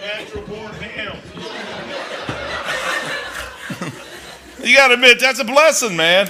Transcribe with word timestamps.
natural 0.00 0.46
born 0.46 0.72
ham. 0.74 1.16
you 4.64 4.76
got 4.76 4.88
to 4.88 4.94
admit, 4.94 5.20
that's 5.20 5.40
a 5.40 5.44
blessing, 5.44 5.96
man. 5.96 6.28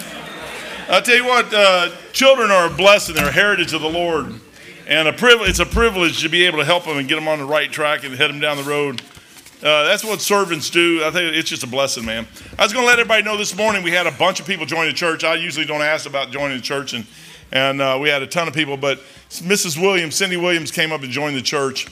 I 0.89 1.01
tell 1.01 1.17
you 1.17 1.27
what, 1.27 1.53
uh, 1.53 1.91
children 2.13 2.51
are 2.51 2.67
a 2.67 2.71
blessing. 2.71 3.15
They're 3.15 3.29
a 3.29 3.33
heritage 3.33 3.73
of 3.75 3.83
the 3.83 3.91
Lord. 3.91 4.41
And 4.87 5.07
a 5.07 5.13
privilege, 5.13 5.51
it's 5.51 5.59
a 5.59 5.67
privilege 5.67 6.23
to 6.23 6.31
be 6.31 6.47
able 6.47 6.59
to 6.59 6.65
help 6.65 6.85
them 6.85 6.97
and 6.97 7.07
get 7.07 7.17
them 7.17 7.29
on 7.29 7.39
the 7.39 7.45
right 7.45 7.71
track 7.71 8.05
and 8.05 8.15
head 8.15 8.31
them 8.31 8.41
down 8.41 8.57
the 8.57 8.63
road. 8.63 9.03
Uh, 9.63 9.85
that's 9.85 10.05
what 10.05 10.23
servants 10.23 10.71
do. 10.71 11.05
I 11.05 11.11
think 11.11 11.37
it's 11.37 11.51
just 11.51 11.63
a 11.63 11.67
blessing, 11.67 12.07
man. 12.07 12.27
I 12.59 12.63
was 12.63 12.73
going 12.73 12.85
to 12.85 12.87
let 12.87 12.99
everybody 12.99 13.23
know 13.23 13.37
this 13.37 13.55
morning 13.57 13.83
we 13.83 13.91
had 13.91 14.07
a 14.07 14.13
bunch 14.13 14.41
of 14.41 14.47
people 14.47 14.65
join 14.65 14.87
the 14.87 14.95
church. 14.95 15.25
I 15.25 15.35
usually 15.35 15.67
don't 15.67 15.83
ask 15.83 16.07
about 16.07 16.31
joining 16.31 16.57
the 16.57 16.63
church, 16.63 16.95
and, 16.95 17.05
and 17.53 17.83
uh, 17.83 17.99
we 18.01 18.09
had 18.09 18.23
a 18.23 18.27
ton 18.27 18.49
of 18.49 18.55
people. 18.55 18.77
But 18.77 19.01
Mrs. 19.29 19.79
Williams, 19.81 20.15
Cindy 20.15 20.37
Williams, 20.37 20.71
came 20.71 20.93
up 20.93 21.03
and 21.03 21.11
joined 21.11 21.37
the 21.37 21.43
church. 21.43 21.89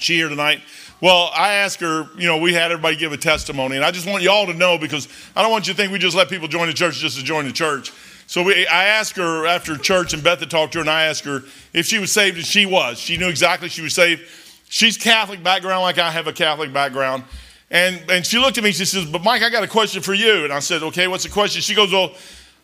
She 0.00 0.16
here 0.16 0.28
tonight. 0.28 0.60
Well, 1.02 1.32
I 1.34 1.54
asked 1.54 1.80
her, 1.80 2.08
you 2.16 2.28
know, 2.28 2.38
we 2.38 2.54
had 2.54 2.70
everybody 2.70 2.94
give 2.94 3.10
a 3.10 3.16
testimony, 3.16 3.74
and 3.74 3.84
I 3.84 3.90
just 3.90 4.06
want 4.06 4.22
y'all 4.22 4.46
to 4.46 4.54
know 4.54 4.78
because 4.78 5.08
I 5.34 5.42
don't 5.42 5.50
want 5.50 5.66
you 5.66 5.74
to 5.74 5.76
think 5.76 5.90
we 5.90 5.98
just 5.98 6.16
let 6.16 6.28
people 6.28 6.46
join 6.46 6.68
the 6.68 6.72
church 6.72 6.98
just 6.98 7.18
to 7.18 7.24
join 7.24 7.44
the 7.44 7.52
church. 7.52 7.92
So 8.28 8.44
we, 8.44 8.68
I 8.68 8.84
asked 8.84 9.16
her 9.16 9.44
after 9.44 9.76
church, 9.76 10.14
and 10.14 10.22
Beth 10.22 10.38
had 10.38 10.48
talked 10.48 10.74
to 10.74 10.78
her, 10.78 10.82
and 10.82 10.88
I 10.88 11.06
asked 11.06 11.24
her 11.24 11.42
if 11.74 11.86
she 11.86 11.98
was 11.98 12.12
saved, 12.12 12.36
and 12.36 12.46
she 12.46 12.66
was. 12.66 13.00
She 13.00 13.16
knew 13.16 13.28
exactly 13.28 13.68
she 13.68 13.82
was 13.82 13.94
saved. 13.96 14.22
She's 14.68 14.96
Catholic 14.96 15.42
background, 15.42 15.82
like 15.82 15.98
I 15.98 16.08
have 16.12 16.28
a 16.28 16.32
Catholic 16.32 16.72
background. 16.72 17.24
And, 17.68 18.00
and 18.08 18.24
she 18.24 18.38
looked 18.38 18.56
at 18.58 18.62
me, 18.62 18.70
she 18.70 18.84
says, 18.84 19.04
But 19.04 19.24
Mike, 19.24 19.42
I 19.42 19.50
got 19.50 19.64
a 19.64 19.68
question 19.68 20.02
for 20.02 20.14
you. 20.14 20.44
And 20.44 20.52
I 20.52 20.60
said, 20.60 20.84
Okay, 20.84 21.08
what's 21.08 21.24
the 21.24 21.30
question? 21.30 21.62
She 21.62 21.74
goes, 21.74 21.90
Well, 21.90 22.14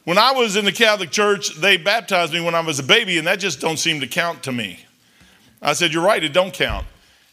when 0.05 0.17
I 0.17 0.31
was 0.31 0.55
in 0.55 0.65
the 0.65 0.71
Catholic 0.71 1.11
Church, 1.11 1.57
they 1.57 1.77
baptized 1.77 2.33
me 2.33 2.41
when 2.41 2.55
I 2.55 2.61
was 2.61 2.79
a 2.79 2.85
baby, 2.85 3.19
and 3.19 3.27
that 3.27 3.41
just 3.41 3.61
don't 3.61 3.79
seem 3.79 3.99
to 3.99 4.07
count 4.07 4.45
to 4.45 4.53
me. 4.53 4.87
I 5.61 5.73
said, 5.73 5.93
You're 5.93 6.05
right, 6.05 6.23
it 6.23 6.33
don't 6.33 6.55
count. 6.55 6.87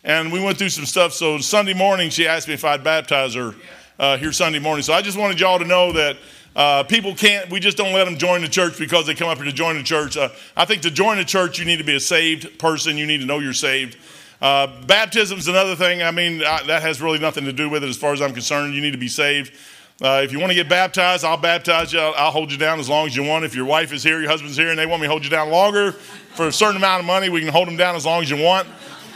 And 0.06 0.32
we 0.32 0.40
went 0.40 0.60
through 0.60 0.70
some 0.70 0.86
stuff. 0.86 1.14
So 1.14 1.40
Sunday 1.40 1.74
morning, 1.74 2.12
she 2.12 2.28
asked 2.28 2.48
me 2.48 2.54
if 2.54 2.64
I'd 2.64 2.84
baptize 2.84 3.34
her 3.34 3.56
uh, 3.98 4.18
here 4.18 4.32
Sunday 4.32 4.60
morning. 4.60 4.84
So 4.84 4.94
I 4.94 5.02
just 5.02 5.18
wanted 5.18 5.40
y'all 5.40 5.58
to 5.58 5.66
know 5.66 5.92
that 5.94 6.18
uh, 6.56 6.84
people 6.84 7.16
can't, 7.16 7.50
we 7.50 7.60
just 7.60 7.76
don't 7.76 7.92
let 7.92 8.06
them 8.06 8.16
join 8.16 8.42
the 8.42 8.48
church 8.48 8.78
because 8.78 9.08
they 9.08 9.16
come 9.16 9.30
up 9.30 9.38
here 9.38 9.46
to 9.46 9.52
join 9.52 9.76
the 9.78 9.84
church. 9.84 10.16
Uh, 10.16 10.30
I 10.56 10.66
think 10.66 10.84
to 10.84 10.92
join 10.92 11.18
the 11.18 11.26
church, 11.26 11.58
you 11.58 11.66
need 11.66 11.78
to 11.78 11.84
be 11.84 11.96
a 11.96 12.00
saved 12.00 12.60
person. 12.60 12.98
You 12.98 13.08
need 13.08 13.22
to 13.22 13.26
know 13.26 13.40
you're 13.40 13.52
saved. 13.52 13.98
Uh, 14.40 14.68
baptism 14.86 15.40
is 15.40 15.48
another 15.48 15.76
thing. 15.76 16.04
I 16.04 16.12
mean, 16.12 16.44
I, 16.44 16.62
that 16.68 16.84
has 16.84 17.02
really 17.02 17.18
nothing 17.18 17.46
to 17.46 17.54
do 17.54 17.68
with 17.68 17.84
it 17.84 17.90
as 17.90 17.98
far 17.98 18.14
as 18.14 18.22
I'm 18.22 18.34
concerned. 18.34 18.76
You 18.76 18.82
need 18.82 18.92
to 18.92 19.00
be 19.00 19.08
saved. 19.08 19.56
Uh, 20.04 20.22
if 20.24 20.32
you 20.32 20.40
want 20.40 20.52
to 20.52 20.56
get 20.56 20.70
baptized, 20.70 21.26
I'll 21.26 21.36
baptize 21.36 21.92
you. 21.94 22.00
I'll, 22.00 22.14
I'll, 22.16 22.32
hold 22.32 22.52
you 22.52 22.60
down 22.60 22.80
as 22.80 22.90
long 22.90 23.08
as 23.08 23.16
you 23.16 23.24
want. 23.24 23.44
If 23.44 23.56
your 23.56 23.66
wife 23.66 23.92
is 23.92 24.04
here, 24.04 24.20
your 24.20 24.30
husband's 24.30 24.58
here, 24.58 24.70
and 24.70 24.78
they 24.78 24.86
want 24.86 25.02
me 25.02 25.08
to 25.08 25.12
hold 25.12 25.24
you 25.24 25.32
down 25.32 25.50
longer 25.50 25.94
for 25.94 26.48
a 26.48 26.52
certain 26.52 26.76
amount 26.76 27.00
of 27.00 27.06
money, 27.08 27.30
we 27.30 27.40
can 27.40 27.50
hold 27.50 27.68
them 27.68 27.78
down 27.78 27.96
as 27.96 28.06
long 28.06 28.22
as 28.22 28.30
you 28.30 28.38
want. 28.38 28.68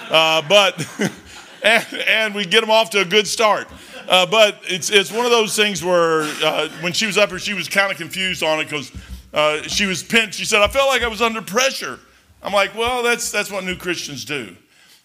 Uh, 0.09 0.41
but, 0.47 0.87
and, 1.63 1.85
and 2.07 2.35
we 2.35 2.45
get 2.45 2.61
them 2.61 2.71
off 2.71 2.89
to 2.91 3.01
a 3.01 3.05
good 3.05 3.27
start. 3.27 3.67
Uh, 4.07 4.25
but 4.25 4.59
it's, 4.63 4.89
it's 4.89 5.11
one 5.11 5.25
of 5.25 5.31
those 5.31 5.55
things 5.55 5.83
where 5.83 6.21
uh, 6.43 6.67
when 6.81 6.93
she 6.93 7.05
was 7.05 7.17
up 7.17 7.29
here, 7.29 7.37
she 7.37 7.53
was 7.53 7.69
kind 7.69 7.91
of 7.91 7.97
confused 7.97 8.41
on 8.41 8.59
it 8.59 8.63
because 8.63 8.91
uh, 9.33 9.61
she 9.63 9.85
was 9.85 10.01
pinched. 10.01 10.39
She 10.39 10.45
said, 10.45 10.61
I 10.61 10.67
felt 10.67 10.89
like 10.89 11.03
I 11.03 11.07
was 11.07 11.21
under 11.21 11.41
pressure. 11.41 11.99
I'm 12.41 12.53
like, 12.53 12.75
well, 12.75 13.03
that's, 13.03 13.31
that's 13.31 13.51
what 13.51 13.63
new 13.63 13.75
Christians 13.75 14.25
do. 14.25 14.55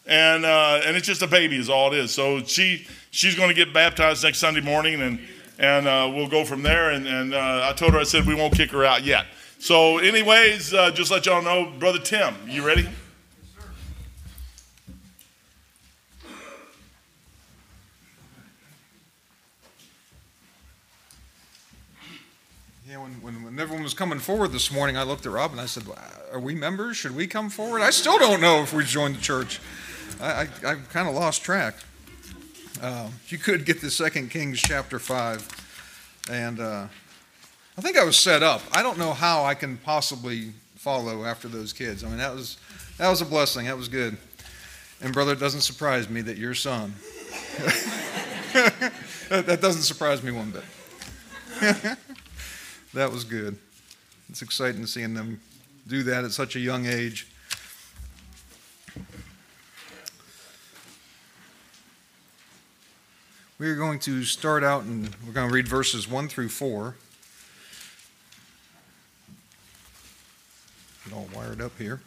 And, 0.07 0.45
uh, 0.45 0.81
and 0.85 0.97
it's 0.97 1.07
just 1.07 1.23
a 1.23 1.27
baby 1.27 1.57
is 1.57 1.69
all 1.69 1.93
it 1.93 1.99
is. 1.99 2.13
So 2.13 2.43
she, 2.45 2.87
she's 3.11 3.35
going 3.35 3.49
to 3.49 3.55
get 3.55 3.75
baptized 3.75 4.25
next 4.25 4.39
Sunday 4.39 4.61
morning 4.61 5.03
and, 5.03 5.19
and 5.59 5.87
uh, 5.87 6.11
we'll 6.15 6.29
go 6.29 6.45
from 6.45 6.63
there. 6.63 6.91
And, 6.91 7.07
and 7.07 7.35
I 7.35 7.73
told 7.75 7.93
her, 7.93 7.99
I 7.99 8.05
said, 8.05 8.27
we 8.27 8.35
won't 8.35 8.55
kick 8.55 8.71
her 8.71 8.85
out 8.85 9.05
yet. 9.05 9.27
So 9.59 9.99
anyways, 9.99 10.71
just 10.71 11.11
let 11.11 11.27
y'all 11.27 11.43
know, 11.43 11.73
Brother 11.79 11.99
Tim, 11.99 12.35
you 12.47 12.67
ready? 12.67 12.89
Yeah, 22.95 23.03
when, 23.03 23.13
when, 23.23 23.43
when, 23.43 23.59
everyone 23.59 23.83
was 23.83 23.93
coming 23.93 24.21
forward 24.21 24.53
this 24.53 24.71
morning, 24.71 24.97
I 24.97 25.03
looked 25.03 25.27
at 25.27 25.33
Rob 25.33 25.51
and 25.51 25.61
I 25.61 25.67
said, 25.67 25.83
Are 26.33 26.39
we 26.39 26.55
members? 26.55 26.97
Should 26.97 27.17
we 27.17 27.27
come 27.27 27.51
forward? 27.51 27.83
I 27.83 27.91
still 27.91 28.21
don't 28.21 28.41
know 28.41 28.63
if 28.63 28.73
we 28.73 28.85
joined 28.85 29.17
the 29.17 29.21
church. 29.21 29.59
I, 30.21 30.43
I, 30.43 30.49
I 30.65 30.75
kind 30.93 31.09
of 31.09 31.17
lost 31.17 31.43
track. 31.43 31.75
Uh, 32.81 33.09
you 33.27 33.39
could 33.39 33.65
get 33.67 33.81
the 33.81 33.91
Second 33.91 34.31
Kings 34.31 34.61
chapter 34.61 35.01
5. 35.01 36.29
And 36.31 36.61
uh, 36.61 36.87
I 37.77 37.81
think 37.81 37.99
I 37.99 38.05
was 38.05 38.17
set 38.17 38.45
up. 38.45 38.63
I 38.71 38.81
don't 38.81 38.97
know 38.97 39.13
how 39.13 39.45
I 39.45 39.55
can 39.55 39.77
possibly 39.79 40.53
follow 40.77 41.25
after 41.25 41.49
those 41.49 41.73
kids. 41.73 42.05
I 42.05 42.09
mean, 42.09 42.19
that 42.19 42.33
was, 42.33 42.59
that 42.99 43.09
was 43.09 43.21
a 43.21 43.27
blessing. 43.27 43.67
That 43.67 43.77
was 43.77 43.89
good. 43.89 44.17
And, 45.01 45.13
brother, 45.13 45.33
it 45.33 45.41
doesn't 45.41 45.63
surprise 45.63 46.09
me 46.09 46.21
that 46.21 46.37
your 46.37 46.55
son. 46.55 46.95
that 49.31 49.59
doesn't 49.61 49.83
surprise 49.83 50.23
me 50.23 50.31
one 50.31 50.53
bit. 50.53 51.97
that 52.95 53.11
was 53.11 53.25
good. 53.25 53.59
It's 54.29 54.41
exciting 54.41 54.87
seeing 54.87 55.15
them 55.15 55.41
do 55.87 56.03
that 56.05 56.25
at 56.25 56.31
such 56.31 56.57
a 56.57 56.61
young 56.61 56.87
age. 56.87 57.27
We 63.59 63.69
are 63.69 63.77
going 63.77 63.99
to 64.01 64.25
start 64.25 64.65
out 64.65 64.85
and 64.85 65.15
we're 65.27 65.33
going 65.33 65.49
to 65.49 65.55
read 65.55 65.69
verses 65.69 66.09
1 66.09 66.29
through 66.29 66.49
4. 66.49 66.97
Get 71.05 71.15
all 71.15 71.29
wired 71.35 71.61
up 71.61 71.73
here. 71.79 72.01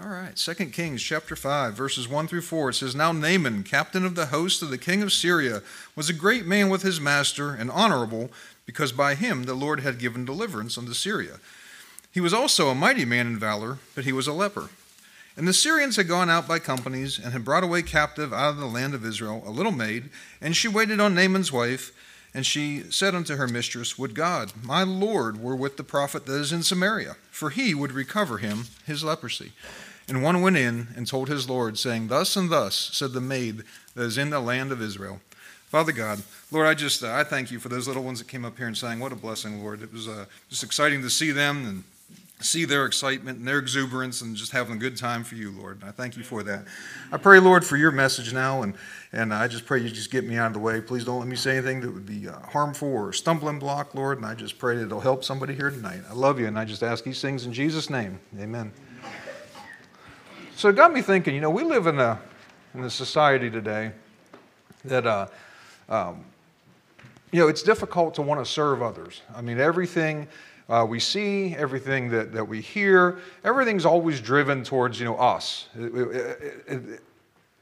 All 0.00 0.08
right, 0.08 0.34
2 0.34 0.54
Kings 0.70 1.02
chapter 1.02 1.36
5, 1.36 1.74
verses 1.74 2.08
1 2.08 2.26
through 2.26 2.40
4. 2.40 2.70
It 2.70 2.74
says, 2.74 2.94
Now 2.94 3.12
Naaman, 3.12 3.62
captain 3.62 4.06
of 4.06 4.14
the 4.14 4.26
host 4.26 4.62
of 4.62 4.70
the 4.70 4.78
king 4.78 5.02
of 5.02 5.12
Syria, 5.12 5.60
was 5.94 6.08
a 6.08 6.14
great 6.14 6.46
man 6.46 6.70
with 6.70 6.80
his 6.80 6.98
master 6.98 7.50
and 7.50 7.70
honorable, 7.70 8.30
because 8.64 8.90
by 8.90 9.14
him 9.14 9.44
the 9.44 9.52
Lord 9.52 9.80
had 9.80 9.98
given 9.98 10.24
deliverance 10.24 10.78
unto 10.78 10.94
Syria. 10.94 11.40
He 12.10 12.22
was 12.22 12.32
also 12.32 12.70
a 12.70 12.74
mighty 12.74 13.04
man 13.04 13.26
in 13.26 13.38
valor, 13.38 13.80
but 13.94 14.04
he 14.04 14.12
was 14.12 14.26
a 14.26 14.32
leper. 14.32 14.70
And 15.36 15.46
the 15.46 15.52
Syrians 15.52 15.96
had 15.96 16.08
gone 16.08 16.30
out 16.30 16.48
by 16.48 16.58
companies 16.58 17.18
and 17.18 17.34
had 17.34 17.44
brought 17.44 17.62
away 17.62 17.82
captive 17.82 18.32
out 18.32 18.48
of 18.48 18.56
the 18.56 18.66
land 18.66 18.94
of 18.94 19.04
Israel 19.04 19.42
a 19.46 19.50
little 19.50 19.72
maid, 19.72 20.08
and 20.40 20.56
she 20.56 20.68
waited 20.68 21.00
on 21.00 21.14
Naaman's 21.14 21.52
wife. 21.52 21.92
And 22.34 22.46
she 22.46 22.84
said 22.90 23.14
unto 23.14 23.36
her 23.36 23.46
mistress, 23.46 23.98
Would 23.98 24.14
God, 24.14 24.52
my 24.62 24.82
Lord, 24.82 25.42
were 25.42 25.56
with 25.56 25.76
the 25.76 25.84
prophet 25.84 26.24
that 26.26 26.40
is 26.40 26.52
in 26.52 26.62
Samaria, 26.62 27.16
for 27.30 27.50
he 27.50 27.74
would 27.74 27.92
recover 27.92 28.38
him 28.38 28.64
his 28.86 29.04
leprosy. 29.04 29.52
And 30.08 30.22
one 30.22 30.40
went 30.40 30.56
in 30.56 30.88
and 30.96 31.06
told 31.06 31.28
his 31.28 31.48
Lord, 31.48 31.78
saying, 31.78 32.08
Thus 32.08 32.34
and 32.36 32.50
thus 32.50 32.90
said 32.92 33.12
the 33.12 33.20
maid 33.20 33.64
that 33.94 34.04
is 34.04 34.18
in 34.18 34.30
the 34.30 34.40
land 34.40 34.72
of 34.72 34.82
Israel. 34.82 35.20
Father 35.68 35.92
God, 35.92 36.22
Lord, 36.50 36.66
I 36.66 36.74
just 36.74 37.02
uh, 37.02 37.14
I 37.14 37.24
thank 37.24 37.50
you 37.50 37.58
for 37.58 37.70
those 37.70 37.88
little 37.88 38.02
ones 38.02 38.18
that 38.18 38.28
came 38.28 38.44
up 38.44 38.58
here 38.58 38.66
and 38.66 38.76
sang. 38.76 39.00
What 39.00 39.12
a 39.12 39.16
blessing, 39.16 39.62
Lord! 39.62 39.82
It 39.82 39.90
was 39.90 40.06
uh, 40.06 40.26
just 40.50 40.62
exciting 40.62 41.00
to 41.00 41.08
see 41.08 41.30
them 41.30 41.66
and 41.66 41.84
see 42.42 42.64
their 42.64 42.86
excitement 42.86 43.38
and 43.38 43.48
their 43.48 43.58
exuberance 43.58 44.20
and 44.20 44.36
just 44.36 44.52
having 44.52 44.76
a 44.76 44.78
good 44.78 44.96
time 44.96 45.24
for 45.24 45.34
you, 45.34 45.50
Lord. 45.50 45.80
And 45.80 45.88
I 45.88 45.92
thank 45.92 46.16
you 46.16 46.22
for 46.22 46.42
that. 46.42 46.64
I 47.10 47.16
pray, 47.16 47.38
Lord, 47.38 47.64
for 47.64 47.76
your 47.76 47.90
message 47.90 48.32
now, 48.32 48.62
and 48.62 48.74
and 49.12 49.32
I 49.32 49.46
just 49.48 49.66
pray 49.66 49.78
you 49.80 49.90
just 49.90 50.10
get 50.10 50.26
me 50.26 50.36
out 50.36 50.48
of 50.48 50.52
the 50.54 50.58
way. 50.58 50.80
Please 50.80 51.04
don't 51.04 51.18
let 51.18 51.28
me 51.28 51.36
say 51.36 51.58
anything 51.58 51.80
that 51.80 51.92
would 51.92 52.06
be 52.06 52.28
uh, 52.28 52.38
harmful 52.40 52.88
or 52.88 53.12
stumbling 53.12 53.58
block, 53.58 53.94
Lord. 53.94 54.18
And 54.18 54.26
I 54.26 54.34
just 54.34 54.58
pray 54.58 54.76
that 54.76 54.84
it'll 54.84 55.00
help 55.00 55.22
somebody 55.22 55.54
here 55.54 55.70
tonight. 55.70 56.00
I 56.08 56.14
love 56.14 56.40
you, 56.40 56.46
and 56.46 56.58
I 56.58 56.64
just 56.64 56.82
ask 56.82 57.04
these 57.04 57.20
things 57.20 57.44
in 57.44 57.52
Jesus' 57.52 57.90
name. 57.90 58.18
Amen. 58.38 58.72
So 60.56 60.68
it 60.68 60.76
got 60.76 60.92
me 60.92 61.02
thinking, 61.02 61.34
you 61.34 61.40
know, 61.40 61.50
we 61.50 61.64
live 61.64 61.88
in 61.88 61.98
a, 61.98 62.20
in 62.74 62.84
a 62.84 62.90
society 62.90 63.50
today 63.50 63.90
that, 64.84 65.06
uh, 65.06 65.26
um, 65.88 66.24
you 67.32 67.40
know, 67.40 67.48
it's 67.48 67.62
difficult 67.62 68.14
to 68.14 68.22
want 68.22 68.44
to 68.44 68.50
serve 68.50 68.80
others. 68.80 69.22
I 69.34 69.40
mean, 69.40 69.58
everything 69.58 70.28
uh, 70.68 70.86
we 70.88 71.00
see, 71.00 71.54
everything 71.56 72.08
that, 72.10 72.32
that 72.32 72.46
we 72.46 72.60
hear, 72.60 73.18
everything's 73.44 73.84
always 73.84 74.20
driven 74.20 74.62
towards, 74.64 74.98
you 74.98 75.04
know, 75.04 75.16
us. 75.16 75.68
It, 75.78 75.94
it, 75.94 76.64
it, 76.66 77.02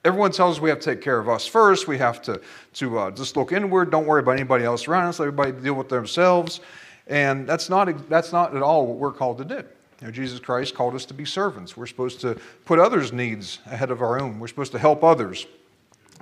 everyone 0.05 0.33
tells 0.33 0.57
us 0.57 0.63
we 0.63 0.71
have 0.71 0.81
to 0.81 0.95
take 0.95 1.03
care 1.03 1.19
of 1.19 1.29
us 1.29 1.47
first. 1.47 1.89
We 1.89 1.99
have 1.99 2.23
to, 2.23 2.41
to 2.75 2.99
uh, 2.99 3.11
just 3.11 3.37
look 3.37 3.53
inward. 3.53 3.91
Don't 3.91 4.07
worry 4.07 4.21
about 4.21 4.33
anybody 4.33 4.65
else 4.65 4.87
around 4.87 5.07
us. 5.07 5.19
Let 5.19 5.27
everybody 5.27 5.53
deal 5.53 5.75
with 5.75 5.89
themselves. 5.89 6.61
And 7.07 7.47
that's 7.49 7.69
not, 7.69 8.09
that's 8.09 8.33
not 8.33 8.55
at 8.55 8.63
all 8.63 8.87
what 8.87 8.97
we're 8.97 9.13
called 9.13 9.39
to 9.39 9.45
do. 9.45 9.65
You 10.01 10.07
know, 10.07 10.11
Jesus 10.11 10.41
Christ 10.41 10.75
called 10.75 10.95
us 10.95 11.05
to 11.07 11.15
be 11.15 11.25
servants. 11.25 11.77
We're 11.77 11.87
supposed 11.87 12.21
to 12.21 12.39
put 12.65 12.79
others' 12.79 13.13
needs 13.13 13.59
ahead 13.67 13.91
of 13.91 14.01
our 14.01 14.21
own. 14.21 14.39
We're 14.39 14.49
supposed 14.49 14.73
to 14.73 14.79
help 14.79 15.05
others. 15.05 15.47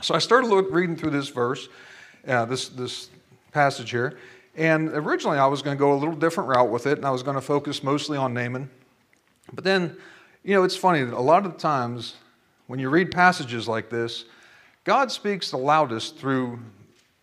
So 0.01 0.15
I 0.15 0.19
started 0.19 0.49
look, 0.49 0.69
reading 0.71 0.97
through 0.97 1.11
this 1.11 1.29
verse, 1.29 1.69
uh, 2.27 2.45
this, 2.45 2.69
this 2.69 3.11
passage 3.53 3.91
here, 3.91 4.19
and 4.59 4.89
originally 4.91 5.39
I 5.39 5.47
was 5.47 5.63
going 5.63 5.77
to 5.77 5.79
go 5.79 5.93
a 5.93 5.99
little 5.99 6.17
different 6.17 6.51
route 6.51 6.69
with 6.69 6.87
it, 6.87 6.99
and 6.99 7.07
I 7.07 7.11
was 7.11 7.23
going 7.23 7.37
to 7.37 7.41
focus 7.41 7.83
mostly 7.83 8.19
on 8.19 8.35
Naaman. 8.35 8.69
But 9.53 9.65
then, 9.65 9.97
you 10.43 10.55
know, 10.55 10.65
it's 10.65 10.77
funny 10.77 11.03
that 11.05 11.15
a 11.15 11.21
lot 11.21 11.47
of 11.47 11.53
the 11.53 11.59
times 11.59 12.17
when 12.67 12.79
you 12.79 12.91
read 12.91 13.11
passages 13.11 13.67
like 13.69 13.89
this, 13.89 14.25
God 14.85 15.11
speaks 15.11 15.51
the 15.51 15.57
loudest 15.57 16.19
through 16.19 16.59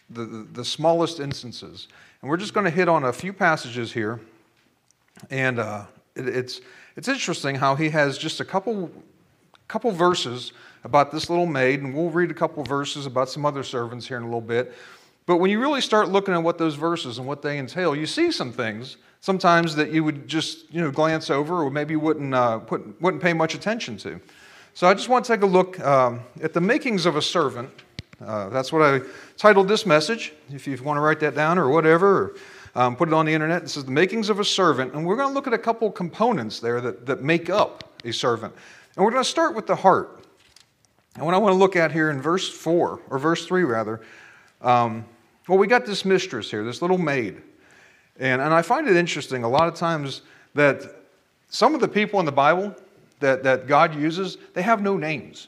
the, 0.10 0.26
the, 0.26 0.48
the 0.54 0.66
smallest 0.66 1.20
instances. 1.20 1.88
And 2.22 2.30
we're 2.30 2.38
just 2.38 2.54
going 2.54 2.64
to 2.64 2.72
hit 2.72 2.88
on 2.88 3.04
a 3.04 3.14
few 3.14 3.34
passages 3.34 3.92
here 3.92 4.20
And 5.30 5.60
uh, 5.60 5.86
it, 6.16 6.28
it's, 6.28 6.62
it's 6.96 7.08
interesting 7.08 7.56
how 7.56 7.76
he 7.76 7.90
has 7.90 8.18
just 8.18 8.40
a 8.40 8.46
couple, 8.46 8.92
couple 9.68 9.92
verses 9.92 10.54
about 10.84 11.12
this 11.12 11.30
little 11.30 11.46
maid, 11.46 11.82
and 11.82 11.94
we'll 11.96 12.10
read 12.10 12.32
a 12.32 12.34
couple 12.34 12.64
verses 12.64 13.06
about 13.06 13.30
some 13.30 13.46
other 13.46 13.64
servants 13.64 14.08
here 14.08 14.18
in 14.18 14.24
a 14.24 14.28
little 14.28 14.42
bit. 14.42 14.74
But 15.25 15.38
when 15.38 15.50
you 15.50 15.60
really 15.60 15.81
start 15.81 16.10
looking 16.10 16.33
at 16.33 16.44
what 16.44 16.57
those 16.57 16.75
verses 16.75 17.18
and 17.18 17.27
what 17.27 17.42
they 17.42 17.57
entail, 17.57 17.95
you 17.95 18.06
see 18.06 18.31
some 18.31 18.51
things 18.51 18.98
sometimes 19.22 19.75
that 19.75 19.92
you 19.92 20.04
would 20.04 20.27
just 20.27 20.72
you 20.72 20.80
know 20.80 20.92
glance 20.92 21.31
over 21.31 21.63
or 21.63 21.72
maybe 21.72 21.95
wouldn't 21.95 22.33
uh, 22.33 22.60
put, 22.60 23.01
wouldn't 23.01 23.24
pay 23.24 23.33
much 23.33 23.56
attention 23.56 23.98
to. 23.98 24.19
So 24.75 24.88
I 24.88 24.94
just 24.94 25.10
want 25.10 25.25
to 25.25 25.33
take 25.33 25.42
a 25.42 25.48
look 25.48 25.80
um, 25.80 26.22
at 26.42 26.54
the 26.54 26.62
makings 26.62 27.06
of 27.06 27.16
a 27.16 27.22
servant. 27.22 27.69
Uh, 28.24 28.50
that's 28.50 28.72
what 28.72 28.81
I 28.81 29.01
titled 29.38 29.68
this 29.68 29.86
message. 29.86 30.33
If 30.51 30.68
you 30.68 30.77
want 30.83 30.98
to 30.98 31.01
write 31.01 31.19
that 31.22 31.33
down 31.33 31.57
or 31.57 31.69
whatever, 31.69 32.07
or, 32.07 32.36
um, 32.75 32.95
put 32.95 33.07
it 33.07 33.13
on 33.13 33.25
the 33.25 33.33
internet. 33.33 33.62
This 33.62 33.77
is 33.77 33.86
the 33.86 33.92
makings 33.92 34.30
of 34.30 34.39
a 34.39 34.45
servant, 34.45 34.94
and 34.94 35.06
we're 35.06 35.16
going 35.16 35.30
to 35.30 35.33
look 35.33 35.48
at 35.48 35.54
a 35.54 35.57
couple 35.57 35.89
components 35.89 36.60
there 36.60 36.81
that, 36.81 37.06
that 37.06 37.24
make 37.24 37.50
up 37.50 38.01
a 38.04 38.12
servant. 38.12 38.54
And 38.95 39.04
we're 39.04 39.12
going 39.12 39.24
to 39.24 39.30
start 39.30 39.56
with 39.56 39.66
the 39.66 39.75
heart. 39.75 40.24
And 41.16 41.25
what 41.25 41.33
I 41.33 41.38
want 41.38 41.54
to 41.54 41.57
look 41.57 41.75
at 41.75 41.92
here 41.92 42.10
in 42.10 42.22
verse 42.22 42.50
4, 42.50 43.00
or 43.10 43.19
verse 43.19 43.45
3 43.45 43.63
rather, 43.63 44.01
um, 44.62 45.06
well, 45.48 45.58
we 45.58 45.68
got 45.68 45.86
this 45.86 46.06
mistress 46.06 46.50
here, 46.50 46.64
this 46.64 46.82
little 46.82 46.98
maid. 46.98 47.42
And, 48.20 48.42
and 48.42 48.54
I 48.54 48.62
find 48.62 48.88
it 48.88 48.96
interesting 48.96 49.44
a 49.44 49.50
lot 49.50 49.68
of 49.68 49.76
times 49.76 50.22
that 50.54 50.84
some 51.50 51.76
of 51.76 51.82
the 51.82 51.88
people 51.88 52.20
in 52.20 52.26
the 52.26 52.32
Bible 52.32 52.76
that, 53.20 53.44
that 53.44 53.68
God 53.68 53.96
uses, 53.96 54.38
they 54.54 54.62
have 54.62 54.82
no 54.82 54.98
names. 54.98 55.48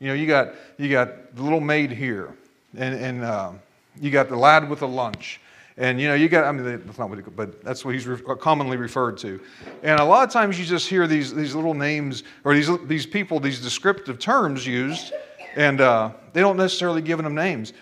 You 0.00 0.08
know, 0.08 0.14
you 0.14 0.26
got, 0.26 0.54
you 0.78 0.88
got 0.88 1.34
the 1.34 1.42
little 1.42 1.60
maid 1.60 1.90
here, 1.90 2.36
and, 2.76 2.94
and 2.94 3.24
uh, 3.24 3.52
you 4.00 4.10
got 4.10 4.28
the 4.28 4.36
lad 4.36 4.68
with 4.68 4.80
the 4.80 4.88
lunch. 4.88 5.40
And 5.76 6.00
you 6.00 6.06
know, 6.06 6.14
you 6.14 6.28
got, 6.28 6.44
I 6.44 6.52
mean, 6.52 6.64
that's 6.86 6.98
not 6.98 7.08
what 7.08 7.18
he, 7.18 7.24
but 7.24 7.64
that's 7.64 7.84
what 7.84 7.94
he's 7.94 8.06
re- 8.06 8.36
commonly 8.38 8.76
referred 8.76 9.18
to. 9.18 9.40
And 9.82 9.98
a 9.98 10.04
lot 10.04 10.26
of 10.26 10.32
times 10.32 10.58
you 10.58 10.64
just 10.64 10.88
hear 10.88 11.06
these, 11.06 11.34
these 11.34 11.54
little 11.54 11.74
names 11.74 12.22
or 12.44 12.54
these, 12.54 12.68
these 12.86 13.06
people, 13.06 13.40
these 13.40 13.60
descriptive 13.60 14.20
terms 14.20 14.66
used, 14.66 15.12
and 15.56 15.80
uh, 15.80 16.10
they 16.32 16.40
don't 16.40 16.56
necessarily 16.56 17.02
give 17.02 17.20
them 17.20 17.34
names. 17.34 17.72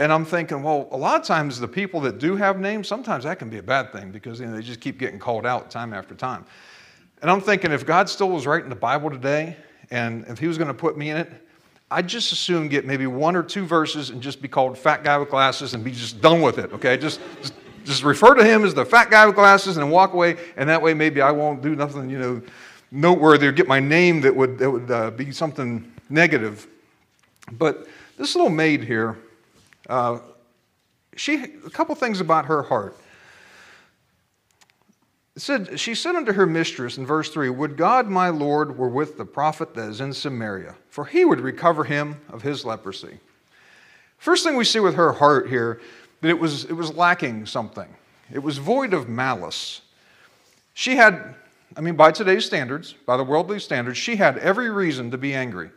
And 0.00 0.10
I'm 0.10 0.24
thinking, 0.24 0.62
well, 0.62 0.88
a 0.92 0.96
lot 0.96 1.20
of 1.20 1.26
times 1.26 1.60
the 1.60 1.68
people 1.68 2.00
that 2.00 2.18
do 2.18 2.34
have 2.34 2.58
names, 2.58 2.88
sometimes 2.88 3.24
that 3.24 3.38
can 3.38 3.50
be 3.50 3.58
a 3.58 3.62
bad 3.62 3.92
thing 3.92 4.10
because 4.10 4.40
you 4.40 4.46
know, 4.46 4.56
they 4.56 4.62
just 4.62 4.80
keep 4.80 4.98
getting 4.98 5.18
called 5.18 5.44
out 5.44 5.70
time 5.70 5.92
after 5.92 6.14
time. 6.14 6.46
And 7.20 7.30
I'm 7.30 7.42
thinking, 7.42 7.70
if 7.70 7.84
God 7.84 8.08
still 8.08 8.30
was 8.30 8.46
writing 8.46 8.70
the 8.70 8.74
Bible 8.74 9.10
today, 9.10 9.58
and 9.90 10.24
if 10.26 10.38
He 10.38 10.46
was 10.46 10.56
going 10.56 10.68
to 10.68 10.74
put 10.74 10.96
me 10.96 11.10
in 11.10 11.18
it, 11.18 11.30
I'd 11.90 12.08
just 12.08 12.32
assume 12.32 12.68
get 12.68 12.86
maybe 12.86 13.06
one 13.06 13.36
or 13.36 13.42
two 13.42 13.66
verses 13.66 14.08
and 14.08 14.22
just 14.22 14.40
be 14.40 14.48
called 14.48 14.78
fat 14.78 15.04
guy 15.04 15.18
with 15.18 15.28
glasses 15.28 15.74
and 15.74 15.84
be 15.84 15.90
just 15.90 16.22
done 16.22 16.40
with 16.40 16.56
it. 16.56 16.72
Okay, 16.72 16.96
just 16.96 17.20
just, 17.42 17.52
just 17.84 18.02
refer 18.02 18.34
to 18.34 18.42
him 18.42 18.64
as 18.64 18.72
the 18.72 18.86
fat 18.86 19.10
guy 19.10 19.26
with 19.26 19.34
glasses 19.34 19.76
and 19.76 19.90
walk 19.90 20.14
away, 20.14 20.38
and 20.56 20.66
that 20.70 20.80
way 20.80 20.94
maybe 20.94 21.20
I 21.20 21.30
won't 21.30 21.60
do 21.60 21.76
nothing, 21.76 22.08
you 22.08 22.18
know, 22.18 22.42
noteworthy 22.90 23.48
or 23.48 23.52
get 23.52 23.68
my 23.68 23.80
name 23.80 24.22
that 24.22 24.34
would 24.34 24.56
that 24.60 24.70
would 24.70 24.90
uh, 24.90 25.10
be 25.10 25.30
something 25.30 25.92
negative. 26.08 26.66
But 27.52 27.86
this 28.16 28.34
little 28.34 28.48
maid 28.48 28.82
here 28.82 29.18
uh, 29.90 30.20
she, 31.16 31.42
a 31.66 31.70
couple 31.70 31.94
things 31.94 32.20
about 32.20 32.46
her 32.46 32.62
heart. 32.62 32.96
Said, 35.36 35.78
she 35.80 35.94
said 35.94 36.14
unto 36.14 36.32
her 36.32 36.46
mistress 36.46 36.98
in 36.98 37.06
verse 37.06 37.30
3 37.30 37.50
Would 37.50 37.76
God 37.76 38.08
my 38.08 38.28
Lord 38.28 38.78
were 38.78 38.88
with 38.88 39.18
the 39.18 39.24
prophet 39.24 39.74
that 39.74 39.88
is 39.88 40.00
in 40.00 40.12
Samaria, 40.12 40.76
for 40.88 41.04
he 41.06 41.24
would 41.24 41.40
recover 41.40 41.84
him 41.84 42.20
of 42.30 42.42
his 42.42 42.64
leprosy. 42.64 43.18
First 44.18 44.44
thing 44.44 44.56
we 44.56 44.64
see 44.64 44.80
with 44.80 44.94
her 44.94 45.12
heart 45.12 45.48
here, 45.48 45.80
that 46.20 46.28
it 46.28 46.38
was, 46.38 46.64
it 46.64 46.74
was 46.74 46.94
lacking 46.94 47.46
something. 47.46 47.88
It 48.32 48.40
was 48.40 48.58
void 48.58 48.92
of 48.92 49.08
malice. 49.08 49.80
She 50.74 50.96
had, 50.96 51.34
I 51.76 51.80
mean, 51.80 51.96
by 51.96 52.12
today's 52.12 52.44
standards, 52.44 52.94
by 53.06 53.16
the 53.16 53.24
worldly 53.24 53.60
standards, 53.60 53.98
she 53.98 54.16
had 54.16 54.36
every 54.38 54.70
reason 54.70 55.10
to 55.10 55.18
be 55.18 55.34
angry. 55.34 55.70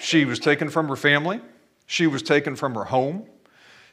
She 0.00 0.24
was 0.24 0.38
taken 0.38 0.70
from 0.70 0.88
her 0.88 0.96
family, 0.96 1.40
she 1.86 2.06
was 2.06 2.22
taken 2.22 2.56
from 2.56 2.74
her 2.74 2.84
home, 2.84 3.26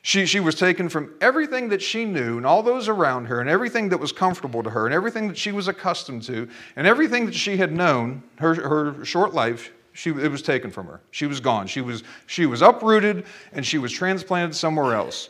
she, 0.04 0.26
she 0.26 0.40
was 0.40 0.56
taken 0.56 0.90
from 0.90 1.14
everything 1.22 1.70
that 1.70 1.82
she 1.82 2.06
knew 2.06 2.38
and 2.38 2.46
all 2.46 2.64
those 2.64 2.88
around 2.88 3.26
her 3.26 3.40
and 3.40 3.50
everything 3.50 3.90
that 3.90 4.00
was 4.00 4.12
comfortable 4.12 4.64
to 4.64 4.70
her 4.70 4.86
and 4.86 4.96
everything 4.96 5.28
that 5.28 5.38
she 5.38 5.52
was 5.52 5.68
accustomed 5.68 6.24
to 6.24 6.50
and 6.76 6.88
everything 6.88 7.26
that 7.28 7.36
she 7.36 7.58
had 7.58 7.72
known, 7.72 8.24
her, 8.38 8.56
her 8.56 9.06
short 9.06 9.34
life, 9.34 9.72
she, 9.94 10.10
it 10.10 10.32
was 10.32 10.42
taken 10.42 10.72
from 10.72 10.88
her. 10.88 11.02
She 11.12 11.28
was 11.28 11.40
gone. 11.40 11.68
She 11.68 11.82
was, 11.82 12.04
she 12.26 12.48
was 12.48 12.62
uprooted 12.64 13.26
and 13.52 13.66
she 13.66 13.78
was 13.78 13.92
transplanted 13.92 14.56
somewhere 14.56 14.96
else. 14.96 15.30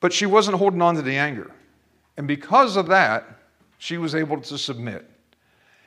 But 0.00 0.12
she 0.12 0.24
wasn't 0.24 0.56
holding 0.56 0.80
on 0.80 0.94
to 0.94 1.02
the 1.02 1.16
anger. 1.16 1.50
And 2.16 2.26
because 2.26 2.76
of 2.76 2.86
that, 2.88 3.40
she 3.76 3.98
was 3.98 4.14
able 4.14 4.40
to 4.40 4.56
submit. 4.56 5.08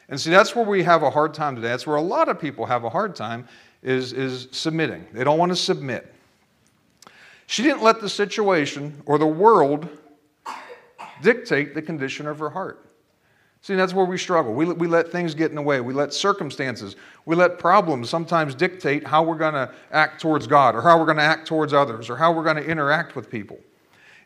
And 0.09 0.19
see, 0.19 0.29
that's 0.29 0.55
where 0.55 0.65
we 0.65 0.83
have 0.83 1.01
a 1.01 1.09
hard 1.09 1.33
time 1.33 1.55
today. 1.55 1.69
That's 1.69 1.87
where 1.87 1.95
a 1.95 2.01
lot 2.01 2.29
of 2.29 2.39
people 2.39 2.67
have 2.67 2.83
a 2.83 2.89
hard 2.89 3.15
time 3.15 3.47
is, 3.81 4.13
is 4.13 4.47
submitting. 4.51 5.07
They 5.11 5.23
don't 5.23 5.39
want 5.39 5.51
to 5.51 5.55
submit. 5.55 6.14
She 7.47 7.63
didn't 7.63 7.83
let 7.83 8.01
the 8.01 8.09
situation 8.09 9.01
or 9.05 9.17
the 9.17 9.27
world 9.27 9.87
dictate 11.21 11.73
the 11.75 11.81
condition 11.81 12.27
of 12.27 12.39
her 12.39 12.49
heart. 12.49 12.85
See, 13.61 13.73
that's 13.73 13.95
where 13.95 14.05
we 14.05 14.17
struggle. 14.19 14.53
We, 14.53 14.65
we 14.65 14.87
let 14.87 15.11
things 15.11 15.33
get 15.33 15.49
in 15.49 15.55
the 15.55 15.61
way. 15.61 15.81
We 15.81 15.93
let 15.93 16.13
circumstances, 16.13 16.95
we 17.25 17.35
let 17.35 17.57
problems 17.57 18.09
sometimes 18.11 18.53
dictate 18.53 19.07
how 19.07 19.23
we're 19.23 19.37
going 19.37 19.55
to 19.55 19.71
act 19.91 20.21
towards 20.21 20.45
God 20.45 20.75
or 20.75 20.83
how 20.83 20.99
we're 20.99 21.05
going 21.05 21.17
to 21.17 21.23
act 21.23 21.47
towards 21.47 21.73
others 21.73 22.09
or 22.09 22.15
how 22.15 22.31
we're 22.31 22.43
going 22.43 22.57
to 22.57 22.65
interact 22.65 23.15
with 23.15 23.27
people. 23.27 23.59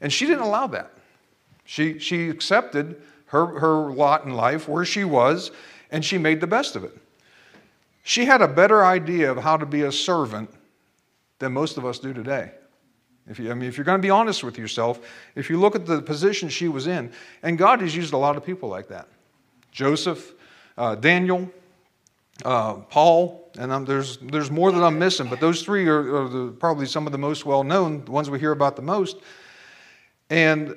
And 0.01 0.11
she 0.11 0.25
didn't 0.25 0.43
allow 0.43 0.67
that. 0.67 0.91
She, 1.63 1.99
she 1.99 2.29
accepted 2.29 3.01
her, 3.27 3.59
her 3.59 3.91
lot 3.91 4.25
in 4.25 4.33
life 4.33 4.67
where 4.67 4.83
she 4.83 5.05
was 5.05 5.51
and 5.89 6.03
she 6.03 6.17
made 6.17 6.41
the 6.41 6.47
best 6.47 6.75
of 6.75 6.83
it. 6.83 6.97
She 8.03 8.25
had 8.25 8.41
a 8.41 8.47
better 8.47 8.83
idea 8.83 9.31
of 9.31 9.37
how 9.37 9.55
to 9.55 9.65
be 9.65 9.83
a 9.83 9.91
servant 9.91 10.49
than 11.39 11.53
most 11.53 11.77
of 11.77 11.85
us 11.85 11.99
do 11.99 12.11
today. 12.13 12.51
If 13.29 13.39
you, 13.39 13.51
I 13.51 13.53
mean, 13.53 13.69
if 13.69 13.77
you're 13.77 13.85
going 13.85 13.99
to 13.99 14.01
be 14.01 14.09
honest 14.09 14.43
with 14.43 14.57
yourself, 14.57 14.99
if 15.35 15.49
you 15.49 15.59
look 15.59 15.75
at 15.75 15.85
the 15.85 16.01
position 16.01 16.49
she 16.49 16.67
was 16.67 16.87
in, 16.87 17.11
and 17.43 17.57
God 17.57 17.81
has 17.81 17.95
used 17.95 18.13
a 18.13 18.17
lot 18.17 18.35
of 18.35 18.43
people 18.43 18.69
like 18.69 18.87
that 18.89 19.07
Joseph, 19.71 20.33
uh, 20.77 20.95
Daniel, 20.95 21.49
uh, 22.43 22.73
Paul, 22.73 23.51
and 23.57 23.71
um, 23.71 23.85
there's, 23.85 24.17
there's 24.17 24.49
more 24.49 24.71
that 24.71 24.83
I'm 24.83 24.97
missing, 24.97 25.27
but 25.27 25.39
those 25.39 25.61
three 25.61 25.87
are, 25.87 26.23
are 26.23 26.29
the, 26.29 26.51
probably 26.51 26.85
some 26.85 27.05
of 27.05 27.11
the 27.11 27.17
most 27.17 27.45
well 27.45 27.63
known, 27.63 28.03
the 28.05 28.11
ones 28.11 28.29
we 28.29 28.39
hear 28.39 28.51
about 28.51 28.75
the 28.75 28.81
most. 28.81 29.17
And 30.29 30.75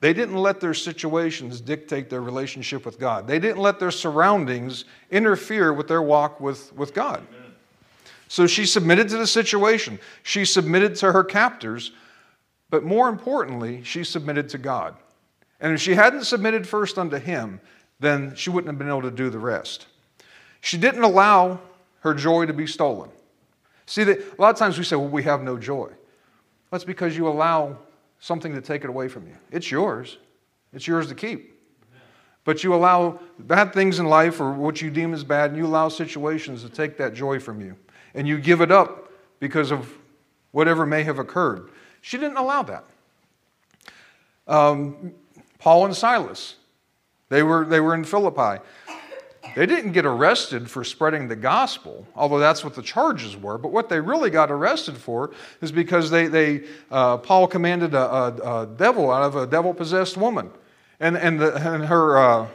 they 0.00 0.12
didn't 0.12 0.36
let 0.36 0.60
their 0.60 0.74
situations 0.74 1.60
dictate 1.60 2.10
their 2.10 2.20
relationship 2.20 2.84
with 2.84 2.98
God. 3.00 3.26
They 3.26 3.38
didn't 3.38 3.60
let 3.60 3.80
their 3.80 3.90
surroundings 3.90 4.84
interfere 5.10 5.72
with 5.72 5.88
their 5.88 6.02
walk 6.02 6.38
with, 6.40 6.72
with 6.74 6.94
God. 6.94 7.26
So 8.28 8.46
she 8.46 8.66
submitted 8.66 9.08
to 9.10 9.18
the 9.18 9.26
situation. 9.26 9.98
She 10.22 10.44
submitted 10.44 10.96
to 10.96 11.12
her 11.12 11.22
captors, 11.22 11.92
but 12.70 12.84
more 12.84 13.08
importantly, 13.08 13.82
she 13.84 14.04
submitted 14.04 14.48
to 14.50 14.58
God. 14.58 14.96
And 15.60 15.72
if 15.72 15.80
she 15.80 15.94
hadn't 15.94 16.24
submitted 16.24 16.66
first 16.66 16.98
unto 16.98 17.18
him, 17.18 17.60
then 18.00 18.34
she 18.34 18.50
wouldn't 18.50 18.68
have 18.68 18.78
been 18.78 18.88
able 18.88 19.02
to 19.02 19.10
do 19.10 19.30
the 19.30 19.38
rest. 19.38 19.86
She 20.60 20.76
didn't 20.76 21.02
allow 21.02 21.60
her 22.00 22.12
joy 22.12 22.46
to 22.46 22.52
be 22.52 22.66
stolen. 22.66 23.10
See, 23.86 24.04
that 24.04 24.18
a 24.18 24.42
lot 24.42 24.50
of 24.50 24.58
times 24.58 24.76
we 24.76 24.84
say, 24.84 24.96
well, 24.96 25.08
we 25.08 25.22
have 25.22 25.42
no 25.42 25.56
joy. 25.56 25.90
That's 26.70 26.84
because 26.84 27.16
you 27.16 27.28
allow 27.28 27.78
something 28.18 28.52
to 28.52 28.60
take 28.60 28.82
it 28.82 28.90
away 28.90 29.06
from 29.08 29.26
you. 29.26 29.36
It's 29.52 29.70
yours, 29.70 30.18
it's 30.72 30.86
yours 30.86 31.06
to 31.08 31.14
keep. 31.14 31.52
But 32.44 32.62
you 32.62 32.74
allow 32.74 33.20
bad 33.38 33.72
things 33.72 33.98
in 33.98 34.06
life 34.06 34.40
or 34.40 34.52
what 34.52 34.80
you 34.80 34.90
deem 34.90 35.14
as 35.14 35.24
bad, 35.24 35.50
and 35.50 35.58
you 35.58 35.66
allow 35.66 35.88
situations 35.88 36.62
to 36.62 36.68
take 36.68 36.96
that 36.98 37.14
joy 37.14 37.40
from 37.40 37.60
you 37.60 37.76
and 38.16 38.26
you 38.26 38.38
give 38.38 38.60
it 38.60 38.72
up 38.72 39.12
because 39.38 39.70
of 39.70 39.92
whatever 40.50 40.86
may 40.86 41.04
have 41.04 41.18
occurred. 41.18 41.70
She 42.00 42.18
didn't 42.18 42.38
allow 42.38 42.62
that. 42.62 42.84
Um, 44.48 45.12
Paul 45.58 45.86
and 45.86 45.94
Silas, 45.94 46.56
they 47.28 47.42
were, 47.42 47.64
they 47.64 47.80
were 47.80 47.94
in 47.94 48.04
Philippi. 48.04 48.62
They 49.54 49.66
didn't 49.66 49.92
get 49.92 50.04
arrested 50.04 50.68
for 50.70 50.82
spreading 50.82 51.28
the 51.28 51.36
gospel, 51.36 52.06
although 52.16 52.38
that's 52.38 52.64
what 52.64 52.74
the 52.74 52.82
charges 52.82 53.36
were. 53.36 53.58
But 53.58 53.70
what 53.70 53.88
they 53.88 54.00
really 54.00 54.30
got 54.30 54.50
arrested 54.50 54.96
for 54.96 55.30
is 55.60 55.70
because 55.70 56.10
they, 56.10 56.26
they 56.26 56.64
uh, 56.90 57.18
Paul 57.18 57.46
commanded 57.46 57.94
a, 57.94 58.00
a, 58.00 58.62
a, 58.62 58.66
devil 58.66 59.10
out 59.10 59.22
of 59.22 59.36
a 59.36 59.46
devil 59.46 59.72
possessed 59.72 60.16
woman. 60.16 60.50
And, 60.98 61.16
and, 61.16 61.40
the, 61.40 61.54
and 61.54 61.84
her, 61.84 62.18
uh, 62.18 62.48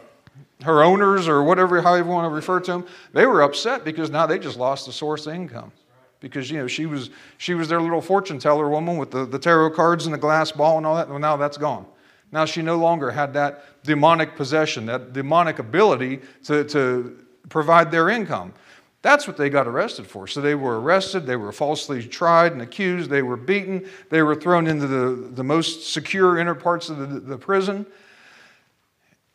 her 0.63 0.83
owners 0.83 1.27
or 1.27 1.43
whatever, 1.43 1.81
however 1.81 2.07
you 2.07 2.13
want 2.13 2.25
to 2.25 2.33
refer 2.33 2.59
to 2.59 2.71
them, 2.71 2.85
they 3.13 3.25
were 3.25 3.41
upset 3.41 3.83
because 3.83 4.09
now 4.09 4.25
they 4.25 4.39
just 4.39 4.57
lost 4.57 4.85
the 4.85 4.93
source 4.93 5.27
of 5.27 5.33
income. 5.33 5.71
Because 6.19 6.51
you 6.51 6.59
know 6.59 6.67
she 6.67 6.85
was 6.85 7.09
she 7.39 7.55
was 7.55 7.67
their 7.67 7.81
little 7.81 8.01
fortune 8.01 8.37
teller 8.37 8.69
woman 8.69 8.97
with 8.97 9.09
the, 9.09 9.25
the 9.25 9.39
tarot 9.39 9.71
cards 9.71 10.05
and 10.05 10.13
the 10.13 10.19
glass 10.19 10.51
ball 10.51 10.77
and 10.77 10.85
all 10.85 10.95
that. 10.95 11.09
Well, 11.09 11.17
now 11.17 11.35
that's 11.35 11.57
gone. 11.57 11.85
Now 12.31 12.45
she 12.45 12.61
no 12.61 12.77
longer 12.77 13.11
had 13.11 13.33
that 13.33 13.83
demonic 13.83 14.35
possession, 14.35 14.85
that 14.85 15.13
demonic 15.13 15.59
ability 15.59 16.21
to, 16.45 16.63
to 16.65 17.17
provide 17.49 17.91
their 17.91 18.09
income. 18.09 18.53
That's 19.01 19.27
what 19.27 19.35
they 19.35 19.49
got 19.49 19.67
arrested 19.67 20.05
for. 20.05 20.27
So 20.27 20.41
they 20.41 20.53
were 20.53 20.79
arrested, 20.79 21.25
they 21.25 21.35
were 21.35 21.51
falsely 21.51 22.03
tried 22.07 22.51
and 22.51 22.61
accused, 22.61 23.09
they 23.09 23.23
were 23.23 23.35
beaten, 23.35 23.89
they 24.09 24.21
were 24.21 24.35
thrown 24.35 24.67
into 24.67 24.85
the, 24.85 25.29
the 25.31 25.43
most 25.43 25.91
secure 25.91 26.37
inner 26.37 26.53
parts 26.53 26.89
of 26.89 26.99
the, 26.99 27.19
the 27.19 27.37
prison. 27.37 27.85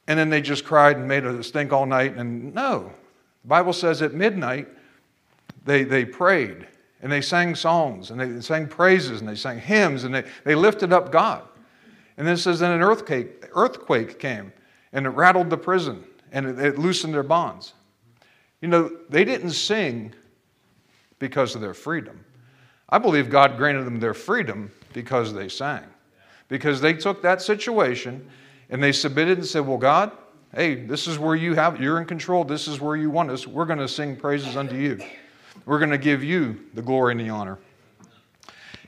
And 0.09 0.19
then 0.19 0.31
they 0.31 0.41
just 0.41 0.65
cried 0.65 0.97
and 0.97 1.09
made 1.09 1.25
a 1.25 1.43
stink 1.43 1.73
all 1.73 1.87
night. 1.87 2.17
And 2.17 2.55
no, 2.55 2.93
the 3.43 3.49
Bible 3.49 3.73
says 3.73 4.03
at 4.03 4.15
midnight 4.15 4.69
they, 5.65 5.85
they 5.85 6.05
prayed 6.05 6.67
and 7.03 7.11
they 7.11 7.21
sang 7.21 7.55
songs 7.55 8.11
and 8.11 8.21
they 8.21 8.41
sang 8.41 8.69
praises 8.69 9.21
and 9.21 9.29
they 9.29 9.35
sang 9.35 9.59
hymns 9.59 10.05
and 10.05 10.15
they, 10.15 10.25
they 10.45 10.55
lifted 10.55 10.93
up 10.93 11.11
God. 11.11 11.43
And 12.17 12.27
then 12.27 12.35
it 12.35 12.39
says 12.39 12.61
then 12.61 12.73
an 12.73 12.83
earthquake, 12.83 13.47
earthquake 13.55 14.19
came 14.19 14.53
and 14.93 15.07
it 15.07 15.11
rattled 15.11 15.51
the 15.51 15.59
prison 15.59 16.05
and 16.33 16.47
it, 16.47 16.59
it 16.59 16.79
loosened 16.79 17.13
their 17.13 17.23
bonds. 17.23 17.75
You 18.61 18.69
know, 18.69 18.91
they 19.11 19.25
didn't 19.25 19.51
sing 19.51 20.15
because 21.19 21.55
of 21.55 21.61
their 21.61 21.75
freedom. 21.75 22.25
I 22.89 22.99
believe 22.99 23.29
God 23.29 23.57
granted 23.57 23.85
them 23.85 23.99
their 23.99 24.15
freedom 24.15 24.71
because 24.93 25.35
they 25.35 25.49
sang. 25.49 25.83
Because 26.49 26.81
they 26.81 26.93
took 26.93 27.23
that 27.23 27.43
situation 27.43 28.29
and 28.71 28.83
they 28.83 28.93
submitted 28.93 29.39
and 29.39 29.47
said, 29.47 29.67
Well, 29.67 29.79
God, 29.79 30.13
hey, 30.55 30.75
this 30.75 31.07
is 31.07 31.19
where 31.19 31.37
you 31.37 31.55
have, 31.55 31.81
you're 31.81 32.01
in 32.01 32.07
control. 32.07 32.45
This 32.45 32.69
is 32.69 32.81
where 32.81 32.97
you 32.97 33.11
want 33.11 33.31
us. 33.31 33.47
We're 33.47 33.67
going 33.67 33.79
to 33.79 33.89
sing 33.89 34.17
praises 34.17 34.57
unto 34.57 34.77
you. 34.77 35.01
We're 35.65 35.79
going 35.79 35.91
to 35.91 35.99
give 35.99 36.23
you 36.23 36.61
the 36.75 36.83
glory 36.83 37.13
and 37.13 37.21
the 37.21 37.31
honor. 37.31 37.59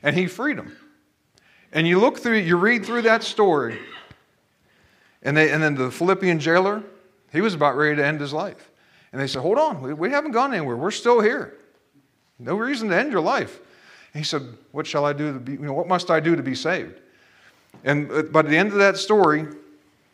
And 0.03 0.15
he 0.15 0.27
freed 0.27 0.57
them. 0.57 0.75
And 1.71 1.87
you 1.87 1.99
look 1.99 2.19
through, 2.19 2.37
you 2.37 2.57
read 2.57 2.85
through 2.85 3.03
that 3.03 3.23
story, 3.23 3.79
and, 5.21 5.35
they, 5.35 5.51
and 5.51 5.61
then 5.61 5.75
the 5.75 5.91
Philippian 5.91 6.39
jailer, 6.39 6.83
he 7.31 7.41
was 7.41 7.53
about 7.53 7.75
ready 7.75 7.97
to 7.97 8.05
end 8.05 8.19
his 8.19 8.33
life. 8.33 8.71
And 9.11 9.21
they 9.21 9.27
said, 9.27 9.41
Hold 9.41 9.57
on, 9.57 9.81
we, 9.81 9.93
we 9.93 10.09
haven't 10.09 10.31
gone 10.31 10.53
anywhere. 10.53 10.75
We're 10.75 10.91
still 10.91 11.21
here. 11.21 11.57
No 12.39 12.55
reason 12.55 12.89
to 12.89 12.97
end 12.97 13.11
your 13.11 13.21
life. 13.21 13.59
And 14.13 14.21
he 14.21 14.23
said, 14.23 14.41
What 14.71 14.87
shall 14.87 15.05
I 15.05 15.13
do 15.13 15.33
to 15.33 15.39
be, 15.39 15.53
you 15.53 15.59
know, 15.59 15.73
what 15.73 15.87
must 15.87 16.09
I 16.09 16.19
do 16.19 16.35
to 16.35 16.43
be 16.43 16.55
saved? 16.55 17.01
And 17.83 18.11
uh, 18.11 18.23
by 18.23 18.41
the 18.41 18.57
end 18.57 18.71
of 18.71 18.79
that 18.79 18.97
story, 18.97 19.45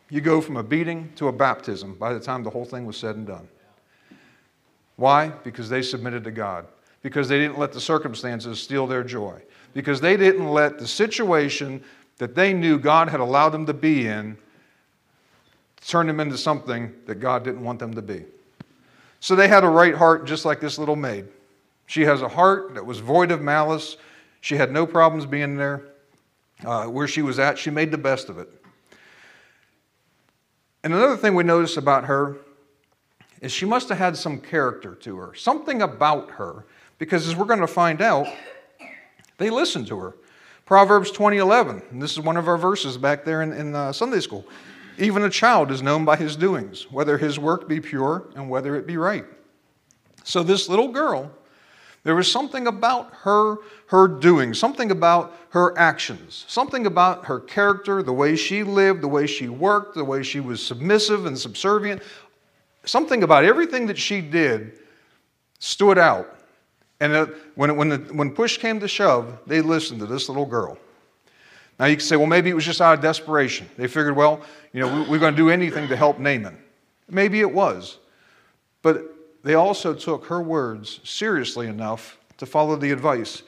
you 0.08 0.20
go 0.20 0.40
from 0.40 0.56
a 0.56 0.62
beating 0.62 1.12
to 1.16 1.28
a 1.28 1.32
baptism 1.32 1.94
by 1.94 2.12
the 2.12 2.20
time 2.20 2.42
the 2.42 2.50
whole 2.50 2.64
thing 2.64 2.86
was 2.86 2.96
said 2.96 3.16
and 3.16 3.26
done. 3.26 3.48
Why? 4.96 5.28
Because 5.28 5.68
they 5.68 5.82
submitted 5.82 6.24
to 6.24 6.30
God. 6.30 6.66
Because 7.02 7.28
they 7.28 7.38
didn't 7.38 7.58
let 7.58 7.72
the 7.72 7.80
circumstances 7.80 8.60
steal 8.60 8.86
their 8.86 9.04
joy. 9.04 9.40
Because 9.74 10.00
they 10.00 10.16
didn't 10.16 10.48
let 10.48 10.78
the 10.78 10.86
situation 10.86 11.82
that 12.18 12.34
they 12.34 12.52
knew 12.52 12.78
God 12.78 13.08
had 13.08 13.20
allowed 13.20 13.50
them 13.50 13.66
to 13.66 13.74
be 13.74 14.06
in 14.06 14.38
turn 15.86 16.06
them 16.06 16.20
into 16.20 16.36
something 16.36 16.92
that 17.06 17.16
God 17.16 17.44
didn't 17.44 17.62
want 17.62 17.78
them 17.78 17.94
to 17.94 18.02
be. 18.02 18.24
So 19.20 19.36
they 19.36 19.48
had 19.48 19.64
a 19.64 19.68
right 19.68 19.94
heart 19.94 20.26
just 20.26 20.44
like 20.44 20.60
this 20.60 20.78
little 20.78 20.96
maid. 20.96 21.26
She 21.86 22.02
has 22.02 22.22
a 22.22 22.28
heart 22.28 22.74
that 22.74 22.84
was 22.84 22.98
void 22.98 23.30
of 23.30 23.40
malice. 23.40 23.96
She 24.40 24.56
had 24.56 24.72
no 24.72 24.86
problems 24.86 25.26
being 25.26 25.56
there. 25.56 25.82
Uh, 26.64 26.86
where 26.86 27.06
she 27.06 27.22
was 27.22 27.38
at, 27.38 27.58
she 27.58 27.70
made 27.70 27.90
the 27.90 27.98
best 27.98 28.28
of 28.28 28.38
it. 28.38 28.48
And 30.86 30.94
another 30.94 31.16
thing 31.16 31.34
we 31.34 31.42
notice 31.42 31.76
about 31.76 32.04
her 32.04 32.36
is 33.40 33.50
she 33.50 33.66
must 33.66 33.88
have 33.88 33.98
had 33.98 34.16
some 34.16 34.38
character 34.38 34.94
to 34.94 35.16
her, 35.16 35.34
something 35.34 35.82
about 35.82 36.30
her, 36.30 36.64
because 36.98 37.26
as 37.26 37.34
we're 37.34 37.46
going 37.46 37.58
to 37.58 37.66
find 37.66 38.00
out, 38.00 38.28
they 39.38 39.50
listened 39.50 39.88
to 39.88 39.98
her. 39.98 40.14
Proverbs 40.64 41.10
20:11, 41.10 41.90
and 41.90 42.00
this 42.00 42.12
is 42.12 42.20
one 42.20 42.36
of 42.36 42.46
our 42.46 42.56
verses 42.56 42.96
back 42.96 43.24
there 43.24 43.42
in, 43.42 43.52
in 43.52 43.74
uh, 43.74 43.92
Sunday 43.92 44.20
school. 44.20 44.44
Even 44.96 45.24
a 45.24 45.28
child 45.28 45.72
is 45.72 45.82
known 45.82 46.04
by 46.04 46.14
his 46.14 46.36
doings, 46.36 46.86
whether 46.88 47.18
his 47.18 47.36
work 47.36 47.66
be 47.66 47.80
pure 47.80 48.28
and 48.36 48.48
whether 48.48 48.76
it 48.76 48.86
be 48.86 48.96
right. 48.96 49.24
So 50.22 50.44
this 50.44 50.68
little 50.68 50.92
girl, 50.92 51.32
there 52.06 52.14
was 52.14 52.30
something 52.30 52.68
about 52.68 53.12
her, 53.22 53.56
her 53.88 54.06
doing, 54.06 54.54
something 54.54 54.92
about 54.92 55.36
her 55.50 55.76
actions, 55.76 56.44
something 56.46 56.86
about 56.86 57.24
her 57.24 57.40
character, 57.40 58.00
the 58.00 58.12
way 58.12 58.36
she 58.36 58.62
lived, 58.62 59.00
the 59.00 59.08
way 59.08 59.26
she 59.26 59.48
worked, 59.48 59.96
the 59.96 60.04
way 60.04 60.22
she 60.22 60.38
was 60.38 60.64
submissive 60.64 61.26
and 61.26 61.36
subservient. 61.36 62.00
Something 62.84 63.24
about 63.24 63.44
everything 63.44 63.88
that 63.88 63.98
she 63.98 64.20
did 64.20 64.78
stood 65.58 65.98
out. 65.98 66.32
And 67.00 67.28
when, 67.56 67.76
when, 67.76 67.88
the, 67.88 67.98
when 68.12 68.30
push 68.30 68.56
came 68.56 68.78
to 68.78 68.86
shove, 68.86 69.40
they 69.44 69.60
listened 69.60 69.98
to 69.98 70.06
this 70.06 70.28
little 70.28 70.46
girl. 70.46 70.78
Now 71.80 71.86
you 71.86 71.96
can 71.96 72.06
say, 72.06 72.14
well, 72.14 72.28
maybe 72.28 72.50
it 72.50 72.54
was 72.54 72.64
just 72.64 72.80
out 72.80 72.94
of 72.94 73.00
desperation. 73.00 73.68
They 73.76 73.88
figured, 73.88 74.14
well, 74.14 74.42
you 74.72 74.78
know, 74.78 75.02
we, 75.02 75.10
we're 75.10 75.18
going 75.18 75.34
to 75.34 75.36
do 75.36 75.50
anything 75.50 75.88
to 75.88 75.96
help 75.96 76.20
Naaman. 76.20 76.56
Maybe 77.10 77.40
it 77.40 77.52
was. 77.52 77.98
But 78.82 79.15
they 79.46 79.54
also 79.54 79.94
took 79.94 80.26
her 80.26 80.42
words 80.42 81.00
seriously 81.04 81.68
enough 81.68 82.18
to 82.38 82.46
follow 82.46 82.74
the 82.74 82.90
advice. 82.90 83.42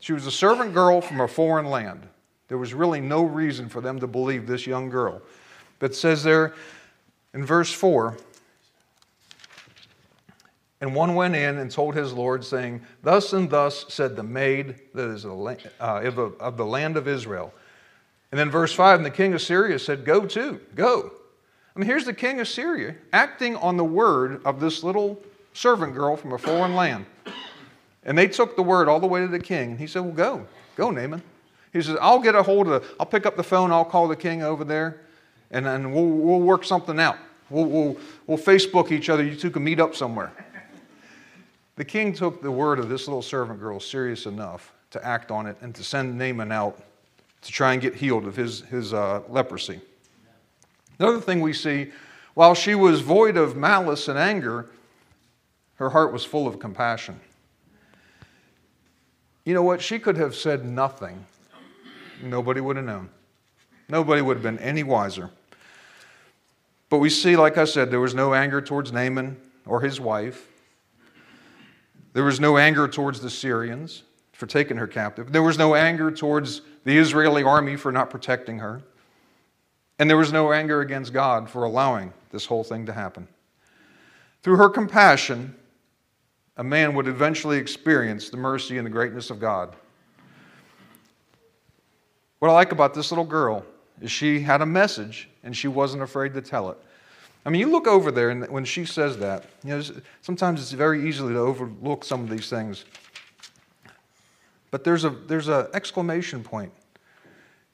She 0.00 0.12
was 0.12 0.26
a 0.26 0.30
servant 0.32 0.74
girl 0.74 1.00
from 1.00 1.20
a 1.20 1.28
foreign 1.28 1.66
land. 1.66 2.08
There 2.48 2.58
was 2.58 2.74
really 2.74 3.00
no 3.00 3.22
reason 3.22 3.68
for 3.68 3.80
them 3.80 4.00
to 4.00 4.08
believe 4.08 4.48
this 4.48 4.66
young 4.66 4.90
girl. 4.90 5.22
But 5.78 5.94
says 5.94 6.24
there 6.24 6.54
in 7.32 7.46
verse 7.46 7.72
4 7.72 8.16
and 10.80 10.92
one 10.92 11.14
went 11.14 11.36
in 11.36 11.58
and 11.58 11.70
told 11.70 11.94
his 11.94 12.12
Lord, 12.12 12.44
saying, 12.44 12.82
Thus 13.02 13.32
and 13.32 13.48
thus 13.48 13.86
said 13.88 14.16
the 14.16 14.24
maid 14.24 14.74
that 14.92 15.08
is 15.08 15.24
uh, 15.24 15.62
of 15.80 16.56
the 16.56 16.66
land 16.66 16.96
of 16.96 17.06
Israel. 17.06 17.54
And 18.32 18.38
then 18.38 18.50
verse 18.50 18.72
5 18.72 18.98
And 18.98 19.06
the 19.06 19.10
king 19.10 19.34
of 19.34 19.40
Syria 19.40 19.78
said, 19.78 20.04
Go 20.04 20.26
to, 20.26 20.60
go. 20.74 21.12
I 21.74 21.78
mean, 21.78 21.86
here's 21.86 22.04
the 22.04 22.12
king 22.12 22.40
of 22.40 22.48
Syria 22.48 22.96
acting 23.12 23.56
on 23.56 23.76
the 23.76 23.84
word 23.84 24.42
of 24.44 24.58
this 24.58 24.82
little 24.82 25.22
servant 25.54 25.94
girl 25.94 26.16
from 26.16 26.32
a 26.32 26.38
foreign 26.38 26.74
land. 26.74 27.06
And 28.04 28.18
they 28.18 28.28
took 28.28 28.54
the 28.54 28.62
word 28.62 28.86
all 28.86 29.00
the 29.00 29.06
way 29.06 29.20
to 29.20 29.28
the 29.28 29.38
king. 29.38 29.70
And 29.70 29.80
he 29.80 29.86
said, 29.86 30.02
Well, 30.02 30.12
go, 30.12 30.46
go, 30.76 30.90
Naaman. 30.90 31.22
He 31.72 31.80
says, 31.80 31.96
I'll 32.00 32.20
get 32.20 32.34
a 32.34 32.42
hold 32.42 32.68
of, 32.68 32.86
I'll 33.00 33.06
pick 33.06 33.24
up 33.24 33.36
the 33.36 33.42
phone, 33.42 33.72
I'll 33.72 33.84
call 33.84 34.06
the 34.06 34.14
king 34.14 34.42
over 34.42 34.62
there, 34.62 35.00
and 35.50 35.66
then 35.66 35.92
we'll, 35.92 36.06
we'll 36.06 36.40
work 36.40 36.64
something 36.64 37.00
out. 37.00 37.16
We'll, 37.50 37.64
we'll, 37.64 37.96
we'll 38.26 38.38
Facebook 38.38 38.92
each 38.92 39.08
other. 39.08 39.24
You 39.24 39.34
two 39.34 39.50
can 39.50 39.64
meet 39.64 39.80
up 39.80 39.96
somewhere. 39.96 40.32
The 41.76 41.84
king 41.84 42.12
took 42.12 42.40
the 42.40 42.50
word 42.50 42.78
of 42.78 42.88
this 42.88 43.08
little 43.08 43.22
servant 43.22 43.58
girl 43.58 43.80
serious 43.80 44.26
enough 44.26 44.72
to 44.92 45.04
act 45.04 45.32
on 45.32 45.46
it 45.46 45.56
and 45.60 45.74
to 45.74 45.82
send 45.82 46.16
Naaman 46.16 46.52
out 46.52 46.80
to 47.42 47.50
try 47.50 47.72
and 47.72 47.82
get 47.82 47.96
healed 47.96 48.24
of 48.24 48.36
his, 48.36 48.60
his 48.62 48.94
uh, 48.94 49.22
leprosy. 49.28 49.80
Another 51.00 51.20
thing 51.20 51.40
we 51.40 51.52
see, 51.52 51.90
while 52.34 52.54
she 52.54 52.76
was 52.76 53.00
void 53.00 53.36
of 53.36 53.56
malice 53.56 54.06
and 54.06 54.16
anger, 54.16 54.70
her 55.76 55.90
heart 55.90 56.12
was 56.12 56.24
full 56.24 56.46
of 56.46 56.58
compassion. 56.58 57.20
You 59.44 59.54
know 59.54 59.62
what? 59.62 59.82
She 59.82 59.98
could 59.98 60.16
have 60.16 60.34
said 60.34 60.64
nothing. 60.64 61.26
Nobody 62.22 62.60
would 62.60 62.76
have 62.76 62.84
known. 62.84 63.10
Nobody 63.88 64.22
would 64.22 64.36
have 64.36 64.42
been 64.42 64.58
any 64.58 64.82
wiser. 64.82 65.30
But 66.88 66.98
we 66.98 67.10
see, 67.10 67.36
like 67.36 67.58
I 67.58 67.64
said, 67.64 67.90
there 67.90 68.00
was 68.00 68.14
no 68.14 68.34
anger 68.34 68.60
towards 68.60 68.92
Naaman 68.92 69.36
or 69.66 69.80
his 69.80 70.00
wife. 70.00 70.48
There 72.12 72.24
was 72.24 72.38
no 72.38 72.56
anger 72.56 72.86
towards 72.86 73.20
the 73.20 73.30
Syrians 73.30 74.04
for 74.32 74.46
taking 74.46 74.76
her 74.76 74.86
captive. 74.86 75.32
There 75.32 75.42
was 75.42 75.58
no 75.58 75.74
anger 75.74 76.10
towards 76.10 76.62
the 76.84 76.96
Israeli 76.96 77.42
army 77.42 77.76
for 77.76 77.90
not 77.90 78.10
protecting 78.10 78.58
her. 78.58 78.82
And 79.98 80.08
there 80.08 80.16
was 80.16 80.32
no 80.32 80.52
anger 80.52 80.80
against 80.80 81.12
God 81.12 81.50
for 81.50 81.64
allowing 81.64 82.12
this 82.30 82.46
whole 82.46 82.64
thing 82.64 82.86
to 82.86 82.92
happen. 82.92 83.28
Through 84.42 84.56
her 84.56 84.68
compassion, 84.68 85.54
a 86.56 86.64
man 86.64 86.94
would 86.94 87.08
eventually 87.08 87.58
experience 87.58 88.30
the 88.30 88.36
mercy 88.36 88.78
and 88.78 88.86
the 88.86 88.90
greatness 88.90 89.30
of 89.30 89.40
God. 89.40 89.74
What 92.38 92.50
I 92.50 92.52
like 92.52 92.72
about 92.72 92.94
this 92.94 93.10
little 93.10 93.24
girl 93.24 93.64
is 94.00 94.10
she 94.10 94.40
had 94.40 94.60
a 94.60 94.66
message 94.66 95.28
and 95.42 95.56
she 95.56 95.68
wasn't 95.68 96.02
afraid 96.02 96.34
to 96.34 96.42
tell 96.42 96.70
it. 96.70 96.78
I 97.46 97.50
mean, 97.50 97.60
you 97.60 97.70
look 97.70 97.86
over 97.86 98.10
there, 98.10 98.30
and 98.30 98.48
when 98.48 98.64
she 98.64 98.86
says 98.86 99.18
that, 99.18 99.44
you 99.62 99.70
know, 99.70 99.82
sometimes 100.22 100.62
it's 100.62 100.72
very 100.72 101.06
easy 101.06 101.20
to 101.20 101.38
overlook 101.38 102.02
some 102.02 102.22
of 102.22 102.30
these 102.30 102.48
things. 102.48 102.84
But 104.70 104.82
there's 104.82 105.04
a 105.04 105.10
there's 105.10 105.48
an 105.48 105.66
exclamation 105.74 106.42
point 106.42 106.72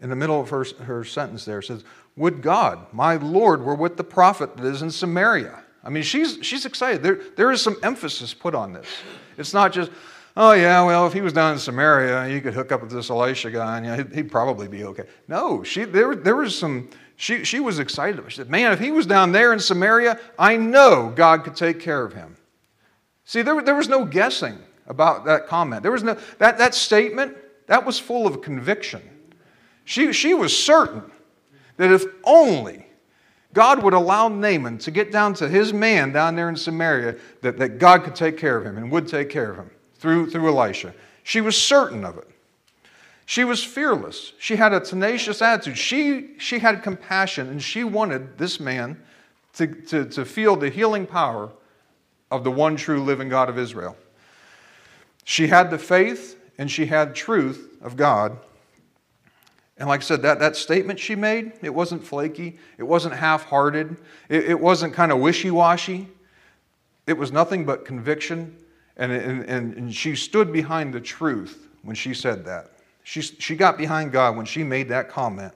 in 0.00 0.10
the 0.10 0.16
middle 0.16 0.40
of 0.40 0.50
her, 0.50 0.64
her 0.84 1.04
sentence 1.04 1.44
there. 1.44 1.60
It 1.60 1.66
says, 1.66 1.84
Would 2.16 2.42
God, 2.42 2.86
my 2.92 3.16
Lord, 3.16 3.62
were 3.62 3.74
with 3.74 3.96
the 3.96 4.04
prophet 4.04 4.56
that 4.56 4.66
is 4.66 4.82
in 4.82 4.90
Samaria. 4.90 5.59
I 5.82 5.90
mean, 5.90 6.02
she's, 6.02 6.38
she's 6.42 6.66
excited. 6.66 7.02
There, 7.02 7.20
there 7.36 7.50
is 7.50 7.62
some 7.62 7.76
emphasis 7.82 8.34
put 8.34 8.54
on 8.54 8.72
this. 8.72 8.86
It's 9.38 9.54
not 9.54 9.72
just, 9.72 9.90
oh, 10.36 10.52
yeah, 10.52 10.84
well, 10.84 11.06
if 11.06 11.12
he 11.12 11.22
was 11.22 11.32
down 11.32 11.54
in 11.54 11.58
Samaria, 11.58 12.28
you 12.28 12.40
could 12.40 12.52
hook 12.52 12.70
up 12.70 12.82
with 12.82 12.90
this 12.90 13.08
Elisha 13.08 13.50
guy 13.50 13.78
and 13.78 13.86
you 13.86 13.92
know, 13.92 13.96
he'd, 13.98 14.14
he'd, 14.14 14.30
probably 14.30 14.68
be 14.68 14.84
okay. 14.84 15.04
No, 15.26 15.62
she, 15.62 15.84
there, 15.84 16.14
there 16.14 16.36
was 16.36 16.58
some, 16.58 16.90
she, 17.16 17.44
she 17.44 17.60
was 17.60 17.78
excited. 17.78 18.22
She 18.28 18.36
said, 18.36 18.50
Man, 18.50 18.72
if 18.72 18.78
he 18.78 18.90
was 18.90 19.06
down 19.06 19.32
there 19.32 19.52
in 19.52 19.58
Samaria, 19.58 20.20
I 20.38 20.56
know 20.56 21.12
God 21.14 21.44
could 21.44 21.56
take 21.56 21.80
care 21.80 22.04
of 22.04 22.12
him. 22.12 22.36
See, 23.24 23.42
there, 23.42 23.62
there 23.62 23.76
was 23.76 23.88
no 23.88 24.04
guessing 24.04 24.58
about 24.86 25.24
that 25.24 25.46
comment. 25.46 25.82
There 25.82 25.92
was 25.92 26.02
no, 26.02 26.18
that, 26.38 26.58
that 26.58 26.74
statement, 26.74 27.36
that 27.68 27.86
was 27.86 27.98
full 27.98 28.26
of 28.26 28.42
conviction. 28.42 29.00
She, 29.84 30.12
she 30.12 30.34
was 30.34 30.56
certain 30.56 31.10
that 31.76 31.90
if 31.90 32.04
only 32.24 32.86
God 33.52 33.82
would 33.82 33.94
allow 33.94 34.28
Naaman 34.28 34.78
to 34.78 34.90
get 34.90 35.10
down 35.10 35.34
to 35.34 35.48
his 35.48 35.72
man 35.72 36.12
down 36.12 36.36
there 36.36 36.48
in 36.48 36.56
Samaria, 36.56 37.16
that, 37.42 37.58
that 37.58 37.78
God 37.78 38.04
could 38.04 38.14
take 38.14 38.36
care 38.36 38.56
of 38.56 38.64
him 38.64 38.76
and 38.76 38.90
would 38.92 39.08
take 39.08 39.28
care 39.28 39.50
of 39.50 39.56
him 39.56 39.70
through, 39.94 40.30
through 40.30 40.48
Elisha. 40.48 40.94
She 41.24 41.40
was 41.40 41.60
certain 41.60 42.04
of 42.04 42.16
it. 42.16 42.28
She 43.26 43.44
was 43.44 43.62
fearless. 43.62 44.32
She 44.38 44.56
had 44.56 44.72
a 44.72 44.80
tenacious 44.80 45.42
attitude. 45.42 45.78
She, 45.78 46.38
she 46.38 46.58
had 46.58 46.82
compassion, 46.82 47.48
and 47.48 47.62
she 47.62 47.84
wanted 47.84 48.38
this 48.38 48.58
man 48.58 49.00
to, 49.54 49.66
to, 49.66 50.04
to 50.06 50.24
feel 50.24 50.56
the 50.56 50.70
healing 50.70 51.06
power 51.06 51.50
of 52.30 52.44
the 52.44 52.50
one 52.50 52.76
true 52.76 53.02
living 53.02 53.28
God 53.28 53.48
of 53.48 53.58
Israel. 53.58 53.96
She 55.24 55.48
had 55.48 55.70
the 55.70 55.78
faith 55.78 56.36
and 56.58 56.70
she 56.70 56.86
had 56.86 57.14
truth 57.14 57.78
of 57.82 57.96
God. 57.96 58.36
And 59.80 59.88
like 59.88 60.00
I 60.00 60.04
said, 60.04 60.20
that, 60.22 60.38
that 60.40 60.56
statement 60.56 61.00
she 61.00 61.16
made, 61.16 61.52
it 61.62 61.70
wasn't 61.70 62.04
flaky, 62.04 62.58
it 62.76 62.82
wasn't 62.82 63.14
half 63.14 63.44
hearted, 63.44 63.96
it, 64.28 64.50
it 64.50 64.60
wasn't 64.60 64.92
kind 64.92 65.10
of 65.10 65.18
wishy 65.18 65.50
washy. 65.50 66.06
It 67.06 67.14
was 67.14 67.32
nothing 67.32 67.64
but 67.64 67.86
conviction, 67.86 68.56
and, 68.98 69.10
and, 69.10 69.74
and 69.74 69.92
she 69.92 70.14
stood 70.14 70.52
behind 70.52 70.92
the 70.92 71.00
truth 71.00 71.66
when 71.82 71.96
she 71.96 72.12
said 72.12 72.44
that. 72.44 72.72
She, 73.04 73.22
she 73.22 73.56
got 73.56 73.78
behind 73.78 74.12
God 74.12 74.36
when 74.36 74.44
she 74.44 74.62
made 74.62 74.90
that 74.90 75.08
comment. 75.08 75.54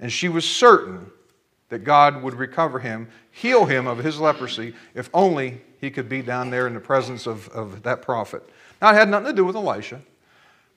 And 0.00 0.10
she 0.10 0.30
was 0.30 0.48
certain 0.48 1.10
that 1.68 1.80
God 1.80 2.22
would 2.22 2.34
recover 2.34 2.78
him, 2.78 3.06
heal 3.32 3.66
him 3.66 3.86
of 3.86 3.98
his 3.98 4.18
leprosy, 4.18 4.74
if 4.94 5.10
only 5.12 5.60
he 5.78 5.90
could 5.90 6.08
be 6.08 6.22
down 6.22 6.48
there 6.48 6.66
in 6.66 6.72
the 6.72 6.80
presence 6.80 7.26
of, 7.26 7.48
of 7.50 7.82
that 7.82 8.00
prophet. 8.00 8.42
Now, 8.80 8.90
it 8.90 8.94
had 8.94 9.10
nothing 9.10 9.26
to 9.26 9.32
do 9.34 9.44
with 9.44 9.56
Elisha, 9.56 10.00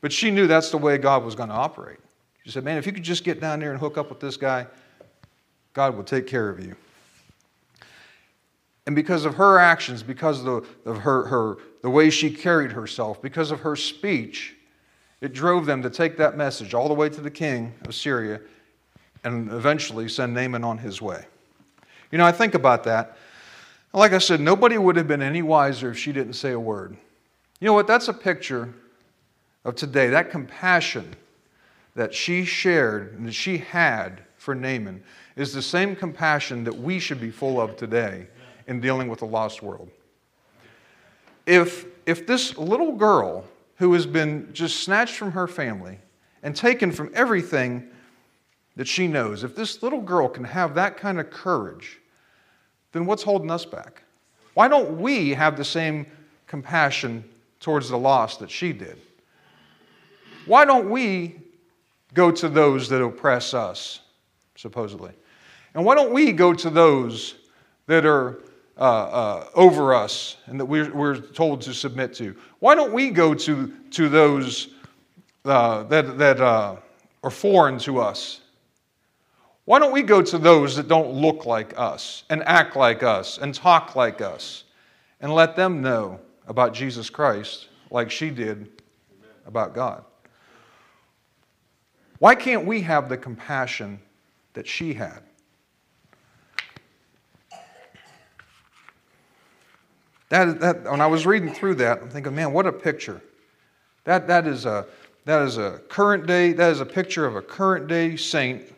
but 0.01 0.11
she 0.11 0.29
knew 0.29 0.45
that's 0.45 0.71
the 0.71 0.77
way 0.77 0.97
God 0.97 1.23
was 1.23 1.35
going 1.35 1.49
to 1.49 1.55
operate. 1.55 1.99
She 2.45 2.51
said, 2.51 2.63
Man, 2.63 2.77
if 2.77 2.85
you 2.85 2.91
could 2.91 3.03
just 3.03 3.23
get 3.23 3.41
down 3.41 3.59
there 3.59 3.71
and 3.71 3.79
hook 3.79 3.97
up 3.97 4.09
with 4.09 4.19
this 4.19 4.37
guy, 4.37 4.67
God 5.73 5.97
will 5.97 6.03
take 6.03 6.27
care 6.27 6.47
of 6.47 6.63
you. 6.63 6.75
And 8.85 8.95
because 8.95 9.25
of 9.25 9.33
her 9.35 9.57
actions, 9.57 10.03
because 10.03 10.39
of, 10.39 10.45
the, 10.45 10.91
of 10.91 10.99
her, 10.99 11.25
her, 11.25 11.57
the 11.81 11.89
way 11.89 12.11
she 12.11 12.29
carried 12.29 12.71
herself, 12.71 13.19
because 13.19 13.49
of 13.49 13.61
her 13.61 13.75
speech, 13.75 14.55
it 15.21 15.33
drove 15.33 15.65
them 15.65 15.81
to 15.81 15.89
take 15.89 16.17
that 16.17 16.37
message 16.37 16.75
all 16.75 16.87
the 16.87 16.93
way 16.93 17.09
to 17.09 17.19
the 17.19 17.31
king 17.31 17.73
of 17.85 17.95
Syria 17.95 18.39
and 19.23 19.51
eventually 19.51 20.07
send 20.07 20.35
Naaman 20.35 20.63
on 20.63 20.77
his 20.77 21.01
way. 21.01 21.25
You 22.11 22.19
know, 22.19 22.25
I 22.25 22.31
think 22.31 22.53
about 22.53 22.83
that. 22.83 23.17
Like 23.91 24.13
I 24.13 24.19
said, 24.19 24.39
nobody 24.39 24.77
would 24.77 24.97
have 24.97 25.07
been 25.07 25.23
any 25.23 25.41
wiser 25.41 25.89
if 25.89 25.97
she 25.97 26.11
didn't 26.11 26.33
say 26.33 26.51
a 26.51 26.59
word. 26.59 26.95
You 27.59 27.65
know 27.65 27.73
what? 27.73 27.87
That's 27.87 28.07
a 28.07 28.13
picture 28.13 28.71
of 29.63 29.75
today, 29.75 30.09
that 30.09 30.29
compassion 30.29 31.15
that 31.95 32.13
she 32.13 32.45
shared 32.45 33.13
and 33.13 33.27
that 33.27 33.33
she 33.33 33.57
had 33.57 34.21
for 34.37 34.53
Naaman 34.53 35.03
is 35.35 35.53
the 35.53 35.61
same 35.61 35.95
compassion 35.95 36.63
that 36.65 36.77
we 36.77 36.99
should 36.99 37.19
be 37.19 37.31
full 37.31 37.59
of 37.59 37.77
today 37.77 38.27
in 38.67 38.79
dealing 38.79 39.07
with 39.07 39.19
the 39.19 39.25
lost 39.25 39.63
world. 39.63 39.89
If, 41.45 41.85
if 42.05 42.27
this 42.27 42.57
little 42.57 42.93
girl 42.93 43.45
who 43.77 43.93
has 43.93 44.05
been 44.05 44.49
just 44.53 44.83
snatched 44.83 45.15
from 45.15 45.31
her 45.31 45.47
family 45.47 45.99
and 46.43 46.55
taken 46.55 46.91
from 46.91 47.11
everything 47.13 47.87
that 48.75 48.87
she 48.87 49.07
knows, 49.07 49.43
if 49.43 49.55
this 49.55 49.81
little 49.81 50.01
girl 50.01 50.27
can 50.27 50.43
have 50.43 50.75
that 50.75 50.97
kind 50.97 51.19
of 51.19 51.29
courage, 51.29 51.99
then 52.91 53.05
what's 53.05 53.23
holding 53.23 53.51
us 53.51 53.65
back? 53.65 54.03
Why 54.53 54.67
don't 54.67 54.99
we 54.99 55.31
have 55.31 55.57
the 55.57 55.65
same 55.65 56.05
compassion 56.47 57.23
towards 57.59 57.89
the 57.89 57.97
lost 57.97 58.39
that 58.39 58.51
she 58.51 58.73
did? 58.73 58.97
Why 60.45 60.65
don't 60.65 60.89
we 60.89 61.44
go 62.15 62.31
to 62.31 62.49
those 62.49 62.89
that 62.89 63.03
oppress 63.03 63.53
us, 63.53 63.99
supposedly? 64.55 65.11
And 65.75 65.85
why 65.85 65.93
don't 65.93 66.13
we 66.13 66.31
go 66.31 66.53
to 66.53 66.69
those 66.69 67.35
that 67.85 68.05
are 68.05 68.39
uh, 68.77 68.81
uh, 68.81 69.49
over 69.53 69.93
us 69.93 70.37
and 70.47 70.59
that 70.59 70.65
we're, 70.65 70.91
we're 70.93 71.17
told 71.17 71.61
to 71.61 71.73
submit 71.73 72.13
to? 72.15 72.35
Why 72.59 72.73
don't 72.73 72.93
we 72.93 73.11
go 73.11 73.33
to, 73.35 73.71
to 73.91 74.09
those 74.09 74.69
uh, 75.43 75.83
that, 75.83 76.17
that 76.17 76.41
uh, 76.41 76.77
are 77.23 77.29
foreign 77.29 77.77
to 77.79 77.99
us? 77.99 78.41
Why 79.65 79.79
don't 79.79 79.91
we 79.91 80.01
go 80.01 80.21
to 80.21 80.37
those 80.37 80.75
that 80.77 80.87
don't 80.87 81.11
look 81.11 81.45
like 81.45 81.73
us 81.77 82.23
and 82.29 82.43
act 82.43 82.75
like 82.75 83.03
us 83.03 83.37
and 83.37 83.53
talk 83.53 83.95
like 83.95 84.21
us 84.21 84.63
and 85.21 85.33
let 85.33 85.55
them 85.55 85.81
know 85.81 86.19
about 86.47 86.73
Jesus 86.73 87.09
Christ 87.09 87.67
like 87.89 88.11
she 88.11 88.29
did 88.29 88.81
about 89.45 89.73
God? 89.73 90.05
Why 92.19 92.35
can't 92.35 92.65
we 92.65 92.81
have 92.81 93.09
the 93.09 93.17
compassion 93.17 93.99
that 94.53 94.67
she 94.67 94.93
had? 94.93 95.21
That, 100.29 100.59
that, 100.59 100.83
when 100.85 101.01
I 101.01 101.07
was 101.07 101.25
reading 101.25 101.53
through 101.53 101.75
that, 101.75 102.01
I'm 102.01 102.09
thinking, 102.09 102.33
man, 102.35 102.51
what 102.51 102.65
a 102.65 102.71
picture. 102.71 103.21
That, 104.05 104.27
that, 104.27 104.47
is 104.47 104.65
a, 104.65 104.85
that 105.25 105.41
is 105.43 105.57
a 105.57 105.81
current 105.89 106.25
day, 106.25 106.53
that 106.53 106.71
is 106.71 106.79
a 106.79 106.85
picture 106.85 107.25
of 107.25 107.35
a 107.35 107.41
current 107.41 107.87
day 107.87 108.15
saint 108.15 108.73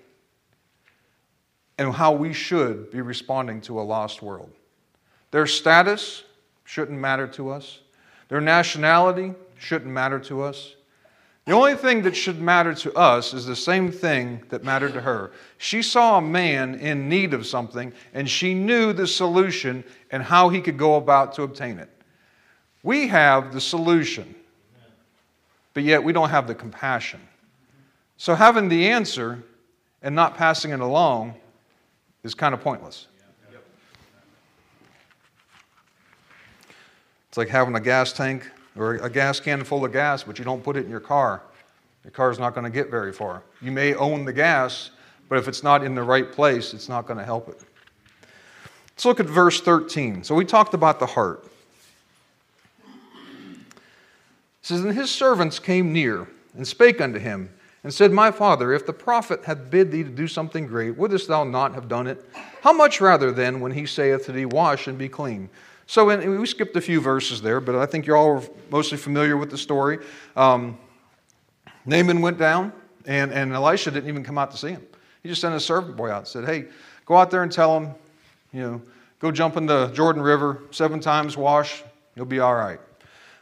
and 1.78 1.94
how 1.94 2.12
we 2.12 2.34
should 2.34 2.92
be 2.92 3.02
responding 3.02 3.62
to 3.62 3.80
a 3.80 3.84
lost 3.84 4.22
world. 4.22 4.52
Their 5.32 5.46
status 5.46 6.24
shouldn't 6.64 7.00
matter 7.00 7.28
to 7.28 7.50
us, 7.50 7.80
their 8.30 8.42
nationality 8.42 9.34
shouldn't 9.58 9.92
matter 9.92 10.20
to 10.20 10.42
us. 10.42 10.76
The 11.48 11.54
only 11.54 11.76
thing 11.76 12.02
that 12.02 12.14
should 12.14 12.42
matter 12.42 12.74
to 12.74 12.94
us 12.94 13.34
is 13.34 13.46
the 13.46 13.56
same 13.56 13.90
thing 13.90 14.44
that 14.50 14.66
mattered 14.66 14.92
to 14.96 15.02
her. 15.02 15.32
She 15.58 15.82
saw 15.82 16.18
a 16.18 16.22
man 16.22 16.76
in 16.76 17.08
need 17.08 17.34
of 17.34 17.48
something, 17.48 17.94
and 18.14 18.30
she 18.30 18.54
knew 18.54 18.92
the 18.92 19.08
solution 19.08 19.86
and 20.12 20.22
how 20.22 20.50
he 20.50 20.60
could 20.60 20.78
go 20.78 20.98
about 20.98 21.34
to 21.36 21.44
obtain 21.44 21.80
it. 21.80 21.90
We 22.84 23.08
have 23.08 23.54
the 23.54 23.62
solution, 23.62 24.36
but 25.74 25.84
yet 25.84 26.04
we 26.04 26.12
don't 26.12 26.30
have 26.30 26.48
the 26.48 26.56
compassion. 26.56 27.22
So, 28.18 28.36
having 28.36 28.68
the 28.68 28.90
answer 28.90 29.42
and 30.02 30.14
not 30.14 30.36
passing 30.36 30.72
it 30.72 30.82
along 30.82 31.34
is 32.24 32.36
kind 32.36 32.54
of 32.54 32.60
pointless. 32.60 33.08
It's 37.30 37.38
like 37.38 37.48
having 37.48 37.74
a 37.74 37.80
gas 37.80 38.12
tank 38.12 38.52
or 38.78 38.96
a 38.96 39.10
gas 39.10 39.40
can 39.40 39.64
full 39.64 39.84
of 39.86 39.92
gas, 39.92 40.24
but 40.24 40.38
you 40.40 40.46
don't 40.46 40.64
put 40.64 40.78
it 40.78 40.86
in 40.86 40.92
your 40.92 41.00
car. 41.00 41.42
Your 42.04 42.12
car's 42.12 42.40
not 42.40 42.54
going 42.54 42.64
to 42.64 42.70
get 42.70 42.90
very 42.90 43.12
far. 43.12 43.44
You 43.62 43.72
may 43.72 43.94
own 43.96 44.24
the 44.24 44.34
gas, 44.34 44.92
but 45.30 45.38
if 45.38 45.48
it's 45.48 45.64
not 45.64 45.84
in 45.84 45.96
the 45.96 46.04
right 46.04 46.32
place, 46.32 46.74
it's 46.74 46.88
not 46.88 47.06
going 47.06 47.18
to 47.18 47.26
help 47.26 47.50
it. 47.50 47.60
Let's 48.92 49.06
look 49.06 49.20
at 49.20 49.26
verse 49.26 49.62
13. 49.62 50.24
So 50.24 50.34
we 50.34 50.46
talked 50.46 50.74
about 50.74 51.00
the 51.00 51.06
heart. 51.06 51.46
It 52.80 53.54
says, 54.62 54.84
And 54.84 54.94
his 54.94 55.12
servants 55.12 55.60
came 55.60 55.94
near 55.94 56.28
and 56.56 56.68
spake 56.68 57.00
unto 57.00 57.20
him, 57.20 57.54
and 57.84 57.94
said, 57.94 58.12
My 58.12 58.32
father, 58.32 58.74
if 58.74 58.86
the 58.86 58.94
prophet 58.94 59.46
hath 59.46 59.70
bid 59.70 59.92
thee 59.92 60.04
to 60.04 60.10
do 60.10 60.28
something 60.28 60.68
great, 60.68 60.98
wouldst 60.98 61.28
thou 61.28 61.44
not 61.44 61.74
have 61.76 61.88
done 61.88 62.08
it? 62.08 62.24
How 62.62 62.74
much 62.74 63.00
rather 63.00 63.32
then 63.32 63.62
when 63.62 63.72
he 63.72 63.86
saith 63.86 64.26
to 64.26 64.32
thee, 64.32 64.46
Wash 64.46 64.88
and 64.88 64.98
be 64.98 65.08
clean? 65.08 65.50
So 65.88 66.10
in, 66.10 66.40
we 66.40 66.46
skipped 66.46 66.76
a 66.76 66.82
few 66.82 67.00
verses 67.00 67.42
there, 67.42 67.62
but 67.62 67.76
I 67.76 67.86
think 67.86 68.06
you're 68.06 68.18
all 68.18 68.44
mostly 68.70 68.98
familiar 68.98 69.38
with 69.38 69.50
the 69.50 69.58
story. 69.58 70.00
Um, 70.36 70.78
Naaman 71.86 72.20
went 72.22 72.38
down, 72.38 72.74
and, 73.06 73.32
and 73.32 73.54
Elisha 73.54 73.90
didn't 73.92 74.10
even 74.10 74.24
come 74.24 74.38
out 74.38 74.52
to 74.52 74.58
see 74.58 74.70
him. 74.70 74.86
He 75.24 75.30
just 75.30 75.40
sent 75.40 75.56
a 75.56 75.60
servant 75.62 75.96
boy 75.96 76.10
out 76.10 76.20
and 76.20 76.28
said, 76.28 76.44
Hey, 76.44 76.66
go 77.06 77.16
out 77.16 77.32
there 77.32 77.42
and 77.42 77.52
tell 77.52 77.80
him, 77.80 77.96
you 78.52 78.62
know, 78.62 78.82
go 79.20 79.32
jump 79.32 79.56
in 79.56 79.66
the 79.66 79.88
Jordan 79.88 80.22
River 80.22 80.64
seven 80.72 81.00
times, 81.00 81.38
wash, 81.38 81.84
you'll 82.16 82.26
be 82.26 82.42
all 82.42 82.56
right. 82.56 82.80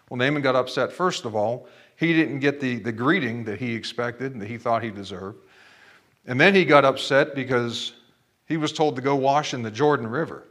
Well, 0.10 0.18
Naaman 0.20 0.44
got 0.44 0.56
upset, 0.56 0.94
first 0.94 1.26
of 1.26 1.36
all. 1.36 1.68
He 1.96 2.14
didn't 2.14 2.40
get 2.40 2.60
the, 2.60 2.76
the 2.78 2.92
greeting 2.92 3.46
that 3.46 3.60
he 3.60 3.74
expected 3.74 4.34
and 4.34 4.42
that 4.42 4.50
he 4.50 4.60
thought 4.60 4.84
he 4.84 4.92
deserved. 4.92 5.40
And 6.28 6.40
then 6.40 6.54
he 6.54 6.64
got 6.64 6.86
upset 6.86 7.34
because 7.34 7.94
he 8.48 8.58
was 8.58 8.72
told 8.72 8.98
to 8.98 9.02
go 9.02 9.16
wash 9.16 9.54
in 9.56 9.64
the 9.64 9.72
Jordan 9.72 10.06
River 10.06 10.44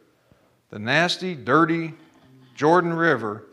the 0.70 0.78
nasty, 0.78 1.34
dirty 1.34 1.94
Jordan 2.54 2.92
River, 2.92 3.44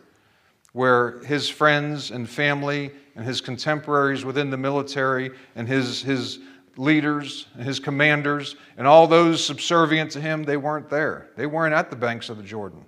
where 0.74 1.20
his 1.24 1.50
friends 1.50 2.12
and 2.12 2.30
family 2.30 2.92
and 3.16 3.26
his 3.26 3.42
contemporaries 3.42 4.24
within 4.24 4.50
the 4.50 4.58
military 4.58 5.32
and 5.56 5.68
his, 5.68 6.02
his 6.02 6.40
leaders 6.78 7.48
and 7.56 7.64
his 7.64 7.80
commanders 7.80 8.56
and 8.78 8.88
all 8.88 9.08
those 9.08 9.44
subservient 9.44 10.12
to 10.12 10.22
him, 10.22 10.44
they 10.44 10.58
weren't 10.58 10.90
there. 10.90 11.30
They 11.36 11.46
weren't 11.46 11.74
at 11.74 11.90
the 11.90 11.96
banks 11.96 12.30
of 12.30 12.38
the 12.38 12.44
Jordan. 12.44 12.86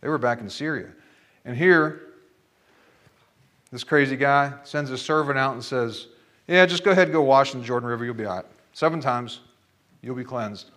They 0.00 0.08
were 0.08 0.18
back 0.18 0.40
in 0.40 0.48
Syria. 0.48 0.88
And 1.44 1.56
here, 1.56 2.12
this 3.70 3.84
crazy 3.84 4.16
guy 4.16 4.52
sends 4.64 4.90
a 4.90 4.98
servant 4.98 5.38
out 5.38 5.54
and 5.54 5.64
says, 5.64 6.08
Yeah, 6.46 6.66
just 6.66 6.84
go 6.84 6.90
ahead 6.90 7.04
and 7.04 7.12
go 7.12 7.22
wash 7.22 7.54
in 7.54 7.60
the 7.60 7.66
Jordan 7.66 7.88
River. 7.88 8.04
You'll 8.04 8.14
be 8.14 8.26
all 8.26 8.36
right. 8.36 8.44
Seven 8.74 9.00
times, 9.00 9.40
you'll 10.02 10.14
be 10.14 10.24
cleansed. 10.24 10.71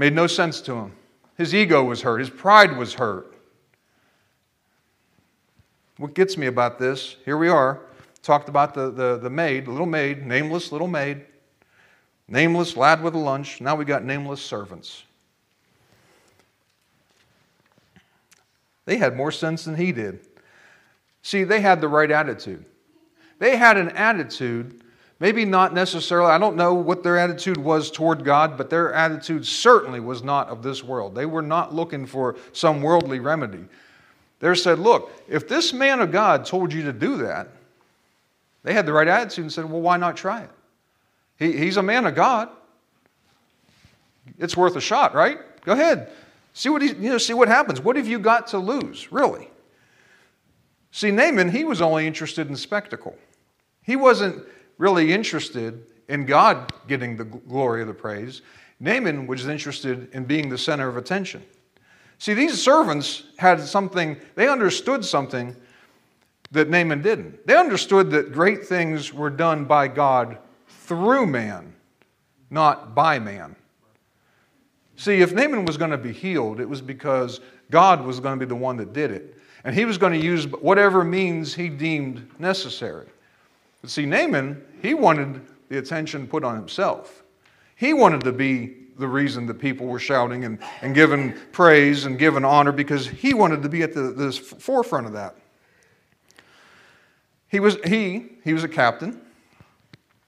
Made 0.00 0.14
no 0.14 0.26
sense 0.26 0.62
to 0.62 0.72
him. 0.76 0.92
His 1.36 1.54
ego 1.54 1.84
was 1.84 2.00
hurt, 2.00 2.20
his 2.20 2.30
pride 2.30 2.74
was 2.78 2.94
hurt. 2.94 3.34
What 5.98 6.14
gets 6.14 6.38
me 6.38 6.46
about 6.46 6.78
this, 6.78 7.16
here 7.26 7.36
we 7.36 7.50
are, 7.50 7.82
talked 8.22 8.48
about 8.48 8.72
the, 8.72 8.90
the, 8.90 9.18
the 9.18 9.28
maid, 9.28 9.68
little 9.68 9.84
maid, 9.84 10.24
nameless 10.24 10.72
little 10.72 10.88
maid, 10.88 11.26
nameless 12.28 12.78
lad 12.78 13.02
with 13.02 13.14
a 13.14 13.18
lunch. 13.18 13.60
Now 13.60 13.74
we 13.74 13.84
got 13.84 14.02
nameless 14.02 14.40
servants. 14.40 15.02
They 18.86 18.96
had 18.96 19.14
more 19.14 19.30
sense 19.30 19.64
than 19.64 19.76
he 19.76 19.92
did. 19.92 20.26
See, 21.20 21.44
they 21.44 21.60
had 21.60 21.82
the 21.82 21.88
right 21.88 22.10
attitude. 22.10 22.64
They 23.38 23.58
had 23.58 23.76
an 23.76 23.90
attitude 23.90 24.82
Maybe 25.20 25.44
not 25.44 25.74
necessarily, 25.74 26.30
I 26.30 26.38
don't 26.38 26.56
know 26.56 26.72
what 26.72 27.02
their 27.02 27.18
attitude 27.18 27.58
was 27.58 27.90
toward 27.90 28.24
God, 28.24 28.56
but 28.56 28.70
their 28.70 28.94
attitude 28.94 29.46
certainly 29.46 30.00
was 30.00 30.22
not 30.22 30.48
of 30.48 30.62
this 30.62 30.82
world. 30.82 31.14
They 31.14 31.26
were 31.26 31.42
not 31.42 31.74
looking 31.74 32.06
for 32.06 32.36
some 32.52 32.80
worldly 32.80 33.20
remedy. 33.20 33.66
They 34.38 34.54
said, 34.54 34.78
Look, 34.78 35.12
if 35.28 35.46
this 35.46 35.74
man 35.74 36.00
of 36.00 36.10
God 36.10 36.46
told 36.46 36.72
you 36.72 36.82
to 36.84 36.92
do 36.94 37.18
that, 37.18 37.48
they 38.62 38.72
had 38.72 38.86
the 38.86 38.94
right 38.94 39.06
attitude 39.06 39.44
and 39.44 39.52
said, 39.52 39.70
Well, 39.70 39.82
why 39.82 39.98
not 39.98 40.16
try 40.16 40.40
it? 40.40 40.50
He, 41.38 41.52
he's 41.52 41.76
a 41.76 41.82
man 41.82 42.06
of 42.06 42.14
God. 42.14 42.48
It's 44.38 44.56
worth 44.56 44.76
a 44.76 44.80
shot, 44.80 45.14
right? 45.14 45.38
Go 45.66 45.72
ahead. 45.72 46.10
See 46.54 46.70
what, 46.70 46.80
he, 46.80 46.88
you 46.88 47.10
know, 47.10 47.18
see 47.18 47.34
what 47.34 47.48
happens. 47.48 47.80
What 47.80 47.96
have 47.96 48.08
you 48.08 48.18
got 48.18 48.46
to 48.48 48.58
lose, 48.58 49.12
really? 49.12 49.50
See, 50.92 51.10
Naaman, 51.10 51.50
he 51.50 51.64
was 51.64 51.82
only 51.82 52.06
interested 52.06 52.48
in 52.48 52.56
spectacle. 52.56 53.16
He 53.82 53.96
wasn't 53.96 54.44
really 54.80 55.12
interested 55.12 55.84
in 56.08 56.24
God 56.24 56.72
getting 56.88 57.14
the 57.14 57.24
glory 57.24 57.82
of 57.82 57.86
the 57.86 57.94
praise. 57.94 58.40
Naaman 58.80 59.26
was 59.26 59.46
interested 59.46 60.08
in 60.14 60.24
being 60.24 60.48
the 60.48 60.56
center 60.56 60.88
of 60.88 60.96
attention. 60.96 61.42
See, 62.18 62.32
these 62.32 62.60
servants 62.60 63.24
had 63.36 63.60
something, 63.60 64.16
they 64.36 64.48
understood 64.48 65.04
something 65.04 65.54
that 66.50 66.70
Naaman 66.70 67.02
didn't. 67.02 67.46
They 67.46 67.56
understood 67.56 68.10
that 68.12 68.32
great 68.32 68.66
things 68.66 69.12
were 69.12 69.28
done 69.28 69.66
by 69.66 69.86
God 69.86 70.38
through 70.66 71.26
man, 71.26 71.74
not 72.48 72.94
by 72.94 73.18
man. 73.18 73.54
See, 74.96 75.20
if 75.20 75.34
Naaman 75.34 75.66
was 75.66 75.76
going 75.76 75.90
to 75.90 75.98
be 75.98 76.12
healed, 76.12 76.58
it 76.58 76.68
was 76.68 76.80
because 76.80 77.40
God 77.70 78.02
was 78.04 78.18
going 78.18 78.38
to 78.38 78.46
be 78.46 78.48
the 78.48 78.56
one 78.56 78.78
that 78.78 78.94
did 78.94 79.10
it. 79.10 79.36
And 79.62 79.74
he 79.74 79.84
was 79.84 79.98
going 79.98 80.18
to 80.18 80.26
use 80.26 80.46
whatever 80.46 81.04
means 81.04 81.54
he 81.54 81.68
deemed 81.68 82.30
necessary. 82.40 83.08
But 83.80 83.90
see, 83.90 84.06
Naaman, 84.06 84.62
he 84.82 84.94
wanted 84.94 85.40
the 85.68 85.78
attention 85.78 86.26
put 86.26 86.44
on 86.44 86.56
himself. 86.56 87.22
He 87.76 87.94
wanted 87.94 88.22
to 88.22 88.32
be 88.32 88.76
the 88.98 89.08
reason 89.08 89.46
that 89.46 89.54
people 89.54 89.86
were 89.86 89.98
shouting 89.98 90.44
and, 90.44 90.58
and 90.82 90.94
giving 90.94 91.32
praise 91.52 92.04
and 92.04 92.18
giving 92.18 92.44
honor 92.44 92.72
because 92.72 93.06
he 93.06 93.32
wanted 93.32 93.62
to 93.62 93.68
be 93.68 93.82
at 93.82 93.94
the, 93.94 94.12
the 94.12 94.32
forefront 94.32 95.06
of 95.06 95.14
that. 95.14 95.36
He 97.48 97.58
was, 97.58 97.78
he, 97.84 98.26
he 98.44 98.52
was 98.52 98.62
a 98.62 98.68
captain. 98.68 99.20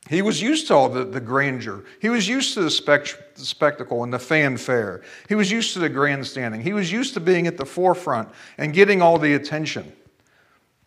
He 0.09 0.23
was 0.23 0.43
used 0.43 0.67
to 0.69 0.75
all 0.75 0.89
the, 0.89 1.05
the 1.05 1.21
grandeur. 1.21 1.85
He 2.01 2.09
was 2.09 2.27
used 2.27 2.55
to 2.55 2.63
the, 2.63 2.71
spect, 2.71 3.17
the 3.37 3.45
spectacle 3.45 4.03
and 4.03 4.13
the 4.13 4.19
fanfare. 4.19 5.03
He 5.29 5.35
was 5.35 5.51
used 5.51 5.75
to 5.75 5.79
the 5.79 5.89
grandstanding. 5.89 6.63
He 6.63 6.73
was 6.73 6.91
used 6.91 7.15
to 7.15 7.21
being 7.21 7.47
at 7.47 7.57
the 7.57 7.67
forefront 7.67 8.29
and 8.59 8.73
getting 8.73 9.01
all 9.01 9.19
the 9.19 9.35
attention. 9.35 9.93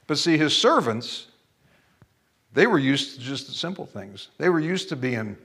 But 0.07 0.17
see, 0.17 0.37
his 0.37 0.55
servants, 0.55 1.27
they 2.55 2.67
were 2.67 2.79
used 2.79 3.15
to 3.15 3.21
just 3.21 3.53
simple 3.55 3.85
things. 3.85 4.29
They 4.37 4.49
were 4.49 4.61
used 4.61 4.89
to 4.89 4.95
being 4.95 5.37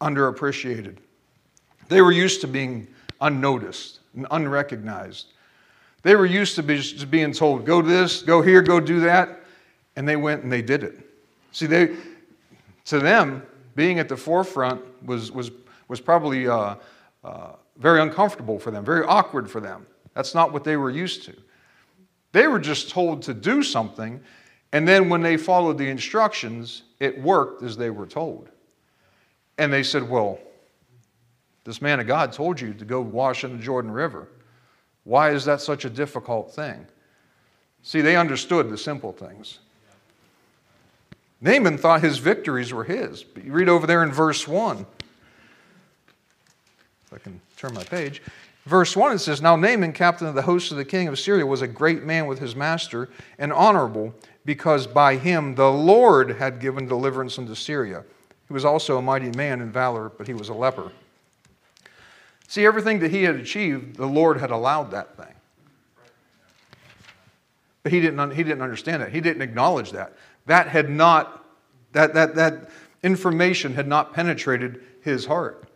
underappreciated. 0.00 0.98
They 1.88 2.02
were 2.02 2.12
used 2.12 2.42
to 2.42 2.46
being 2.46 2.86
unnoticed 3.20 4.00
and 4.14 4.26
unrecognized. 4.30 5.32
They 6.02 6.14
were 6.14 6.26
used 6.26 6.54
to 6.56 6.62
be 6.62 6.80
being 7.10 7.32
told, 7.32 7.64
go 7.64 7.82
to 7.82 7.88
this, 7.88 8.22
go 8.22 8.42
here, 8.42 8.62
go 8.62 8.80
do 8.80 9.00
that. 9.00 9.40
And 9.96 10.06
they 10.06 10.16
went 10.16 10.44
and 10.44 10.52
they 10.52 10.62
did 10.62 10.84
it. 10.84 11.00
See, 11.52 11.66
they, 11.66 11.96
to 12.84 13.00
them, 13.00 13.42
being 13.74 13.98
at 13.98 14.08
the 14.08 14.16
forefront 14.16 14.82
was, 15.04 15.32
was, 15.32 15.50
was 15.88 16.00
probably 16.00 16.48
uh, 16.48 16.76
uh, 17.24 17.52
very 17.78 18.02
uncomfortable 18.02 18.58
for 18.58 18.70
them, 18.70 18.84
very 18.84 19.04
awkward 19.04 19.50
for 19.50 19.60
them. 19.60 19.86
That's 20.14 20.34
not 20.34 20.52
what 20.52 20.64
they 20.64 20.76
were 20.76 20.90
used 20.90 21.24
to. 21.24 21.34
They 22.32 22.46
were 22.46 22.58
just 22.58 22.90
told 22.90 23.22
to 23.22 23.34
do 23.34 23.62
something, 23.62 24.20
and 24.72 24.86
then 24.86 25.08
when 25.08 25.22
they 25.22 25.36
followed 25.36 25.78
the 25.78 25.88
instructions, 25.88 26.82
it 27.00 27.20
worked 27.20 27.62
as 27.62 27.76
they 27.76 27.90
were 27.90 28.06
told. 28.06 28.48
And 29.56 29.72
they 29.72 29.82
said, 29.82 30.08
Well, 30.08 30.38
this 31.64 31.82
man 31.82 32.00
of 32.00 32.06
God 32.06 32.32
told 32.32 32.60
you 32.60 32.74
to 32.74 32.84
go 32.84 33.00
wash 33.00 33.44
in 33.44 33.56
the 33.56 33.62
Jordan 33.62 33.90
River. 33.90 34.28
Why 35.04 35.30
is 35.30 35.44
that 35.46 35.60
such 35.60 35.84
a 35.84 35.90
difficult 35.90 36.54
thing? 36.54 36.86
See, 37.82 38.00
they 38.00 38.16
understood 38.16 38.68
the 38.68 38.78
simple 38.78 39.12
things. 39.12 39.60
Naaman 41.40 41.78
thought 41.78 42.02
his 42.02 42.18
victories 42.18 42.72
were 42.72 42.84
his. 42.84 43.22
But 43.22 43.44
you 43.44 43.52
read 43.52 43.68
over 43.68 43.86
there 43.86 44.02
in 44.02 44.12
verse 44.12 44.46
1. 44.46 44.84
If 47.06 47.12
I 47.12 47.18
can 47.18 47.40
turn 47.56 47.74
my 47.74 47.84
page. 47.84 48.22
Verse 48.66 48.94
1 48.94 49.12
it 49.12 49.18
says, 49.20 49.40
Now 49.40 49.56
Naaman, 49.56 49.94
captain 49.94 50.26
of 50.26 50.34
the 50.34 50.42
host 50.42 50.70
of 50.72 50.76
the 50.76 50.84
king 50.84 51.08
of 51.08 51.18
Syria, 51.18 51.46
was 51.46 51.62
a 51.62 51.68
great 51.68 52.02
man 52.02 52.26
with 52.26 52.38
his 52.38 52.54
master 52.54 53.08
and 53.38 53.50
honorable, 53.52 54.12
because 54.48 54.86
by 54.86 55.16
him 55.16 55.56
the 55.56 55.70
Lord 55.70 56.38
had 56.38 56.58
given 56.58 56.86
deliverance 56.86 57.38
unto 57.38 57.54
Syria. 57.54 58.02
He 58.46 58.54
was 58.54 58.64
also 58.64 58.96
a 58.96 59.02
mighty 59.02 59.30
man 59.32 59.60
in 59.60 59.70
valor, 59.70 60.08
but 60.08 60.26
he 60.26 60.32
was 60.32 60.48
a 60.48 60.54
leper. 60.54 60.90
See, 62.46 62.64
everything 62.64 63.00
that 63.00 63.10
he 63.10 63.24
had 63.24 63.36
achieved, 63.36 63.96
the 63.96 64.06
Lord 64.06 64.40
had 64.40 64.50
allowed 64.50 64.90
that 64.92 65.18
thing. 65.18 65.34
But 67.82 67.92
he 67.92 68.00
didn't, 68.00 68.30
he 68.30 68.42
didn't 68.42 68.62
understand 68.62 69.02
that. 69.02 69.12
He 69.12 69.20
didn't 69.20 69.42
acknowledge 69.42 69.90
that. 69.92 70.14
That 70.46 70.68
had 70.68 70.88
not, 70.88 71.44
that, 71.92 72.14
that, 72.14 72.34
that 72.36 72.70
information 73.02 73.74
had 73.74 73.86
not 73.86 74.14
penetrated 74.14 74.80
his 75.02 75.26
heart. 75.26 75.68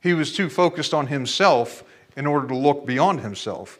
He 0.00 0.12
was 0.12 0.34
too 0.34 0.50
focused 0.50 0.92
on 0.92 1.06
himself 1.06 1.84
in 2.16 2.26
order 2.26 2.48
to 2.48 2.56
look 2.56 2.84
beyond 2.84 3.20
himself. 3.20 3.78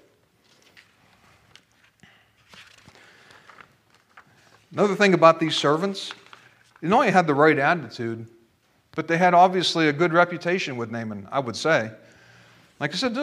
Another 4.73 4.95
thing 4.95 5.15
about 5.15 5.41
these 5.41 5.57
servants, 5.57 6.13
they 6.81 6.89
not 6.89 6.97
only 7.01 7.11
had 7.11 7.27
the 7.27 7.35
right 7.35 7.59
attitude, 7.59 8.27
but 8.95 9.09
they 9.09 9.17
had 9.17 9.35
obviously 9.35 9.89
a 9.89 9.93
good 9.93 10.13
reputation 10.13 10.77
with 10.77 10.91
Naaman, 10.91 11.29
I 11.31 11.39
would 11.39 11.57
say. 11.57 11.91
Like 12.81 12.93
I 12.93 12.97
said, 12.97 13.17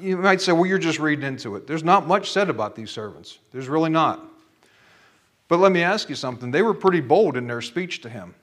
you 0.00 0.16
might 0.16 0.40
say, 0.40 0.52
well, 0.52 0.66
you're 0.66 0.78
just 0.78 0.98
reading 0.98 1.24
into 1.24 1.56
it. 1.56 1.66
There's 1.66 1.84
not 1.84 2.06
much 2.06 2.30
said 2.30 2.48
about 2.48 2.74
these 2.76 2.90
servants. 2.90 3.38
There's 3.52 3.68
really 3.68 3.90
not. 3.90 4.22
But 5.48 5.58
let 5.58 5.72
me 5.72 5.82
ask 5.82 6.08
you 6.08 6.14
something. 6.14 6.50
They 6.50 6.62
were 6.62 6.72
pretty 6.72 7.00
bold 7.00 7.36
in 7.36 7.46
their 7.46 7.60
speech 7.60 8.00
to 8.02 8.08
him. 8.08 8.34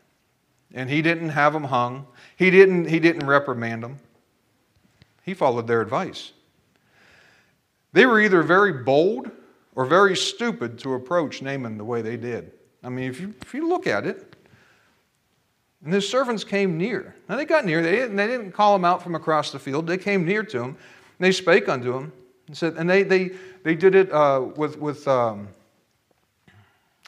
And 0.73 0.89
he 0.89 1.01
didn't 1.01 1.29
have 1.29 1.53
them 1.53 1.63
hung, 1.63 2.05
he 2.37 2.51
didn't, 2.51 2.85
he 2.85 2.99
didn't 2.99 3.25
reprimand 3.25 3.81
them. 3.83 3.97
He 5.23 5.33
followed 5.33 5.65
their 5.65 5.81
advice. 5.81 6.33
They 7.93 8.05
were 8.05 8.19
either 8.19 8.43
very 8.43 8.83
bold 8.83 9.31
or 9.79 9.85
very 9.85 10.13
stupid 10.13 10.77
to 10.77 10.95
approach 10.95 11.41
Naaman 11.41 11.77
the 11.77 11.85
way 11.85 12.01
they 12.01 12.17
did. 12.17 12.51
I 12.83 12.89
mean, 12.89 13.09
if 13.09 13.21
you, 13.21 13.33
if 13.41 13.53
you 13.53 13.65
look 13.65 13.87
at 13.87 14.05
it, 14.05 14.35
and 15.85 15.93
his 15.93 16.05
servants 16.05 16.43
came 16.43 16.77
near. 16.77 17.15
Now 17.29 17.37
they 17.37 17.45
got 17.45 17.63
near. 17.63 17.81
They 17.81 17.93
didn't, 17.93 18.17
they 18.17 18.27
didn't 18.27 18.51
call 18.51 18.75
him 18.75 18.83
out 18.83 19.01
from 19.01 19.15
across 19.15 19.53
the 19.53 19.57
field. 19.57 19.87
They 19.87 19.97
came 19.97 20.25
near 20.25 20.43
to 20.43 20.57
him. 20.63 20.67
And 20.71 20.75
they 21.19 21.31
spake 21.31 21.69
unto 21.69 21.95
him 21.95 22.11
and 22.47 22.57
said, 22.57 22.73
and 22.73 22.89
they, 22.89 23.03
they, 23.03 23.31
they 23.63 23.73
did 23.73 23.95
it 23.95 24.11
uh, 24.11 24.49
with, 24.57 24.77
with 24.79 25.07
um, 25.07 25.47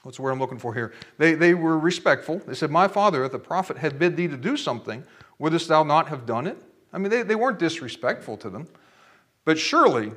what's 0.04 0.16
the 0.16 0.24
word 0.24 0.32
I'm 0.32 0.40
looking 0.40 0.58
for 0.58 0.74
here? 0.74 0.94
They, 1.18 1.34
they 1.34 1.54
were 1.54 1.78
respectful. 1.78 2.38
They 2.48 2.56
said, 2.56 2.72
My 2.72 2.88
father, 2.88 3.26
if 3.26 3.34
the 3.34 3.40
prophet 3.40 3.78
had 3.80 4.00
bid 4.00 4.16
thee 4.16 4.30
to 4.30 4.38
do 4.38 4.56
something, 4.56 5.04
wouldst 5.40 5.68
thou 5.68 5.84
not 5.84 6.08
have 6.08 6.26
done 6.26 6.48
it? 6.48 6.58
I 6.94 7.00
mean, 7.00 7.10
they, 7.10 7.24
they 7.24 7.36
weren't 7.36 7.60
disrespectful 7.60 8.38
to 8.38 8.50
them. 8.50 8.70
But 9.44 9.60
surely 9.60 10.14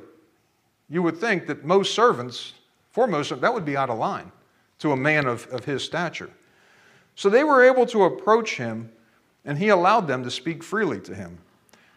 you 0.89 1.01
would 1.01 1.17
think 1.17 1.47
that 1.47 1.65
most 1.65 1.93
servants, 1.93 2.53
foremost, 2.91 3.39
that 3.41 3.53
would 3.53 3.65
be 3.65 3.77
out 3.77 3.89
of 3.89 3.97
line 3.97 4.31
to 4.79 4.91
a 4.91 4.97
man 4.97 5.25
of, 5.25 5.47
of 5.47 5.65
his 5.65 5.83
stature. 5.83 6.29
So 7.15 7.29
they 7.29 7.43
were 7.43 7.63
able 7.63 7.85
to 7.87 8.03
approach 8.03 8.57
him, 8.57 8.91
and 9.45 9.57
he 9.57 9.69
allowed 9.69 10.07
them 10.07 10.23
to 10.23 10.31
speak 10.31 10.63
freely 10.63 10.99
to 11.01 11.15
him. 11.15 11.37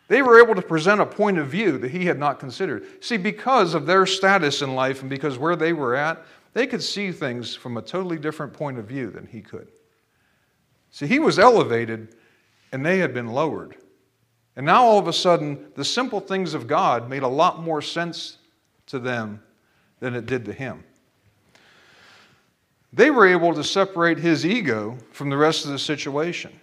They 0.08 0.22
were 0.22 0.40
able 0.40 0.54
to 0.54 0.62
present 0.62 1.00
a 1.00 1.06
point 1.06 1.38
of 1.38 1.48
view 1.48 1.76
that 1.78 1.90
he 1.90 2.06
had 2.06 2.18
not 2.18 2.40
considered. 2.40 2.86
See, 3.04 3.18
because 3.18 3.74
of 3.74 3.84
their 3.84 4.06
status 4.06 4.62
in 4.62 4.74
life 4.74 5.02
and 5.02 5.10
because 5.10 5.36
where 5.36 5.56
they 5.56 5.74
were 5.74 5.94
at, 5.94 6.24
they 6.54 6.66
could 6.66 6.82
see 6.82 7.12
things 7.12 7.54
from 7.54 7.76
a 7.76 7.82
totally 7.82 8.18
different 8.18 8.54
point 8.54 8.78
of 8.78 8.86
view 8.86 9.10
than 9.10 9.26
he 9.26 9.42
could. 9.42 9.68
See, 10.90 11.06
he 11.06 11.18
was 11.18 11.38
elevated 11.38 12.16
and 12.72 12.84
they 12.84 12.98
had 12.98 13.12
been 13.12 13.28
lowered. 13.28 13.76
And 14.56 14.64
now 14.64 14.82
all 14.82 14.98
of 14.98 15.08
a 15.08 15.12
sudden, 15.12 15.66
the 15.74 15.84
simple 15.84 16.20
things 16.20 16.54
of 16.54 16.66
God 16.66 17.08
made 17.08 17.22
a 17.22 17.28
lot 17.28 17.62
more 17.62 17.82
sense 17.82 18.37
to 18.88 18.98
them 18.98 19.42
than 20.00 20.14
it 20.14 20.26
did 20.26 20.44
to 20.46 20.52
him. 20.52 20.84
They 22.92 23.10
were 23.10 23.26
able 23.26 23.54
to 23.54 23.62
separate 23.62 24.18
his 24.18 24.46
ego 24.46 24.98
from 25.12 25.30
the 25.30 25.36
rest 25.36 25.64
of 25.64 25.72
the 25.72 25.78
situation. 25.78 26.58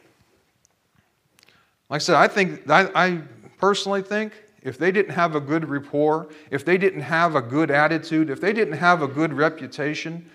Like 1.89 1.97
I 1.97 2.03
said, 2.03 2.15
I 2.15 2.27
think, 2.27 2.69
I, 2.69 2.89
I 2.95 3.21
personally 3.57 4.01
think 4.01 4.33
if 4.63 4.79
they 4.79 4.91
didn't 4.91 5.13
have 5.13 5.35
a 5.35 5.39
good 5.39 5.69
rapport, 5.69 6.27
if 6.49 6.65
they 6.65 6.77
didn't 6.77 7.01
have 7.01 7.35
a 7.35 7.41
good 7.41 7.69
attitude, 7.69 8.31
if 8.31 8.41
they 8.41 8.53
didn't 8.53 8.77
have 8.77 9.03
a 9.03 9.07
good 9.07 9.31
reputation, 9.31 10.27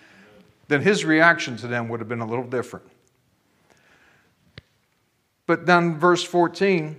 then 0.68 0.80
his 0.80 1.04
reaction 1.04 1.56
to 1.56 1.66
them 1.66 1.88
would 1.88 1.98
have 1.98 2.08
been 2.08 2.20
a 2.20 2.26
little 2.26 2.44
different. 2.44 2.86
But 5.46 5.66
then 5.66 5.98
verse 5.98 6.22
14 6.22 6.96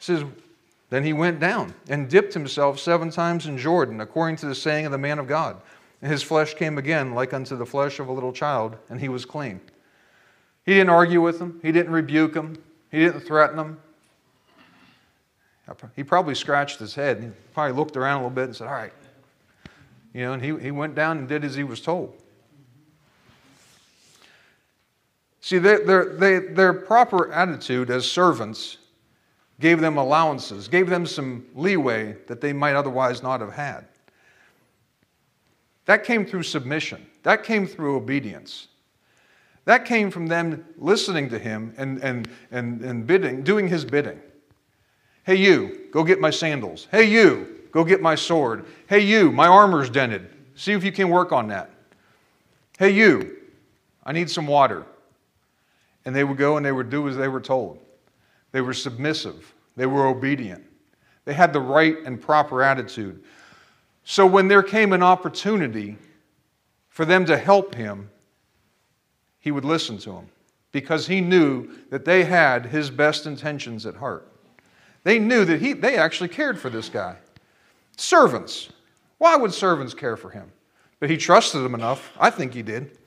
says, 0.00 0.24
Then 0.90 1.04
he 1.04 1.12
went 1.12 1.38
down 1.38 1.74
and 1.88 2.08
dipped 2.08 2.32
himself 2.32 2.78
seven 2.78 3.10
times 3.10 3.46
in 3.46 3.58
Jordan, 3.58 4.00
according 4.00 4.36
to 4.36 4.46
the 4.46 4.54
saying 4.54 4.86
of 4.86 4.92
the 4.92 4.98
man 4.98 5.18
of 5.18 5.26
God. 5.26 5.60
And 6.00 6.10
his 6.10 6.22
flesh 6.22 6.54
came 6.54 6.78
again 6.78 7.14
like 7.14 7.34
unto 7.34 7.56
the 7.56 7.66
flesh 7.66 7.98
of 7.98 8.08
a 8.08 8.12
little 8.12 8.32
child, 8.32 8.76
and 8.88 9.00
he 9.00 9.08
was 9.08 9.24
clean. 9.24 9.60
He 10.64 10.74
didn't 10.74 10.90
argue 10.90 11.20
with 11.20 11.38
them, 11.38 11.60
he 11.62 11.72
didn't 11.72 11.92
rebuke 11.92 12.34
them, 12.34 12.56
he 12.90 12.98
didn't 13.00 13.20
threaten 13.20 13.56
them. 13.56 13.80
He 15.94 16.02
probably 16.02 16.34
scratched 16.34 16.78
his 16.78 16.94
head. 16.94 17.22
He 17.22 17.28
probably 17.52 17.76
looked 17.76 17.96
around 17.96 18.20
a 18.20 18.22
little 18.22 18.34
bit 18.34 18.44
and 18.44 18.56
said, 18.56 18.68
All 18.68 18.72
right. 18.72 18.92
You 20.14 20.22
know, 20.22 20.32
and 20.32 20.42
he, 20.42 20.56
he 20.56 20.70
went 20.70 20.94
down 20.94 21.18
and 21.18 21.28
did 21.28 21.44
as 21.44 21.54
he 21.54 21.64
was 21.64 21.80
told. 21.80 22.16
See, 25.40 25.58
their, 25.58 25.84
their, 25.84 26.40
their 26.54 26.72
proper 26.72 27.30
attitude 27.32 27.90
as 27.90 28.10
servants 28.10 28.78
gave 29.60 29.80
them 29.80 29.96
allowances, 29.96 30.68
gave 30.68 30.88
them 30.88 31.04
some 31.04 31.46
leeway 31.54 32.16
that 32.26 32.40
they 32.40 32.52
might 32.52 32.74
otherwise 32.74 33.22
not 33.22 33.40
have 33.40 33.52
had. 33.52 33.86
That 35.86 36.04
came 36.04 36.26
through 36.26 36.44
submission, 36.44 37.06
that 37.22 37.44
came 37.44 37.66
through 37.66 37.96
obedience. 37.96 38.68
That 39.64 39.84
came 39.84 40.10
from 40.10 40.26
them 40.26 40.64
listening 40.78 41.28
to 41.30 41.38
him 41.38 41.74
and, 41.76 42.02
and, 42.02 42.28
and, 42.50 42.80
and 42.80 43.06
bidding, 43.06 43.42
doing 43.42 43.68
his 43.68 43.84
bidding. 43.84 44.18
Hey, 45.24 45.34
you, 45.34 45.88
go 45.92 46.04
get 46.04 46.20
my 46.20 46.30
sandals. 46.30 46.88
Hey, 46.90 47.04
you, 47.04 47.64
go 47.70 47.84
get 47.84 48.00
my 48.00 48.14
sword. 48.14 48.64
Hey, 48.86 49.00
you, 49.00 49.30
my 49.30 49.46
armor's 49.46 49.90
dented. 49.90 50.26
See 50.54 50.72
if 50.72 50.82
you 50.82 50.92
can 50.92 51.10
work 51.10 51.32
on 51.32 51.48
that. 51.48 51.70
Hey, 52.78 52.90
you, 52.90 53.36
I 54.06 54.12
need 54.12 54.30
some 54.30 54.46
water. 54.46 54.86
And 56.06 56.16
they 56.16 56.24
would 56.24 56.38
go 56.38 56.56
and 56.56 56.64
they 56.64 56.72
would 56.72 56.88
do 56.88 57.06
as 57.06 57.16
they 57.18 57.28
were 57.28 57.40
told. 57.40 57.78
They 58.52 58.60
were 58.60 58.74
submissive, 58.74 59.54
they 59.76 59.86
were 59.86 60.06
obedient, 60.06 60.64
they 61.24 61.34
had 61.34 61.52
the 61.52 61.60
right 61.60 61.96
and 62.04 62.20
proper 62.20 62.62
attitude. 62.62 63.22
So 64.04 64.26
when 64.26 64.48
there 64.48 64.62
came 64.62 64.92
an 64.92 65.02
opportunity 65.02 65.98
for 66.88 67.04
them 67.04 67.26
to 67.26 67.36
help 67.36 67.74
him, 67.74 68.10
he 69.38 69.50
would 69.50 69.64
listen 69.64 69.98
to 69.98 70.12
them 70.12 70.28
because 70.72 71.06
he 71.06 71.20
knew 71.20 71.70
that 71.90 72.04
they 72.04 72.24
had 72.24 72.66
his 72.66 72.90
best 72.90 73.26
intentions 73.26 73.86
at 73.86 73.96
heart. 73.96 74.30
They 75.04 75.18
knew 75.18 75.44
that 75.44 75.60
he, 75.60 75.72
they 75.74 75.96
actually 75.96 76.28
cared 76.28 76.58
for 76.58 76.70
this 76.70 76.88
guy. 76.88 77.16
Servants. 77.96 78.70
Why 79.18 79.36
would 79.36 79.54
servants 79.54 79.94
care 79.94 80.16
for 80.16 80.30
him? 80.30 80.50
But 81.00 81.10
he 81.10 81.16
trusted 81.16 81.62
them 81.62 81.74
enough. 81.74 82.12
I 82.18 82.30
think 82.30 82.52
he 82.52 82.62
did. 82.62 82.97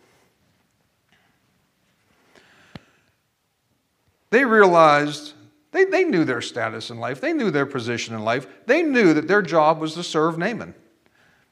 They 4.31 4.43
realized, 4.43 5.33
they, 5.71 5.85
they 5.85 6.03
knew 6.03 6.25
their 6.25 6.41
status 6.41 6.89
in 6.89 6.97
life, 6.97 7.21
they 7.21 7.33
knew 7.33 7.51
their 7.51 7.67
position 7.67 8.15
in 8.15 8.23
life, 8.23 8.47
they 8.65 8.81
knew 8.81 9.13
that 9.13 9.27
their 9.27 9.43
job 9.43 9.79
was 9.79 9.93
to 9.93 10.03
serve 10.03 10.37
Naaman. 10.37 10.73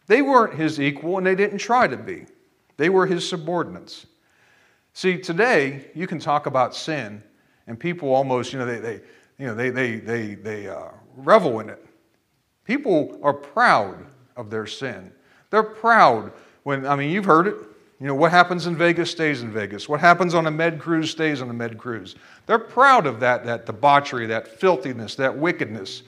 They 0.07 0.23
weren't 0.23 0.55
his 0.55 0.79
equal 0.79 1.17
and 1.17 1.27
they 1.27 1.35
didn't 1.35 1.59
try 1.59 1.87
to 1.87 1.97
be, 1.97 2.25
they 2.77 2.89
were 2.89 3.05
his 3.05 3.27
subordinates. 3.27 4.07
See, 4.93 5.19
today 5.19 5.91
you 5.93 6.07
can 6.07 6.19
talk 6.19 6.47
about 6.47 6.75
sin, 6.75 7.21
and 7.67 7.79
people 7.79 8.13
almost, 8.13 8.51
you 8.51 8.59
know, 8.59 8.65
they, 8.65 8.79
they 8.79 9.01
you 9.37 9.47
know, 9.47 9.55
they, 9.55 9.69
they, 9.69 9.95
they, 9.97 10.35
they 10.35 10.67
uh, 10.67 10.89
revel 11.15 11.59
in 11.61 11.69
it. 11.69 11.85
People 12.65 13.19
are 13.23 13.33
proud 13.33 14.05
of 14.35 14.49
their 14.49 14.67
sin. 14.67 15.11
They're 15.49 15.63
proud 15.63 16.33
when, 16.63 16.85
I 16.85 16.95
mean, 16.95 17.09
you've 17.09 17.25
heard 17.25 17.47
it. 17.47 17.55
You 17.99 18.07
know, 18.07 18.15
what 18.15 18.31
happens 18.31 18.65
in 18.65 18.77
Vegas 18.77 19.11
stays 19.11 19.41
in 19.41 19.51
Vegas. 19.51 19.89
What 19.89 19.99
happens 19.99 20.33
on 20.33 20.47
a 20.47 20.51
med 20.51 20.79
cruise 20.79 21.11
stays 21.11 21.41
on 21.41 21.49
a 21.49 21.53
med 21.53 21.77
cruise. 21.77 22.15
They're 22.45 22.57
proud 22.57 23.05
of 23.05 23.19
that, 23.19 23.45
that 23.45 23.65
debauchery, 23.65 24.25
that 24.27 24.47
filthiness, 24.47 25.15
that 25.15 25.37
wickedness. 25.37 26.03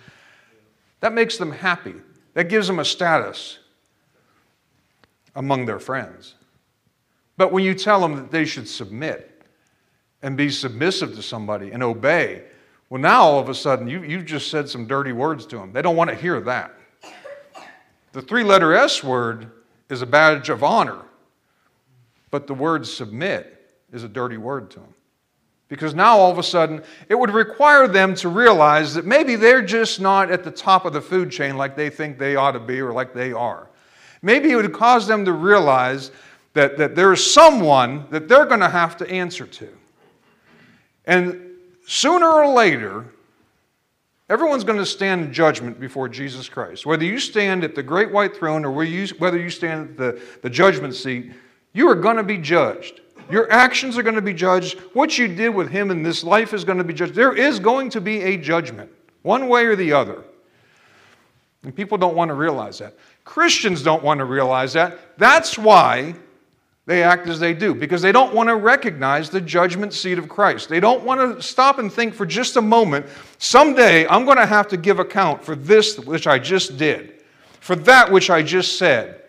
That 1.01 1.13
makes 1.13 1.37
them 1.37 1.51
happy. 1.51 1.95
That 2.33 2.47
gives 2.47 2.67
them 2.67 2.79
a 2.79 2.85
status 2.85 3.59
among 5.35 5.65
their 5.65 5.79
friends. 5.79 6.35
But 7.35 7.51
when 7.51 7.63
you 7.63 7.73
tell 7.73 7.99
them 7.99 8.15
that 8.15 8.31
they 8.31 8.45
should 8.45 8.69
submit 8.69 9.43
and 10.21 10.37
be 10.37 10.49
submissive 10.49 11.15
to 11.15 11.21
somebody 11.21 11.71
and 11.71 11.83
obey, 11.83 12.43
well, 12.89 13.01
now 13.01 13.23
all 13.23 13.39
of 13.39 13.49
a 13.49 13.55
sudden, 13.55 13.87
you, 13.87 14.03
you've 14.03 14.25
just 14.25 14.49
said 14.49 14.69
some 14.69 14.85
dirty 14.85 15.11
words 15.11 15.45
to 15.47 15.57
them. 15.57 15.73
They 15.73 15.81
don't 15.81 15.95
want 15.95 16.09
to 16.09 16.15
hear 16.15 16.39
that. 16.41 16.73
The 18.13 18.21
three 18.21 18.43
letter 18.43 18.73
S 18.75 19.03
word 19.03 19.49
is 19.89 20.01
a 20.01 20.05
badge 20.05 20.49
of 20.49 20.63
honor, 20.63 20.99
but 22.31 22.47
the 22.47 22.53
word 22.53 22.87
submit 22.87 23.57
is 23.91 24.03
a 24.03 24.07
dirty 24.07 24.37
word 24.37 24.71
to 24.71 24.79
them. 24.79 24.93
Because 25.67 25.93
now 25.93 26.17
all 26.17 26.31
of 26.31 26.37
a 26.37 26.43
sudden, 26.43 26.83
it 27.07 27.15
would 27.15 27.29
require 27.29 27.87
them 27.87 28.13
to 28.15 28.27
realize 28.27 28.93
that 28.93 29.05
maybe 29.05 29.37
they're 29.37 29.61
just 29.61 30.01
not 30.01 30.29
at 30.29 30.43
the 30.43 30.51
top 30.51 30.83
of 30.83 30.91
the 30.91 31.01
food 31.01 31.31
chain 31.31 31.55
like 31.55 31.77
they 31.77 31.89
think 31.89 32.17
they 32.17 32.35
ought 32.35 32.51
to 32.51 32.59
be 32.59 32.81
or 32.81 32.91
like 32.91 33.13
they 33.13 33.31
are. 33.31 33.69
Maybe 34.21 34.51
it 34.51 34.55
would 34.55 34.73
cause 34.73 35.07
them 35.07 35.23
to 35.25 35.31
realize 35.31 36.11
that, 36.53 36.77
that 36.77 36.95
there 36.95 37.13
is 37.13 37.33
someone 37.33 38.05
that 38.09 38.27
they're 38.27 38.45
going 38.45 38.59
to 38.59 38.69
have 38.69 38.97
to 38.97 39.09
answer 39.09 39.45
to. 39.45 39.69
And 41.05 41.51
sooner 41.87 42.27
or 42.27 42.53
later, 42.53 43.05
everyone's 44.29 44.65
going 44.65 44.77
to 44.77 44.85
stand 44.85 45.25
in 45.25 45.33
judgment 45.33 45.79
before 45.79 46.09
Jesus 46.09 46.49
Christ. 46.49 46.85
Whether 46.85 47.05
you 47.05 47.17
stand 47.17 47.63
at 47.63 47.75
the 47.75 47.83
great 47.83 48.11
white 48.11 48.35
throne 48.35 48.65
or 48.65 48.71
whether 48.71 49.39
you 49.39 49.49
stand 49.49 49.91
at 49.91 49.97
the, 49.97 50.21
the 50.41 50.49
judgment 50.49 50.95
seat, 50.95 51.31
you 51.73 51.89
are 51.89 51.95
going 51.95 52.17
to 52.17 52.23
be 52.23 52.37
judged. 52.37 53.01
Your 53.29 53.49
actions 53.51 53.97
are 53.97 54.03
going 54.03 54.15
to 54.15 54.21
be 54.21 54.33
judged. 54.33 54.77
What 54.93 55.17
you 55.17 55.27
did 55.27 55.49
with 55.49 55.69
him 55.69 55.89
in 55.89 56.03
this 56.03 56.23
life 56.23 56.53
is 56.53 56.65
going 56.65 56.77
to 56.77 56.83
be 56.83 56.93
judged. 56.93 57.15
There 57.15 57.33
is 57.33 57.59
going 57.59 57.89
to 57.91 58.01
be 58.01 58.21
a 58.21 58.37
judgment, 58.37 58.91
one 59.21 59.47
way 59.47 59.65
or 59.65 59.75
the 59.75 59.93
other. 59.93 60.23
And 61.63 61.75
people 61.75 61.97
don't 61.97 62.15
want 62.15 62.29
to 62.29 62.35
realize 62.35 62.79
that. 62.79 62.95
Christians 63.23 63.83
don't 63.83 64.03
want 64.03 64.17
to 64.17 64.25
realize 64.25 64.73
that. 64.73 65.17
That's 65.17 65.57
why 65.57 66.15
they 66.87 67.03
act 67.03 67.27
as 67.27 67.39
they 67.39 67.53
do 67.53 67.75
because 67.75 68.01
they 68.01 68.11
don't 68.11 68.33
want 68.33 68.49
to 68.49 68.55
recognize 68.55 69.29
the 69.29 69.39
judgment 69.39 69.93
seat 69.93 70.17
of 70.17 70.27
Christ. 70.27 70.67
They 70.67 70.79
don't 70.79 71.03
want 71.03 71.37
to 71.37 71.41
stop 71.41 71.77
and 71.77 71.93
think 71.93 72.13
for 72.13 72.25
just 72.25 72.57
a 72.57 72.61
moment 72.61 73.05
someday 73.37 74.07
I'm 74.07 74.25
going 74.25 74.37
to 74.37 74.45
have 74.45 74.67
to 74.69 74.77
give 74.77 74.99
account 74.99 75.43
for 75.43 75.55
this 75.55 75.99
which 75.99 76.25
I 76.25 76.39
just 76.39 76.77
did, 76.77 77.23
for 77.59 77.75
that 77.77 78.11
which 78.11 78.29
I 78.29 78.41
just 78.41 78.77
said, 78.77 79.20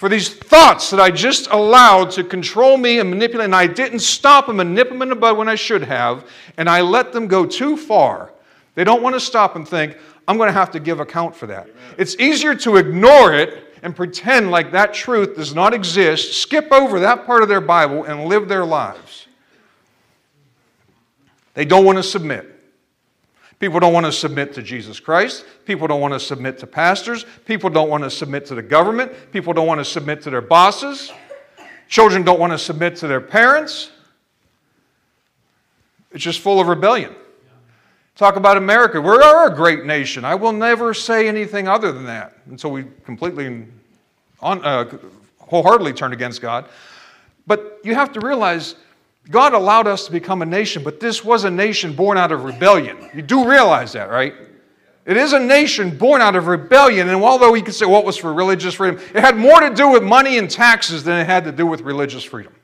for 0.00 0.08
these 0.08 0.30
thoughts 0.30 0.88
that 0.88 0.98
I 0.98 1.10
just 1.10 1.48
allowed 1.50 2.10
to 2.12 2.24
control 2.24 2.78
me 2.78 3.00
and 3.00 3.10
manipulate, 3.10 3.44
and 3.44 3.54
I 3.54 3.66
didn't 3.66 3.98
stop 3.98 4.46
them 4.46 4.58
and 4.58 4.74
nip 4.74 4.88
them 4.88 5.02
in 5.02 5.10
the 5.10 5.14
bud 5.14 5.36
when 5.36 5.46
I 5.46 5.56
should 5.56 5.82
have, 5.82 6.26
and 6.56 6.70
I 6.70 6.80
let 6.80 7.12
them 7.12 7.26
go 7.26 7.44
too 7.44 7.76
far. 7.76 8.32
They 8.76 8.82
don't 8.82 9.02
want 9.02 9.14
to 9.14 9.20
stop 9.20 9.56
and 9.56 9.68
think, 9.68 9.98
I'm 10.26 10.38
going 10.38 10.46
to 10.46 10.54
have 10.54 10.70
to 10.70 10.80
give 10.80 11.00
account 11.00 11.36
for 11.36 11.46
that. 11.48 11.68
It's 11.98 12.16
easier 12.18 12.54
to 12.54 12.76
ignore 12.76 13.34
it 13.34 13.74
and 13.82 13.94
pretend 13.94 14.50
like 14.50 14.72
that 14.72 14.94
truth 14.94 15.36
does 15.36 15.54
not 15.54 15.74
exist, 15.74 16.40
skip 16.40 16.72
over 16.72 17.00
that 17.00 17.26
part 17.26 17.42
of 17.42 17.50
their 17.50 17.60
Bible, 17.60 18.04
and 18.04 18.24
live 18.24 18.48
their 18.48 18.64
lives. 18.64 19.26
They 21.52 21.66
don't 21.66 21.84
want 21.84 21.98
to 21.98 22.02
submit. 22.02 22.49
People 23.60 23.78
don't 23.78 23.92
want 23.92 24.06
to 24.06 24.12
submit 24.12 24.54
to 24.54 24.62
Jesus 24.62 24.98
Christ. 24.98 25.44
People 25.66 25.86
don't 25.86 26.00
want 26.00 26.14
to 26.14 26.18
submit 26.18 26.58
to 26.58 26.66
pastors. 26.66 27.26
People 27.44 27.68
don't 27.68 27.90
want 27.90 28.02
to 28.02 28.10
submit 28.10 28.46
to 28.46 28.54
the 28.54 28.62
government. 28.62 29.12
People 29.32 29.52
don't 29.52 29.66
want 29.66 29.78
to 29.78 29.84
submit 29.84 30.22
to 30.22 30.30
their 30.30 30.40
bosses. 30.40 31.12
Children 31.86 32.22
don't 32.22 32.40
want 32.40 32.52
to 32.52 32.58
submit 32.58 32.96
to 32.96 33.06
their 33.06 33.20
parents. 33.20 33.90
It's 36.10 36.24
just 36.24 36.40
full 36.40 36.58
of 36.58 36.68
rebellion. 36.68 37.14
Talk 38.16 38.36
about 38.36 38.56
America. 38.56 38.98
We 38.98 39.10
are 39.10 39.52
a 39.52 39.54
great 39.54 39.84
nation. 39.84 40.24
I 40.24 40.36
will 40.36 40.52
never 40.52 40.94
say 40.94 41.28
anything 41.28 41.68
other 41.68 41.92
than 41.92 42.06
that 42.06 42.38
until 42.46 42.70
we 42.70 42.86
completely, 43.04 43.66
on, 44.40 44.64
uh, 44.64 44.90
wholeheartedly 45.38 45.92
turn 45.92 46.14
against 46.14 46.40
God. 46.40 46.64
But 47.46 47.80
you 47.84 47.94
have 47.94 48.12
to 48.12 48.20
realize 48.20 48.74
God 49.28 49.52
allowed 49.52 49.86
us 49.86 50.06
to 50.06 50.12
become 50.12 50.42
a 50.42 50.46
nation, 50.46 50.82
but 50.82 50.98
this 50.98 51.24
was 51.24 51.44
a 51.44 51.50
nation 51.50 51.92
born 51.92 52.16
out 52.16 52.32
of 52.32 52.44
rebellion. 52.44 53.10
You 53.14 53.22
do 53.22 53.48
realize 53.48 53.92
that, 53.92 54.10
right? 54.10 54.34
It 55.06 55.16
is 55.16 55.32
a 55.32 55.38
nation 55.38 55.96
born 55.96 56.20
out 56.20 56.36
of 56.36 56.46
rebellion, 56.46 57.08
and 57.08 57.22
although 57.22 57.52
we 57.52 57.62
could 57.62 57.74
say, 57.74 57.86
well, 57.86 58.02
was 58.02 58.16
for 58.16 58.32
religious 58.32 58.74
freedom, 58.74 59.00
it 59.14 59.20
had 59.20 59.36
more 59.36 59.60
to 59.60 59.74
do 59.74 59.88
with 59.90 60.02
money 60.02 60.38
and 60.38 60.50
taxes 60.50 61.04
than 61.04 61.18
it 61.18 61.26
had 61.26 61.44
to 61.44 61.52
do 61.52 61.66
with 61.66 61.80
religious 61.80 62.24
freedom. 62.24 62.54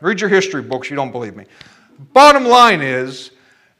Read 0.00 0.20
your 0.20 0.30
history 0.30 0.62
books, 0.62 0.90
you 0.90 0.96
don't 0.96 1.12
believe 1.12 1.36
me. 1.36 1.46
Bottom 2.12 2.44
line 2.44 2.82
is, 2.82 3.30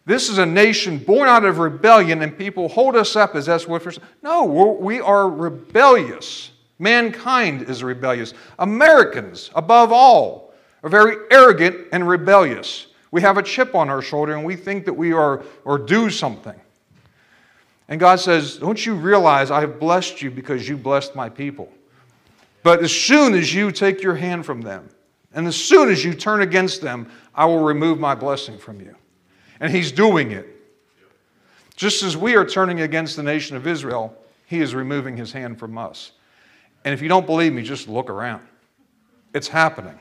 this 0.06 0.28
is 0.28 0.38
a 0.38 0.46
nation 0.46 0.98
born 0.98 1.28
out 1.28 1.44
of 1.44 1.58
rebellion, 1.58 2.22
and 2.22 2.36
people 2.36 2.68
hold 2.68 2.94
us 2.94 3.16
up 3.16 3.34
as 3.34 3.46
that's 3.46 3.66
what 3.66 3.84
we're. 3.84 3.92
No, 4.22 4.44
we 4.44 5.00
are 5.00 5.28
rebellious. 5.28 6.52
Mankind 6.78 7.62
is 7.62 7.82
rebellious. 7.82 8.32
Americans, 8.58 9.50
above 9.54 9.92
all, 9.92 10.45
are 10.86 10.88
very 10.88 11.16
arrogant 11.32 11.88
and 11.90 12.06
rebellious. 12.06 12.86
We 13.10 13.20
have 13.22 13.38
a 13.38 13.42
chip 13.42 13.74
on 13.74 13.90
our 13.90 14.00
shoulder 14.00 14.34
and 14.34 14.44
we 14.44 14.54
think 14.54 14.84
that 14.84 14.92
we 14.92 15.12
are 15.12 15.42
or 15.64 15.78
do 15.78 16.10
something. 16.10 16.54
And 17.88 17.98
God 17.98 18.20
says, 18.20 18.58
Don't 18.58 18.86
you 18.86 18.94
realize 18.94 19.50
I 19.50 19.62
have 19.62 19.80
blessed 19.80 20.22
you 20.22 20.30
because 20.30 20.68
you 20.68 20.76
blessed 20.76 21.16
my 21.16 21.28
people? 21.28 21.72
But 22.62 22.84
as 22.84 22.92
soon 22.92 23.34
as 23.34 23.52
you 23.52 23.72
take 23.72 24.00
your 24.00 24.14
hand 24.14 24.46
from 24.46 24.60
them, 24.60 24.88
and 25.34 25.48
as 25.48 25.56
soon 25.56 25.90
as 25.90 26.04
you 26.04 26.14
turn 26.14 26.40
against 26.42 26.82
them, 26.82 27.10
I 27.34 27.46
will 27.46 27.64
remove 27.64 27.98
my 27.98 28.14
blessing 28.14 28.56
from 28.56 28.80
you. 28.80 28.94
And 29.58 29.72
he's 29.72 29.90
doing 29.90 30.30
it. 30.30 30.46
Just 31.74 32.04
as 32.04 32.16
we 32.16 32.36
are 32.36 32.46
turning 32.46 32.82
against 32.82 33.16
the 33.16 33.24
nation 33.24 33.56
of 33.56 33.66
Israel, 33.66 34.16
he 34.46 34.60
is 34.60 34.72
removing 34.72 35.16
his 35.16 35.32
hand 35.32 35.58
from 35.58 35.78
us. 35.78 36.12
And 36.84 36.94
if 36.94 37.02
you 37.02 37.08
don't 37.08 37.26
believe 37.26 37.52
me, 37.52 37.62
just 37.62 37.88
look 37.88 38.08
around. 38.08 38.46
It's 39.34 39.48
happening. 39.48 39.98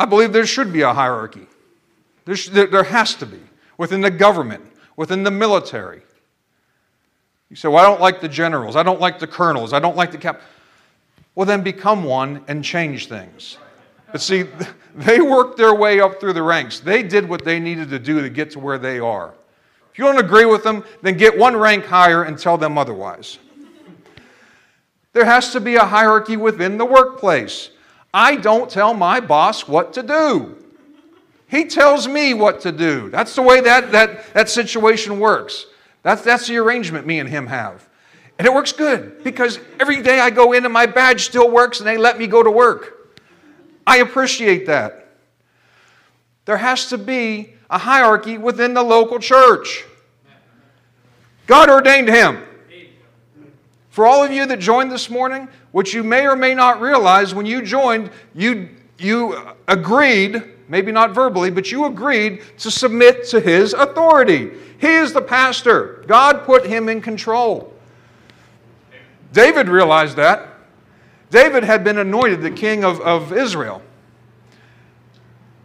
I 0.00 0.06
believe 0.06 0.32
there 0.32 0.46
should 0.46 0.72
be 0.72 0.80
a 0.80 0.94
hierarchy. 0.94 1.46
There, 2.24 2.34
sh- 2.34 2.48
there 2.48 2.82
has 2.82 3.14
to 3.16 3.26
be 3.26 3.38
within 3.76 4.00
the 4.00 4.10
government, 4.10 4.64
within 4.96 5.24
the 5.24 5.30
military. 5.30 6.00
You 7.50 7.56
say, 7.56 7.68
Well, 7.68 7.84
I 7.84 7.86
don't 7.86 8.00
like 8.00 8.22
the 8.22 8.28
generals, 8.28 8.76
I 8.76 8.82
don't 8.82 8.98
like 8.98 9.18
the 9.18 9.26
colonels, 9.26 9.74
I 9.74 9.78
don't 9.78 9.96
like 9.96 10.10
the 10.10 10.16
cap. 10.16 10.40
Well, 11.34 11.44
then 11.44 11.62
become 11.62 12.02
one 12.02 12.42
and 12.48 12.64
change 12.64 13.08
things. 13.08 13.58
But 14.10 14.22
see, 14.22 14.46
they 14.94 15.20
worked 15.20 15.58
their 15.58 15.74
way 15.74 16.00
up 16.00 16.18
through 16.18 16.32
the 16.32 16.42
ranks. 16.42 16.80
They 16.80 17.02
did 17.02 17.28
what 17.28 17.44
they 17.44 17.60
needed 17.60 17.90
to 17.90 17.98
do 17.98 18.22
to 18.22 18.30
get 18.30 18.50
to 18.52 18.58
where 18.58 18.78
they 18.78 19.00
are. 19.00 19.34
If 19.92 19.98
you 19.98 20.06
don't 20.06 20.18
agree 20.18 20.46
with 20.46 20.64
them, 20.64 20.82
then 21.02 21.18
get 21.18 21.36
one 21.36 21.54
rank 21.54 21.84
higher 21.84 22.22
and 22.22 22.38
tell 22.38 22.56
them 22.56 22.78
otherwise. 22.78 23.38
There 25.12 25.26
has 25.26 25.52
to 25.52 25.60
be 25.60 25.76
a 25.76 25.84
hierarchy 25.84 26.38
within 26.38 26.78
the 26.78 26.86
workplace. 26.86 27.68
I 28.12 28.36
don't 28.36 28.70
tell 28.70 28.94
my 28.94 29.20
boss 29.20 29.68
what 29.68 29.92
to 29.94 30.02
do. 30.02 30.56
He 31.48 31.64
tells 31.64 32.06
me 32.06 32.34
what 32.34 32.60
to 32.62 32.72
do. 32.72 33.10
That's 33.10 33.34
the 33.34 33.42
way 33.42 33.60
that, 33.60 33.92
that, 33.92 34.32
that 34.34 34.48
situation 34.48 35.18
works. 35.18 35.66
That's, 36.02 36.22
that's 36.22 36.46
the 36.46 36.56
arrangement 36.58 37.06
me 37.06 37.18
and 37.18 37.28
him 37.28 37.46
have. 37.48 37.88
And 38.38 38.46
it 38.46 38.54
works 38.54 38.72
good 38.72 39.22
because 39.22 39.58
every 39.78 40.00
day 40.02 40.18
I 40.18 40.30
go 40.30 40.52
in 40.52 40.64
and 40.64 40.72
my 40.72 40.86
badge 40.86 41.24
still 41.24 41.50
works 41.50 41.78
and 41.80 41.86
they 41.86 41.98
let 41.98 42.18
me 42.18 42.26
go 42.26 42.42
to 42.42 42.50
work. 42.50 43.18
I 43.86 43.98
appreciate 43.98 44.66
that. 44.66 45.08
There 46.44 46.56
has 46.56 46.86
to 46.86 46.98
be 46.98 47.54
a 47.68 47.78
hierarchy 47.78 48.38
within 48.38 48.74
the 48.74 48.82
local 48.82 49.18
church. 49.18 49.84
God 51.46 51.68
ordained 51.68 52.08
him. 52.08 52.42
For 53.90 54.06
all 54.06 54.24
of 54.24 54.30
you 54.30 54.46
that 54.46 54.60
joined 54.60 54.90
this 54.92 55.10
morning, 55.10 55.48
what 55.72 55.92
you 55.92 56.02
may 56.02 56.26
or 56.26 56.36
may 56.36 56.54
not 56.54 56.80
realize 56.80 57.34
when 57.34 57.46
you 57.46 57.62
joined, 57.62 58.10
you, 58.34 58.68
you 58.98 59.36
agreed, 59.68 60.42
maybe 60.68 60.90
not 60.92 61.14
verbally, 61.14 61.50
but 61.50 61.70
you 61.70 61.84
agreed 61.86 62.42
to 62.58 62.70
submit 62.70 63.24
to 63.28 63.40
his 63.40 63.72
authority. 63.72 64.50
He 64.78 64.88
is 64.88 65.12
the 65.12 65.22
pastor. 65.22 66.04
God 66.06 66.44
put 66.44 66.66
him 66.66 66.88
in 66.88 67.00
control. 67.00 67.72
David 69.32 69.68
realized 69.68 70.16
that. 70.16 70.48
David 71.30 71.62
had 71.62 71.84
been 71.84 71.98
anointed 71.98 72.42
the 72.42 72.50
king 72.50 72.84
of, 72.84 73.00
of 73.00 73.32
Israel. 73.32 73.82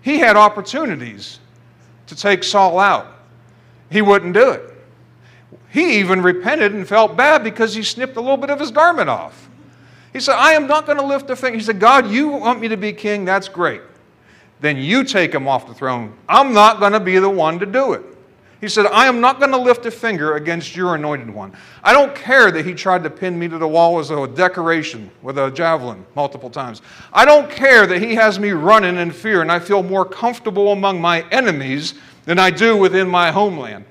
He 0.02 0.20
had 0.20 0.38
opportunities 0.38 1.40
to 2.06 2.16
take 2.16 2.44
Saul 2.44 2.78
out. 2.78 3.08
He 3.90 4.04
wouldn't 4.04 4.36
do 4.36 4.52
it. 4.52 4.72
He 5.72 6.00
even 6.00 6.22
repented 6.22 6.74
and 6.74 6.88
felt 6.88 7.18
bad 7.18 7.44
because 7.44 7.74
he 7.74 7.82
snipped 7.82 8.16
a 8.16 8.22
little 8.22 8.38
bit 8.38 8.52
of 8.52 8.60
his 8.60 8.70
garment 8.70 9.10
off. 9.10 9.45
He 10.16 10.22
said, 10.22 10.38
I 10.38 10.54
am 10.54 10.66
not 10.66 10.86
going 10.86 10.98
to 10.98 11.06
lift 11.06 11.30
a 11.30 11.36
finger. 11.36 11.58
He 11.58 11.64
said, 11.66 11.78
God, 11.78 12.10
you 12.10 12.30
want 12.30 12.62
me 12.62 12.70
to 12.70 12.78
be 12.78 12.94
king? 12.94 13.26
That's 13.26 13.50
great. 13.50 13.82
Then 14.62 14.78
you 14.78 15.04
take 15.04 15.36
him 15.36 15.46
off 15.46 15.68
the 15.68 15.74
throne. 15.74 16.18
I'm 16.30 16.54
not 16.54 16.80
going 16.80 16.94
to 16.94 17.02
be 17.02 17.20
the 17.20 17.30
one 17.30 17.60
to 17.60 17.66
do 17.66 17.92
it. 17.92 18.02
He 18.62 18.70
said, 18.70 18.86
I 18.86 19.08
am 19.08 19.20
not 19.20 19.40
going 19.40 19.52
to 19.52 19.58
lift 19.58 19.86
a 19.86 19.92
finger 19.92 20.38
against 20.38 20.74
your 20.74 20.96
anointed 20.96 21.30
one. 21.30 21.52
I 21.84 21.92
don't 21.92 22.16
care 22.16 22.50
that 22.50 22.66
he 22.66 22.74
tried 22.74 23.04
to 23.04 23.10
pin 23.10 23.38
me 23.38 23.50
to 23.50 23.58
the 23.58 23.68
wall 23.68 24.00
as 24.00 24.10
a 24.10 24.26
decoration 24.26 25.12
with 25.22 25.38
a 25.38 25.52
javelin 25.52 26.06
multiple 26.16 26.50
times. 26.50 26.82
I 27.12 27.26
don't 27.26 27.52
care 27.52 27.86
that 27.86 28.02
he 28.02 28.16
has 28.16 28.40
me 28.40 28.52
running 28.52 28.96
in 28.96 29.12
fear 29.12 29.42
and 29.42 29.52
I 29.52 29.60
feel 29.60 29.84
more 29.84 30.06
comfortable 30.06 30.72
among 30.72 31.02
my 31.02 31.28
enemies 31.30 31.96
than 32.24 32.40
I 32.40 32.52
do 32.52 32.78
within 32.78 33.10
my 33.10 33.32
homeland. 33.32 33.84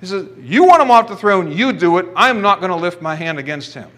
He 0.00 0.06
says, 0.06 0.28
You 0.40 0.64
want 0.64 0.80
him 0.80 0.90
off 0.90 1.08
the 1.08 1.16
throne, 1.16 1.52
you 1.52 1.74
do 1.74 1.98
it. 1.98 2.06
I'm 2.16 2.40
not 2.40 2.60
going 2.60 2.70
to 2.70 2.76
lift 2.76 3.02
my 3.02 3.14
hand 3.14 3.38
against 3.38 3.74
him. 3.74 3.90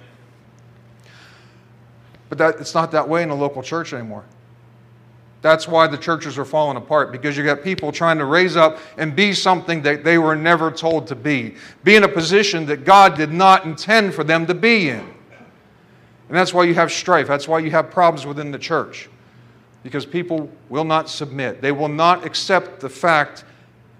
But 2.31 2.39
that, 2.39 2.61
it's 2.61 2.75
not 2.75 2.91
that 2.93 3.07
way 3.07 3.23
in 3.23 3.29
a 3.29 3.35
local 3.35 3.63
church 3.63 3.93
anymore. 3.93 4.25
That's 5.43 5.69
why 5.69 5.87
the 5.87 5.99
churches 5.99 6.39
are 6.39 6.45
falling 6.45 6.77
apart 6.77 7.13
because 7.13 7.37
you 7.37 7.45
got 7.45 7.63
people 7.63 7.93
trying 7.93 8.19
to 8.19 8.25
raise 8.25 8.57
up 8.57 8.79
and 8.97 9.15
be 9.15 9.33
something 9.33 9.83
that 9.83 10.05
they 10.05 10.17
were 10.17 10.37
never 10.37 10.71
told 10.71 11.07
to 11.09 11.15
be, 11.15 11.57
be 11.83 11.97
in 11.97 12.05
a 12.05 12.09
position 12.09 12.67
that 12.67 12.85
God 12.85 13.17
did 13.17 13.33
not 13.33 13.65
intend 13.65 14.15
for 14.15 14.25
them 14.25 14.47
to 14.47 14.55
be 14.55 14.89
in. 14.89 15.01
And 15.01 16.37
that's 16.37 16.55
why 16.55 16.65
you 16.65 16.75
have 16.75 16.93
strife. 16.93 17.27
That's 17.27 17.49
why 17.49 17.59
you 17.59 17.71
have 17.73 17.91
problems 17.91 18.27
within 18.27 18.51
the 18.51 18.59
church 18.59 19.09
because 19.83 20.05
people 20.05 20.51
will 20.69 20.85
not 20.85 21.09
submit. 21.09 21.61
They 21.61 21.73
will 21.73 21.89
not 21.89 22.25
accept 22.25 22.81
the 22.81 22.89
fact, 22.89 23.45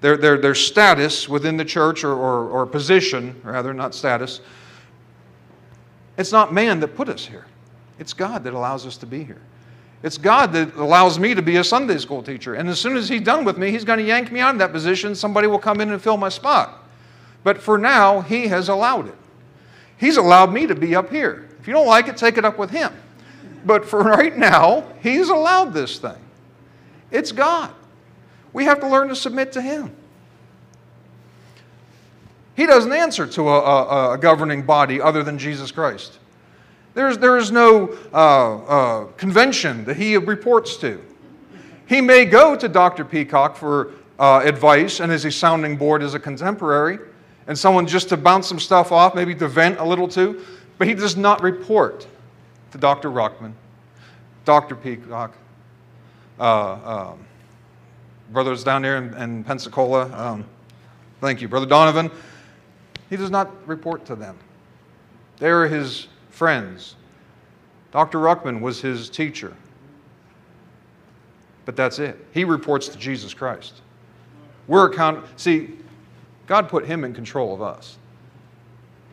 their, 0.01 0.17
their, 0.17 0.37
their 0.39 0.55
status 0.55 1.29
within 1.29 1.57
the 1.57 1.65
church 1.65 2.05
or, 2.05 2.13
or, 2.13 2.49
or 2.49 2.67
position, 2.67 3.41
rather, 3.43 3.73
not 3.73 3.95
status. 3.95 4.41
It's 6.19 6.33
not 6.33 6.53
man 6.53 6.81
that 6.81 6.89
put 6.89 7.09
us 7.09 7.25
here, 7.25 7.47
it's 8.01 8.15
God 8.15 8.43
that 8.45 8.55
allows 8.55 8.87
us 8.87 8.97
to 8.97 9.07
be 9.07 9.23
here. 9.23 9.41
It's 10.03 10.17
God 10.17 10.55
that 10.55 10.75
allows 10.77 11.19
me 11.19 11.35
to 11.35 11.43
be 11.43 11.57
a 11.57 11.65
Sunday 11.65 11.99
school 11.99 12.23
teacher. 12.23 12.55
And 12.55 12.69
as 12.71 12.81
soon 12.81 12.97
as 12.97 13.11
He's 13.11 13.21
done 13.21 13.45
with 13.45 13.59
me, 13.59 13.71
He's 13.71 13.85
going 13.85 13.99
to 13.99 14.05
yank 14.05 14.33
me 14.33 14.41
out 14.41 14.55
of 14.55 14.59
that 14.59 14.73
position. 14.73 15.15
Somebody 15.15 15.47
will 15.47 15.59
come 15.59 15.83
in 15.83 15.93
and 15.93 16.01
fill 16.01 16.17
my 16.17 16.31
spot. 16.31 16.83
But 17.45 17.59
for 17.61 17.77
now, 17.77 18.23
He 18.23 18.49
has 18.49 18.71
allowed 18.71 19.09
it. 19.09 19.15
He's 19.99 20.17
allowed 20.17 20.51
me 20.51 20.67
to 20.67 20.75
be 20.75 20.97
up 20.97 21.11
here. 21.11 21.47
If 21.61 21.69
you 21.69 21.75
don't 21.75 21.87
like 21.87 22.09
it, 22.09 22.17
take 22.17 22.39
it 22.39 22.45
up 22.47 22.59
with 22.59 22.71
Him. 22.71 22.91
But 23.67 23.85
for 23.85 24.03
right 24.03 24.35
now, 24.35 24.87
He's 25.03 25.29
allowed 25.29 25.75
this 25.75 25.99
thing. 25.99 26.19
It's 27.11 27.33
God. 27.33 27.75
We 28.55 28.65
have 28.65 28.81
to 28.81 28.89
learn 28.89 29.09
to 29.09 29.17
submit 29.17 29.53
to 29.53 29.61
Him. 29.61 29.95
He 32.57 32.65
doesn't 32.65 32.93
answer 32.93 33.27
to 33.27 33.49
a, 33.51 33.61
a, 33.61 34.13
a 34.15 34.19
governing 34.19 34.63
body 34.63 35.03
other 35.03 35.23
than 35.23 35.39
Jesus 35.39 35.71
Christ. 35.71 36.20
There's, 37.01 37.17
there 37.17 37.39
is 37.39 37.51
no 37.51 37.97
uh, 38.13 38.57
uh, 38.59 39.05
convention 39.13 39.87
that 39.87 39.97
he 39.97 40.19
reports 40.19 40.77
to. 40.77 41.03
He 41.89 42.03
may 42.03 42.27
go 42.27 42.55
to 42.55 42.69
Dr. 42.69 43.07
Peacock 43.07 43.57
for 43.57 43.93
uh, 44.19 44.43
advice 44.45 45.01
and 45.01 45.11
as 45.11 45.25
a 45.25 45.31
sounding 45.31 45.79
board 45.79 46.03
as 46.03 46.13
a 46.13 46.21
contemporary, 46.21 46.99
and 47.47 47.59
someone 47.59 47.87
just 47.87 48.11
to 48.11 48.19
bounce 48.19 48.47
some 48.47 48.61
stuff 48.61 48.93
off, 48.93 49.15
maybe 49.15 49.35
to 49.37 49.49
vent 49.49 49.79
a 49.79 49.83
little 49.83 50.07
too, 50.07 50.45
but 50.77 50.87
he 50.87 50.93
does 50.93 51.17
not 51.17 51.43
report 51.43 52.07
to 52.73 52.77
Dr. 52.77 53.11
Ruckman, 53.11 53.55
Dr. 54.45 54.77
Peacock, 54.77 55.35
uh, 56.39 57.13
um, 57.13 57.19
brothers 58.31 58.63
down 58.63 58.83
there 58.83 58.99
in, 58.99 59.15
in 59.15 59.43
Pensacola. 59.43 60.13
Um, 60.15 60.45
thank 61.23 61.41
you, 61.41 61.49
Brother 61.49 61.65
Donovan. 61.65 62.11
He 63.09 63.17
does 63.17 63.31
not 63.31 63.51
report 63.67 64.05
to 64.05 64.15
them. 64.15 64.37
They 65.39 65.49
are 65.49 65.67
his 65.67 66.07
friends. 66.31 66.97
Dr. 67.93 68.19
Ruckman 68.19 68.61
was 68.61 68.81
his 68.81 69.11
teacher. 69.11 69.55
But 71.65 71.77
that's 71.77 71.99
it. 71.99 72.19
He 72.33 72.45
reports 72.45 72.89
to 72.89 72.99
Jesus 72.99 73.35
Christ. 73.35 73.83
We're 74.67 74.91
account 74.91 75.25
see, 75.37 75.77
God 76.47 76.69
put 76.69 76.87
him 76.87 77.05
in 77.05 77.13
control 77.13 77.55
of 77.55 77.63
us 77.63 77.99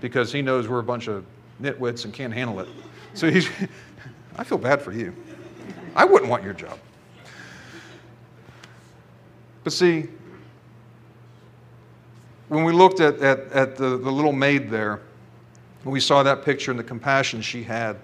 because 0.02 0.32
he 0.32 0.42
knows 0.42 0.68
we're 0.68 0.80
a 0.80 0.84
bunch 0.84 1.08
of 1.08 1.26
nitwits 1.62 2.06
and 2.06 2.14
can't 2.14 2.34
handle 2.34 2.60
it. 2.60 2.68
So 3.14 3.30
he's 3.30 3.50
I 4.38 4.44
feel 4.44 4.58
bad 4.58 4.82
for 4.82 4.92
you. 4.92 5.16
I 5.96 6.06
wouldn't 6.06 6.30
want 6.30 6.44
your 6.44 6.54
job. 6.54 6.78
But 9.64 9.74
see, 9.74 10.08
when 12.48 12.64
we 12.64 12.72
looked 12.72 13.00
at, 13.00 13.20
at, 13.20 13.52
at 13.52 13.76
the, 13.76 13.98
the 13.98 14.12
little 14.12 14.32
maid 14.32 14.70
there, 14.70 15.02
we 15.92 16.00
saw 16.00 16.24
that 16.24 16.44
picture 16.44 16.72
and 16.72 16.80
the 16.80 16.84
compassion 16.84 17.42
she 17.42 17.64
had, 17.64 17.98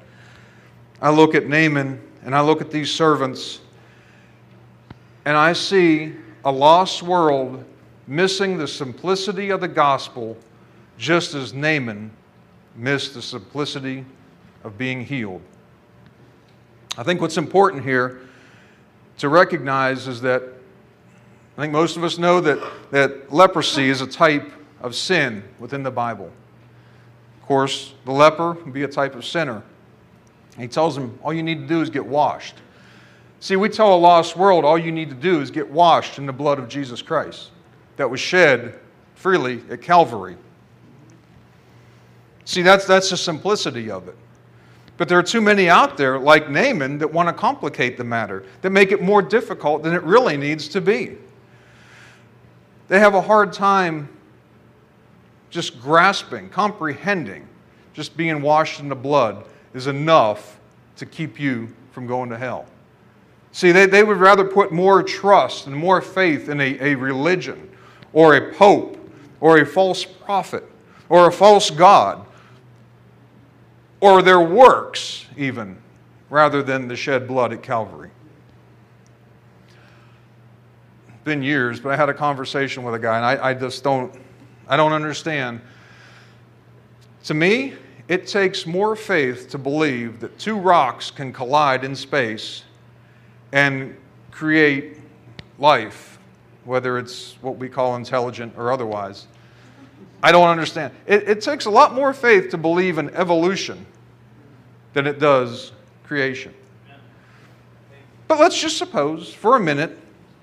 I 1.02 1.10
look 1.10 1.36
at 1.36 1.48
Naaman 1.48 2.02
and 2.24 2.36
I 2.36 2.42
look 2.42 2.62
at 2.62 2.72
these 2.72 2.92
servants 2.92 3.60
and 5.26 5.36
I 5.36 5.54
see 5.54 6.14
a 6.46 6.52
lost 6.52 7.04
world 7.04 7.64
missing 8.08 8.58
the 8.58 8.68
simplicity 8.68 9.50
of 9.50 9.62
the 9.62 9.68
gospel 9.68 10.38
just 10.98 11.34
as 11.34 11.54
Naaman 11.54 12.12
missed 12.76 13.14
the 13.14 13.22
simplicity 13.22 14.06
of 14.64 14.78
being 14.78 15.04
healed. 15.06 15.42
I 16.98 17.04
think 17.04 17.22
what's 17.22 17.38
important 17.38 17.84
here 17.84 18.22
to 19.18 19.30
recognize 19.30 20.08
is 20.08 20.22
that 20.22 20.44
I 21.58 21.62
think 21.62 21.74
most 21.74 21.98
of 21.98 22.04
us 22.04 22.18
know 22.18 22.42
that, 22.42 22.60
that 22.92 23.32
leprosy 23.32 23.90
is 23.90 24.02
a 24.02 24.08
type 24.08 24.52
of 24.82 24.96
sin 24.96 25.44
within 25.60 25.84
the 25.84 25.92
Bible. 25.92 26.32
Of 27.44 27.48
course, 27.48 27.94
the 28.06 28.12
leper 28.14 28.54
would 28.54 28.72
be 28.72 28.84
a 28.84 28.88
type 28.88 29.16
of 29.16 29.26
sinner. 29.26 29.64
He 30.58 30.70
tells 30.70 30.96
them, 30.96 31.20
all 31.22 31.34
you 31.34 31.44
need 31.44 31.60
to 31.60 31.68
do 31.68 31.82
is 31.82 31.90
get 31.90 32.06
washed. 32.06 32.56
See, 33.42 33.58
we 33.58 33.68
tell 33.68 33.94
a 33.94 33.98
lost 33.98 34.38
world, 34.38 34.64
all 34.64 34.78
you 34.78 34.94
need 34.94 35.10
to 35.10 35.16
do 35.16 35.42
is 35.42 35.52
get 35.52 35.70
washed 35.70 36.18
in 36.18 36.26
the 36.26 36.32
blood 36.32 36.58
of 36.58 36.70
Jesus 36.70 37.02
Christ 37.02 37.52
that 37.98 38.10
was 38.10 38.22
shed 38.22 38.80
freely 39.16 39.62
at 39.70 39.82
Calvary. 39.82 40.38
See, 42.46 42.62
that's, 42.62 42.86
that's 42.86 43.10
the 43.10 43.18
simplicity 43.18 43.92
of 43.92 44.08
it. 44.08 44.16
But 44.96 45.10
there 45.10 45.20
are 45.20 45.24
too 45.24 45.42
many 45.42 45.68
out 45.68 45.98
there, 45.98 46.18
like 46.18 46.50
Naaman, 46.50 46.98
that 47.00 47.12
want 47.12 47.28
to 47.28 47.34
complicate 47.34 47.98
the 47.98 48.06
matter, 48.06 48.46
that 48.62 48.70
make 48.70 48.94
it 48.94 49.02
more 49.02 49.22
difficult 49.22 49.84
than 49.84 49.94
it 49.94 50.04
really 50.04 50.38
needs 50.38 50.70
to 50.70 50.80
be. 50.80 51.18
They 52.88 53.00
have 53.00 53.16
a 53.16 53.22
hard 53.22 53.52
time 53.52 54.08
just 55.54 55.80
grasping, 55.80 56.50
comprehending, 56.50 57.48
just 57.94 58.18
being 58.18 58.42
washed 58.42 58.80
in 58.80 58.90
the 58.90 58.96
blood 58.96 59.46
is 59.76 59.86
enough 59.86 60.60
to 60.96 61.06
keep 61.06 61.40
you 61.40 61.72
from 61.92 62.08
going 62.08 62.30
to 62.32 62.38
hell. 62.38 62.66
See, 63.52 63.72
they, 63.72 63.86
they 63.86 64.04
would 64.04 64.18
rather 64.18 64.46
put 64.46 64.72
more 64.72 65.04
trust 65.04 65.68
and 65.68 65.76
more 65.76 66.02
faith 66.02 66.50
in 66.50 66.60
a, 66.60 66.80
a 66.80 66.96
religion 66.96 67.70
or 68.12 68.36
a 68.36 68.54
pope 68.56 68.98
or 69.40 69.60
a 69.60 69.66
false 69.66 70.04
prophet 70.04 70.64
or 71.08 71.28
a 71.28 71.32
false 71.32 71.70
God 71.70 72.26
or 74.02 74.24
their 74.24 74.42
works, 74.42 75.28
even, 75.38 75.78
rather 76.32 76.64
than 76.64 76.88
the 76.88 76.96
shed 76.96 77.28
blood 77.28 77.54
at 77.54 77.62
Calvary. 77.62 78.10
Been 81.24 81.44
years, 81.44 81.80
but 81.80 81.94
I 81.94 81.96
had 81.96 82.10
a 82.10 82.14
conversation 82.14 82.82
with 82.84 82.96
a 82.96 83.00
guy, 83.00 83.18
and 83.18 83.26
I, 83.26 83.50
I 83.50 83.54
just 83.54 83.84
don't, 83.84 84.14
I 84.68 84.78
don't 84.78 84.94
understand. 84.94 85.62
To 87.26 87.34
me, 87.34 87.74
it 88.08 88.28
takes 88.28 88.66
more 88.66 88.96
faith 88.96 89.50
to 89.52 89.58
believe 89.58 90.20
that 90.20 90.38
two 90.38 90.58
rocks 90.58 91.10
can 91.10 91.32
collide 91.32 91.84
in 91.84 91.96
space 91.96 92.64
and 93.52 93.96
create 94.32 94.98
life, 95.60 96.20
whether 96.66 96.98
it's 96.98 97.34
what 97.42 97.58
we 97.58 97.70
call 97.70 97.96
intelligent 97.96 98.54
or 98.58 98.72
otherwise. 98.72 99.28
I 100.22 100.32
don't 100.32 100.48
understand. 100.48 100.94
It, 101.06 101.28
it, 101.28 101.42
takes 101.42 101.66
a 101.66 101.70
lot 101.70 101.94
more 101.94 102.14
faith 102.14 102.50
to 102.52 102.58
believe 102.58 102.98
in 102.98 103.10
evolution 103.12 103.86
than 104.94 105.06
it 105.06 105.20
does 105.20 105.74
creation. 106.06 106.54
But 108.28 108.40
let's 108.40 108.60
just 108.60 108.78
suppose, 108.78 109.34
for 109.34 109.58
a 109.58 109.60
minute, 109.60 109.98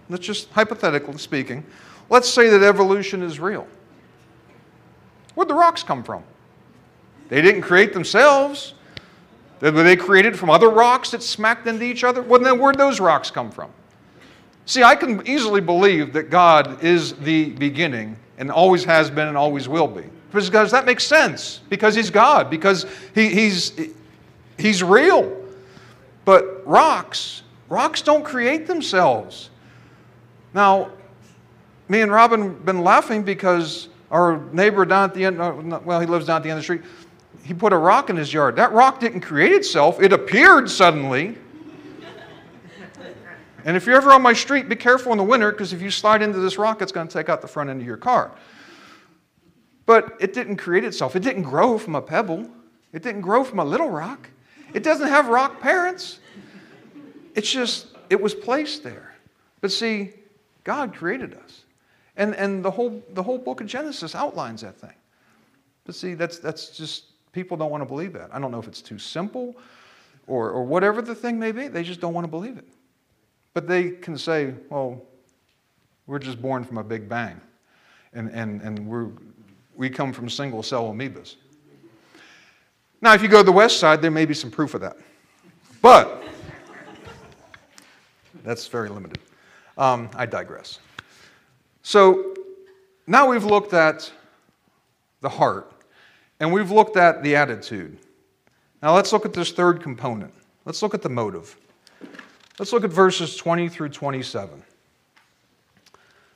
let's 0.08 0.24
just 0.24 0.50
hypothetically 0.50 1.18
speaking, 1.18 1.64
let's 2.10 2.28
say 2.28 2.50
that 2.50 2.62
evolution 2.62 3.22
is 3.22 3.40
real. 3.40 3.66
Where'd 5.40 5.48
the 5.48 5.54
rocks 5.54 5.82
come 5.82 6.02
from? 6.02 6.22
They 7.30 7.40
didn't 7.40 7.62
create 7.62 7.94
themselves. 7.94 8.74
Were 9.62 9.70
they 9.70 9.96
created 9.96 10.38
from 10.38 10.50
other 10.50 10.68
rocks 10.68 11.12
that 11.12 11.22
smacked 11.22 11.66
into 11.66 11.82
each 11.82 12.04
other? 12.04 12.20
Well, 12.20 12.40
then 12.40 12.58
where'd 12.58 12.76
those 12.76 13.00
rocks 13.00 13.30
come 13.30 13.50
from? 13.50 13.70
See, 14.66 14.82
I 14.82 14.94
can 14.94 15.26
easily 15.26 15.62
believe 15.62 16.12
that 16.12 16.24
God 16.28 16.84
is 16.84 17.14
the 17.14 17.52
beginning 17.52 18.18
and 18.36 18.50
always 18.50 18.84
has 18.84 19.08
been 19.08 19.28
and 19.28 19.36
always 19.38 19.66
will 19.66 19.88
be. 19.88 20.04
Because 20.30 20.70
that 20.72 20.84
makes 20.84 21.04
sense. 21.04 21.60
Because 21.70 21.94
He's 21.94 22.10
God. 22.10 22.50
Because 22.50 22.84
he, 23.14 23.30
He's, 23.30 23.72
he's 24.58 24.82
real. 24.82 25.34
But 26.26 26.66
rocks, 26.66 27.44
rocks 27.70 28.02
don't 28.02 28.26
create 28.26 28.66
themselves. 28.66 29.48
Now, 30.52 30.90
me 31.88 32.02
and 32.02 32.12
Robin 32.12 32.42
have 32.42 32.66
been 32.66 32.82
laughing 32.84 33.22
because 33.22 33.88
our 34.10 34.42
neighbor 34.52 34.84
down 34.84 35.04
at 35.04 35.14
the 35.14 35.24
end, 35.24 35.40
uh, 35.40 35.80
well, 35.84 36.00
he 36.00 36.06
lives 36.06 36.26
down 36.26 36.38
at 36.38 36.42
the 36.42 36.50
end 36.50 36.58
of 36.58 36.60
the 36.60 36.64
street 36.64 36.82
he 37.42 37.54
put 37.54 37.72
a 37.72 37.76
rock 37.76 38.10
in 38.10 38.16
his 38.16 38.32
yard. 38.32 38.56
That 38.56 38.72
rock 38.72 39.00
didn't 39.00 39.20
create 39.20 39.52
itself, 39.52 40.00
it 40.00 40.12
appeared 40.12 40.70
suddenly. 40.70 41.36
And 43.64 43.76
if 43.76 43.84
you're 43.84 43.96
ever 43.96 44.10
on 44.12 44.22
my 44.22 44.32
street, 44.32 44.70
be 44.70 44.76
careful 44.76 45.12
in 45.12 45.18
the 45.18 45.24
winter 45.24 45.52
because 45.52 45.74
if 45.74 45.82
you 45.82 45.90
slide 45.90 46.22
into 46.22 46.38
this 46.38 46.56
rock, 46.56 46.80
it's 46.80 46.92
going 46.92 47.06
to 47.06 47.12
take 47.12 47.28
out 47.28 47.42
the 47.42 47.48
front 47.48 47.68
end 47.68 47.80
of 47.82 47.86
your 47.86 47.98
car. 47.98 48.34
But 49.84 50.16
it 50.18 50.32
didn't 50.32 50.56
create 50.56 50.82
itself. 50.82 51.14
It 51.14 51.22
didn't 51.22 51.42
grow 51.42 51.76
from 51.76 51.94
a 51.94 52.00
pebble. 52.00 52.48
It 52.94 53.02
didn't 53.02 53.20
grow 53.20 53.44
from 53.44 53.58
a 53.58 53.64
little 53.64 53.90
rock. 53.90 54.30
It 54.72 54.82
doesn't 54.82 55.08
have 55.08 55.28
rock 55.28 55.60
parents. 55.60 56.20
It's 57.34 57.50
just, 57.50 57.88
it 58.08 58.18
was 58.18 58.34
placed 58.34 58.82
there. 58.82 59.14
But 59.60 59.72
see, 59.72 60.14
God 60.64 60.94
created 60.94 61.34
us. 61.34 61.59
And, 62.20 62.34
and 62.36 62.64
the, 62.64 62.70
whole, 62.70 63.02
the 63.14 63.22
whole 63.22 63.38
book 63.38 63.60
of 63.60 63.66
Genesis 63.66 64.14
outlines 64.14 64.60
that 64.60 64.76
thing. 64.76 64.94
But 65.84 65.94
see, 65.94 66.14
that's, 66.14 66.38
that's 66.38 66.76
just 66.76 67.04
People 67.32 67.56
don't 67.56 67.70
want 67.70 67.82
to 67.82 67.86
believe 67.86 68.12
that. 68.14 68.30
I 68.32 68.40
don't 68.40 68.50
know 68.50 68.58
if 68.58 68.66
it's 68.66 68.82
too 68.82 68.98
simple 68.98 69.54
or, 70.26 70.50
or 70.50 70.64
whatever 70.64 71.00
the 71.00 71.14
thing 71.14 71.38
may 71.38 71.52
be. 71.52 71.68
They 71.68 71.82
just 71.82 72.00
don't 72.00 72.12
want 72.12 72.24
to 72.24 72.30
believe 72.30 72.58
it. 72.58 72.66
But 73.54 73.68
they 73.68 73.90
can 73.90 74.18
say, 74.18 74.54
well, 74.68 75.00
we're 76.06 76.18
just 76.18 76.42
born 76.42 76.64
from 76.64 76.78
a 76.78 76.84
big 76.84 77.08
bang. 77.08 77.40
And, 78.12 78.30
and, 78.30 78.60
and 78.62 78.86
we're, 78.86 79.08
we 79.76 79.88
come 79.90 80.12
from 80.12 80.28
single 80.28 80.62
cell 80.62 80.92
amoebas. 80.92 81.36
Now, 83.00 83.14
if 83.14 83.22
you 83.22 83.28
go 83.28 83.38
to 83.38 83.44
the 83.44 83.52
west 83.52 83.78
side, 83.78 84.02
there 84.02 84.10
may 84.10 84.24
be 84.24 84.34
some 84.34 84.50
proof 84.50 84.74
of 84.74 84.80
that. 84.80 84.96
But 85.80 86.22
that's 88.42 88.66
very 88.66 88.88
limited. 88.88 89.20
Um, 89.78 90.10
I 90.14 90.26
digress. 90.26 90.80
So 91.82 92.34
now 93.06 93.28
we've 93.28 93.44
looked 93.44 93.72
at 93.72 94.10
the 95.20 95.28
heart 95.28 95.72
and 96.38 96.52
we've 96.52 96.70
looked 96.70 96.96
at 96.96 97.22
the 97.22 97.36
attitude. 97.36 97.98
Now 98.82 98.94
let's 98.94 99.12
look 99.12 99.24
at 99.24 99.32
this 99.32 99.52
third 99.52 99.82
component. 99.82 100.32
Let's 100.64 100.82
look 100.82 100.94
at 100.94 101.02
the 101.02 101.08
motive. 101.08 101.56
Let's 102.58 102.72
look 102.72 102.84
at 102.84 102.90
verses 102.90 103.36
20 103.36 103.68
through 103.68 103.88
27. 103.90 104.62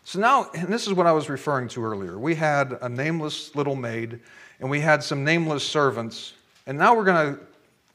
So 0.05 0.21
now, 0.21 0.51
and 0.55 0.69
this 0.69 0.87
is 0.87 0.93
what 0.93 1.07
I 1.07 1.13
was 1.13 1.31
referring 1.31 1.69
to 1.69 1.85
earlier. 1.85 2.19
We 2.19 2.35
had 2.35 2.79
a 2.83 2.89
nameless 2.89 3.55
little 3.55 3.75
maid, 3.75 4.21
and 4.61 4.69
we 4.69 4.81
had 4.81 5.03
some 5.03 5.25
nameless 5.25 5.65
servants, 5.65 6.35
and 6.67 6.77
now 6.77 6.95
we're 6.95 7.05
going 7.05 7.35
to 7.35 7.41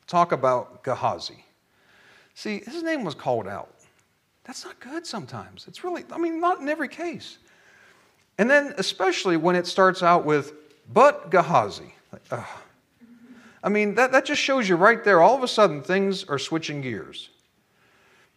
talk 0.08 0.32
about 0.32 0.84
Gehazi. 0.84 1.45
See, 2.34 2.62
his 2.66 2.82
name 2.82 3.04
was 3.04 3.14
called 3.14 3.47
out. 3.47 3.74
That's 4.50 4.66
not 4.66 4.80
good 4.80 5.06
sometimes. 5.06 5.66
It's 5.68 5.84
really, 5.84 6.04
I 6.12 6.18
mean, 6.18 6.41
not 6.41 6.60
in 6.60 6.70
every 6.70 6.88
case. 6.88 7.38
And 8.39 8.50
then, 8.50 8.74
especially 8.80 9.38
when 9.38 9.56
it 9.56 9.68
starts 9.68 10.02
out 10.02 10.26
with, 10.26 10.54
but 10.91 11.30
Gehazi. 11.30 11.93
Like, 12.12 12.43
I 13.64 13.70
mean, 13.70 13.93
that, 13.93 14.12
that 14.12 14.26
just 14.26 14.41
shows 14.41 14.68
you 14.68 14.76
right 14.76 15.04
there, 15.04 15.22
all 15.22 15.38
of 15.38 15.43
a 15.43 15.47
sudden 15.47 15.84
things 15.84 16.24
are 16.24 16.39
switching 16.39 16.82
gears. 16.82 17.30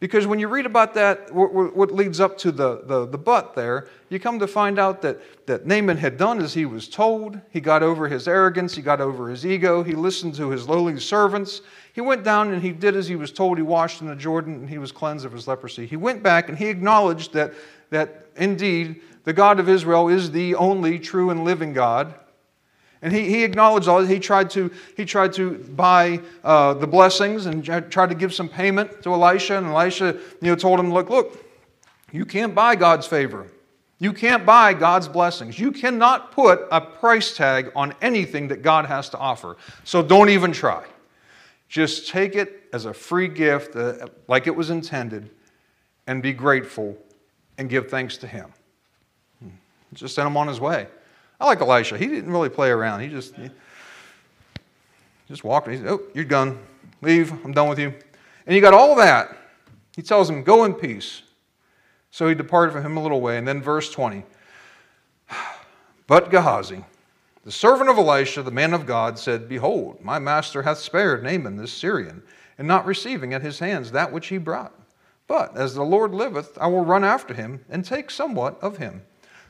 Because 0.01 0.27
when 0.27 0.39
you 0.39 0.49
read 0.49 0.67
about 0.67 0.93
that, 0.95 1.33
what 1.33 1.91
leads 1.95 2.21
up 2.21 2.37
to 2.39 2.53
the, 2.53 2.83
the, 2.85 3.07
the 3.07 3.17
but 3.17 3.55
there, 3.55 3.89
you 4.11 4.21
come 4.21 4.39
to 4.41 4.47
find 4.47 4.79
out 4.79 5.01
that, 5.01 5.47
that 5.47 5.65
Naaman 5.65 5.97
had 5.97 6.19
done 6.19 6.43
as 6.43 6.53
he 6.53 6.67
was 6.67 6.91
told. 6.91 7.41
He 7.49 7.61
got 7.61 7.83
over 7.83 8.07
his 8.07 8.29
arrogance, 8.29 8.75
he 8.75 8.83
got 8.83 9.01
over 9.01 9.31
his 9.31 9.47
ego, 9.47 9.83
he 9.83 9.95
listened 9.95 10.35
to 10.35 10.51
his 10.51 10.69
lowly 10.69 11.01
servants. 11.01 11.63
He 11.93 12.01
went 12.01 12.25
down 12.25 12.53
and 12.53 12.63
he 12.63 12.73
did 12.73 12.97
as 12.97 13.09
he 13.09 13.17
was 13.17 13.33
told. 13.33 13.59
He 13.59 13.63
washed 13.63 14.01
in 14.01 14.07
the 14.07 14.17
Jordan 14.17 14.55
and 14.55 14.71
he 14.71 14.79
was 14.79 14.93
cleansed 14.93 15.27
of 15.27 15.33
his 15.33 15.47
leprosy. 15.47 15.87
He 15.87 15.97
went 15.97 16.23
back 16.23 16.49
and 16.49 16.57
he 16.57 16.69
acknowledged 16.69 17.33
that, 17.35 17.53
that 17.91 18.27
indeed 18.37 19.03
the 19.25 19.33
God 19.33 19.61
of 19.61 19.69
Israel 19.69 20.09
is 20.09 20.31
the 20.31 20.55
only 20.55 20.99
true 20.99 21.31
and 21.31 21.45
living 21.45 21.73
God 21.73 22.15
and 23.03 23.13
he, 23.13 23.29
he 23.29 23.43
acknowledged 23.43 23.89
all 23.89 24.05
He 24.05 24.21
tried 24.21 24.49
to, 24.51 24.71
he 24.97 25.05
tried 25.05 25.33
to 25.35 25.59
buy 25.59 26.21
uh, 26.45 26.75
the 26.75 26.87
blessings 26.87 27.47
and 27.47 27.65
tried 27.65 28.09
to 28.09 28.15
give 28.15 28.33
some 28.33 28.49
payment 28.49 29.03
to 29.03 29.13
Elisha. 29.13 29.59
And 29.59 29.67
Elisha 29.67 30.17
you 30.41 30.49
know, 30.49 30.55
told 30.55 30.79
him, 30.79 30.93
Look, 30.93 31.11
look, 31.11 31.45
you 32.13 32.25
can't 32.25 32.55
buy 32.55 32.77
God's 32.77 33.07
favor. 33.07 33.49
You 33.99 34.13
can't 34.13 34.47
buy 34.47 34.75
God's 34.75 35.09
blessings. 35.09 35.59
You 35.59 35.73
cannot 35.73 36.33
put 36.33 36.61
a 36.71 36.81
price 36.81 37.37
tag 37.37 37.73
on 37.75 37.95
anything 38.01 38.49
that 38.49 38.63
God 38.63 38.87
has 38.87 39.09
to 39.11 39.19
offer. 39.19 39.57
So 39.85 40.03
don't 40.03 40.29
even 40.29 40.53
try. 40.53 40.85
Just 41.73 42.09
take 42.09 42.35
it 42.37 42.69
as 42.75 42.85
a 42.85 42.93
free 42.93 43.29
gift, 43.29 43.75
uh, 43.77 44.07
like 44.29 44.47
it 44.47 44.55
was 44.55 44.69
intended, 44.69 45.31
and 46.07 46.23
be 46.23 46.35
grateful 46.35 46.99
and 47.57 47.71
give 47.71 47.89
thanks 47.89 48.19
to 48.19 48.27
Him. 48.27 48.53
Hmm. 49.43 49.49
Just 49.95 50.15
send 50.15 50.27
him 50.27 50.37
on 50.37 50.49
his 50.49 50.61
way. 50.61 50.87
I 51.41 51.47
like 51.47 51.63
Elisha. 51.63 51.97
He 51.97 52.09
didn't 52.09 52.31
really 52.31 52.51
play 52.51 52.69
around. 52.69 53.01
He 53.01 53.09
just, 53.09 53.35
he 53.37 53.49
just 55.29 55.45
walked. 55.45 55.67
He 55.67 55.79
said, 55.79 55.87
Oh, 55.87 56.03
you're 56.13 56.27
done. 56.27 56.59
Leave. 57.01 57.33
I'm 57.43 57.53
done 57.53 57.71
with 57.71 57.79
you. 57.79 57.95
And 58.47 58.55
he 58.55 58.61
got 58.61 58.75
all 58.75 58.95
that. 58.97 59.35
He 59.97 60.03
tells 60.03 60.29
him, 60.29 60.43
Go 60.43 60.65
in 60.65 60.75
peace. 60.75 61.23
So 62.11 62.29
he 62.29 62.35
departed 62.35 62.73
from 62.73 62.85
him 62.85 62.99
a 62.99 63.03
little 63.03 63.23
way. 63.23 63.39
And 63.39 63.49
then 63.49 63.63
verse 63.63 63.91
20. 63.91 64.25
But 66.07 66.31
Gehazi, 66.31 66.85
the 67.45 67.53
servant 67.53 67.91
of 67.91 67.99
Elisha, 67.99 68.43
the 68.43 68.51
man 68.51 68.73
of 68.73 68.87
God, 68.87 69.19
said, 69.19 69.49
Behold, 69.49 70.03
my 70.03 70.19
master 70.19 70.63
hath 70.63 70.79
spared 70.79 71.25
Naaman 71.25 71.57
this 71.57 71.73
Syrian, 71.73 72.23
and 72.57 72.69
not 72.69 72.87
receiving 72.87 73.35
at 73.35 73.43
his 73.43 73.59
hands 73.59 73.91
that 73.91 74.13
which 74.13 74.29
he 74.29 74.39
brought. 74.39 74.73
But 75.27 75.57
as 75.57 75.75
the 75.75 75.83
Lord 75.83 76.15
liveth, 76.15 76.57
I 76.61 76.69
will 76.69 76.85
run 76.85 77.05
after 77.05 77.35
him 77.35 77.65
and 77.69 77.85
take 77.85 78.11
somewhat 78.11 78.63
of 78.63 78.77
him. 78.77 79.03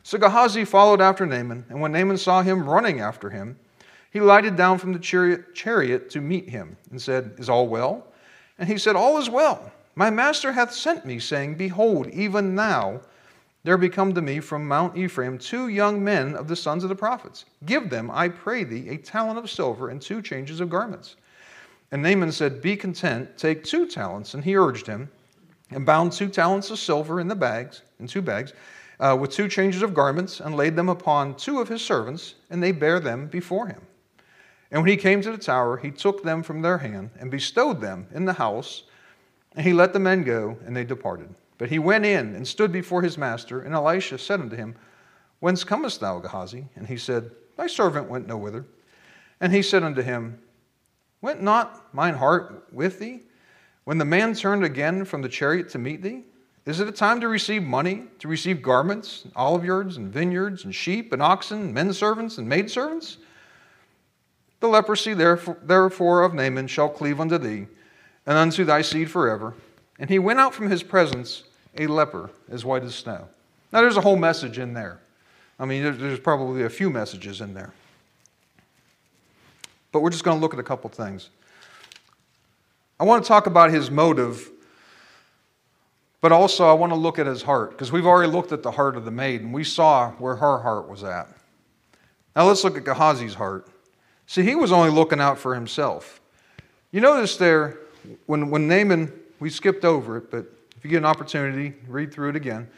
So 0.03 0.19
Gehazi 0.19 0.65
followed 0.65 1.01
after 1.01 1.27
Naaman, 1.27 1.67
and 1.69 1.81
when 1.81 1.93
Naaman 1.93 2.17
saw 2.17 2.43
him 2.43 2.69
running 2.69 3.01
after 3.01 3.31
him, 3.31 3.59
he 4.11 4.21
lighted 4.21 4.57
down 4.57 4.79
from 4.79 4.93
the 4.93 5.45
chariot 5.55 6.11
to 6.11 6.21
meet 6.21 6.49
him 6.49 6.77
and 6.91 7.01
said, 7.01 7.35
Is 7.39 7.49
all 7.49 7.69
well? 7.69 8.07
And 8.59 8.69
he 8.69 8.79
said, 8.79 8.97
All 8.97 9.19
is 9.19 9.31
well. 9.31 9.73
My 9.95 10.11
master 10.11 10.53
hath 10.53 10.73
sent 10.73 11.05
me, 11.05 11.19
saying, 11.19 11.57
Behold, 11.57 12.09
even 12.09 12.55
now 12.55 13.01
there 13.65 13.77
be 13.77 13.89
come 13.89 14.13
to 14.15 14.23
me 14.23 14.41
from 14.41 14.67
Mount 14.67 14.97
Ephraim 14.97 15.39
two 15.39 15.69
young 15.69 16.03
men 16.03 16.35
of 16.35 16.49
the 16.49 16.57
sons 16.57 16.83
of 16.83 16.89
the 16.89 16.97
prophets. 16.97 17.45
Give 17.65 17.89
them, 17.89 18.11
I 18.11 18.29
pray 18.29 18.65
thee, 18.65 18.89
a 18.89 18.97
talent 18.97 19.39
of 19.39 19.51
silver 19.51 19.91
and 19.91 20.03
two 20.03 20.21
changes 20.21 20.61
of 20.61 20.69
garments. 20.69 21.17
And 21.93 22.03
Naaman 22.03 22.33
said, 22.33 22.61
Be 22.61 22.77
content, 22.77 23.39
take 23.39 23.63
two 23.65 23.87
talents. 23.87 24.35
And 24.35 24.43
he 24.43 24.57
urged 24.57 24.87
him, 24.87 25.11
and 25.71 25.87
bound 25.87 26.13
two 26.13 26.29
talents 26.29 26.71
of 26.71 26.79
silver 26.79 27.21
in 27.21 27.29
the 27.29 27.37
bags, 27.37 27.83
in 28.01 28.07
two 28.07 28.23
bags, 28.23 28.53
uh, 28.99 29.17
with 29.19 29.31
two 29.31 29.49
changes 29.49 29.83
of 29.83 29.95
garments 29.95 30.41
and 30.41 30.57
laid 30.57 30.77
them 30.77 30.89
upon 30.89 31.35
two 31.35 31.61
of 31.61 31.69
his 31.69 31.83
servants, 31.83 32.35
and 32.51 32.63
they 32.63 32.73
bare 32.73 33.01
them 33.01 33.27
before 33.27 33.67
him. 33.67 33.81
And 34.71 34.83
when 34.83 34.91
he 34.91 34.97
came 34.97 35.21
to 35.23 35.31
the 35.31 35.39
tower, 35.39 35.77
he 35.77 35.91
took 35.91 36.23
them 36.23 36.43
from 36.43 36.63
their 36.63 36.79
hand 36.79 37.11
and 37.21 37.31
bestowed 37.31 37.81
them 37.81 38.07
in 38.13 38.25
the 38.25 38.33
house 38.33 38.85
And 39.55 39.67
he 39.67 39.73
let 39.75 39.93
the 39.93 39.99
men 39.99 40.23
go, 40.23 40.57
and 40.65 40.75
they 40.75 40.85
departed. 40.85 41.29
But 41.63 41.71
he 41.71 41.79
went 41.79 42.05
in 42.05 42.35
and 42.35 42.49
stood 42.49 42.73
before 42.73 43.03
his 43.03 43.17
master, 43.17 43.61
and 43.61 43.73
Elisha 43.73 44.19
said 44.19 44.41
unto 44.41 44.57
him, 44.57 44.75
Whence 45.39 45.63
comest 45.63 46.01
thou, 46.01 46.19
Gehazi? 46.19 46.67
And 46.75 46.89
he 46.89 46.97
said, 46.97 47.31
Thy 47.57 47.69
servant 47.69 48.11
went 48.11 48.27
no 48.27 48.37
whither. 48.37 48.67
And 49.41 49.53
he 49.53 49.63
said 49.63 49.85
unto 49.85 50.03
him, 50.03 50.41
Went 51.21 51.41
not 51.41 51.95
mine 51.95 52.15
heart 52.15 52.67
with 52.73 52.99
thee 52.99 53.21
when 53.85 53.99
the 53.99 54.05
man 54.05 54.35
turned 54.35 54.65
again 54.65 55.05
from 55.05 55.23
the 55.23 55.29
chariot 55.29 55.69
to 55.69 55.79
meet 55.79 56.03
thee? 56.03 56.25
Is 56.67 56.81
it 56.81 56.89
a 56.89 56.93
time 56.93 57.21
to 57.21 57.29
receive 57.29 57.63
money, 57.63 58.07
to 58.19 58.27
receive 58.27 58.61
garments, 58.61 59.23
and 59.23 59.33
olive 59.37 59.65
yards, 59.65 59.99
and 59.99 60.13
vineyards, 60.13 60.65
and 60.65 60.75
sheep, 60.75 61.13
and 61.13 61.23
oxen, 61.23 61.73
men 61.73 61.93
servants, 61.93 62.39
and 62.39 62.49
maidservants? 62.49 63.19
The 64.59 64.67
leprosy, 64.67 65.15
therefore, 65.15 66.25
of 66.25 66.35
Naaman 66.35 66.67
shall 66.67 66.89
cleave 66.89 67.21
unto 67.21 67.39
thee, 67.39 67.69
and 68.27 68.37
unto 68.37 68.65
thy 68.65 68.83
seed 68.83 69.09
forever. 69.09 69.55
And 70.01 70.11
he 70.11 70.19
went 70.19 70.41
out 70.41 70.55
from 70.55 70.69
his 70.69 70.83
presence 70.83 71.45
a 71.77 71.87
leper 71.87 72.31
as 72.51 72.65
white 72.65 72.83
as 72.83 72.95
snow. 72.95 73.29
Now, 73.73 73.81
there's 73.81 73.97
a 73.97 74.03
whole 74.03 74.17
message 74.17 74.59
in 74.59 74.75
there. 74.75 75.01
I 75.59 75.65
mean, 75.65 75.83
there's 75.99 76.21
probably 76.21 76.65
a 76.65 76.71
few 76.71 76.91
messages 76.91 77.41
in 77.41 77.55
there. 77.55 77.73
But 79.93 80.01
we're 80.01 80.11
just 80.11 80.25
going 80.25 80.39
to 80.39 80.41
look 80.41 80.55
at 80.55 80.61
a 80.61 80.65
couple 80.65 80.91
things. 80.91 81.31
I 82.99 83.05
want 83.05 83.25
to 83.25 83.29
talk 83.29 83.47
about 83.47 83.71
his 83.71 83.91
motive, 83.91 84.51
but 86.21 86.33
also 86.33 86.69
I 86.69 86.73
want 86.73 86.93
to 86.93 86.97
look 86.97 87.19
at 87.19 87.27
his 87.27 87.43
heart, 87.43 87.71
because 87.71 87.91
we've 87.91 88.07
already 88.07 88.31
looked 88.31 88.53
at 88.53 88.63
the 88.63 88.71
heart 88.71 88.97
of 88.97 89.05
the 89.05 89.11
maid, 89.11 89.43
and 89.43 89.53
we 89.53 89.65
saw 89.65 90.11
where 90.13 90.37
her 90.37 90.59
heart 90.59 90.89
was 90.89 91.03
at. 91.03 91.29
Now 92.35 92.47
let's 92.47 92.65
look 92.65 92.77
at 92.77 92.85
Gehazi's 92.85 93.35
heart. 93.35 93.69
See, 94.27 94.43
he 94.43 94.55
was 94.55 94.73
only 94.73 94.91
looking 94.91 95.21
out 95.21 95.39
for 95.39 95.55
himself. 95.55 96.21
You 96.91 97.01
notice 97.01 97.37
there, 97.37 97.79
when, 98.27 98.51
when 98.51 98.69
Naaman, 98.69 99.13
we 99.41 99.51
skipped 99.51 99.85
over 99.85 100.17
it, 100.17 100.31
but 100.31 100.47
if 100.83 100.87
you 100.87 100.91
get 100.91 100.97
an 100.97 101.05
opportunity, 101.05 101.75
read 101.87 102.13
through 102.13 102.31
it 102.31 102.35
again. 102.35 102.69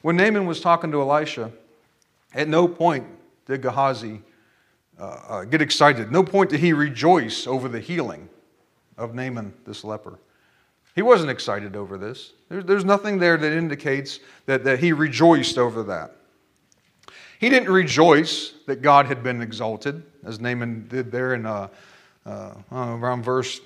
When 0.00 0.16
Naaman 0.16 0.46
was 0.46 0.62
talking 0.62 0.90
to 0.92 1.02
Elisha, 1.02 1.52
at 2.32 2.48
no 2.48 2.66
point 2.66 3.04
did 3.44 3.60
Gehazi 3.60 4.22
uh, 4.98 5.20
uh, 5.28 5.44
get 5.44 5.60
excited. 5.60 6.10
No 6.10 6.24
point 6.24 6.48
did 6.48 6.60
he 6.60 6.72
rejoice 6.72 7.46
over 7.46 7.68
the 7.68 7.80
healing 7.80 8.30
of 8.96 9.14
Naaman, 9.14 9.52
this 9.66 9.84
leper. 9.84 10.18
He 10.94 11.02
wasn't 11.02 11.30
excited 11.30 11.76
over 11.76 11.98
this. 11.98 12.32
There's, 12.48 12.64
there's 12.64 12.84
nothing 12.86 13.18
there 13.18 13.36
that 13.36 13.52
indicates 13.52 14.20
that, 14.46 14.64
that 14.64 14.78
he 14.78 14.94
rejoiced 14.94 15.58
over 15.58 15.82
that. 15.82 16.16
He 17.38 17.50
didn't 17.50 17.70
rejoice 17.70 18.54
that 18.66 18.80
God 18.80 19.04
had 19.04 19.22
been 19.22 19.42
exalted, 19.42 20.02
as 20.24 20.40
Naaman 20.40 20.88
did 20.88 21.12
there 21.12 21.34
in 21.34 21.44
uh, 21.44 21.68
uh, 22.24 22.54
around 22.72 23.22
verse 23.22 23.60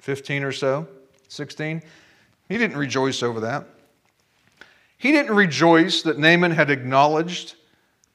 15 0.00 0.42
or 0.42 0.52
so, 0.52 0.86
16. 1.28 1.82
He 2.50 2.58
didn't 2.58 2.76
rejoice 2.76 3.22
over 3.22 3.40
that. 3.40 3.64
He 4.98 5.12
didn't 5.12 5.36
rejoice 5.36 6.02
that 6.02 6.18
Naaman 6.18 6.50
had 6.50 6.68
acknowledged 6.68 7.54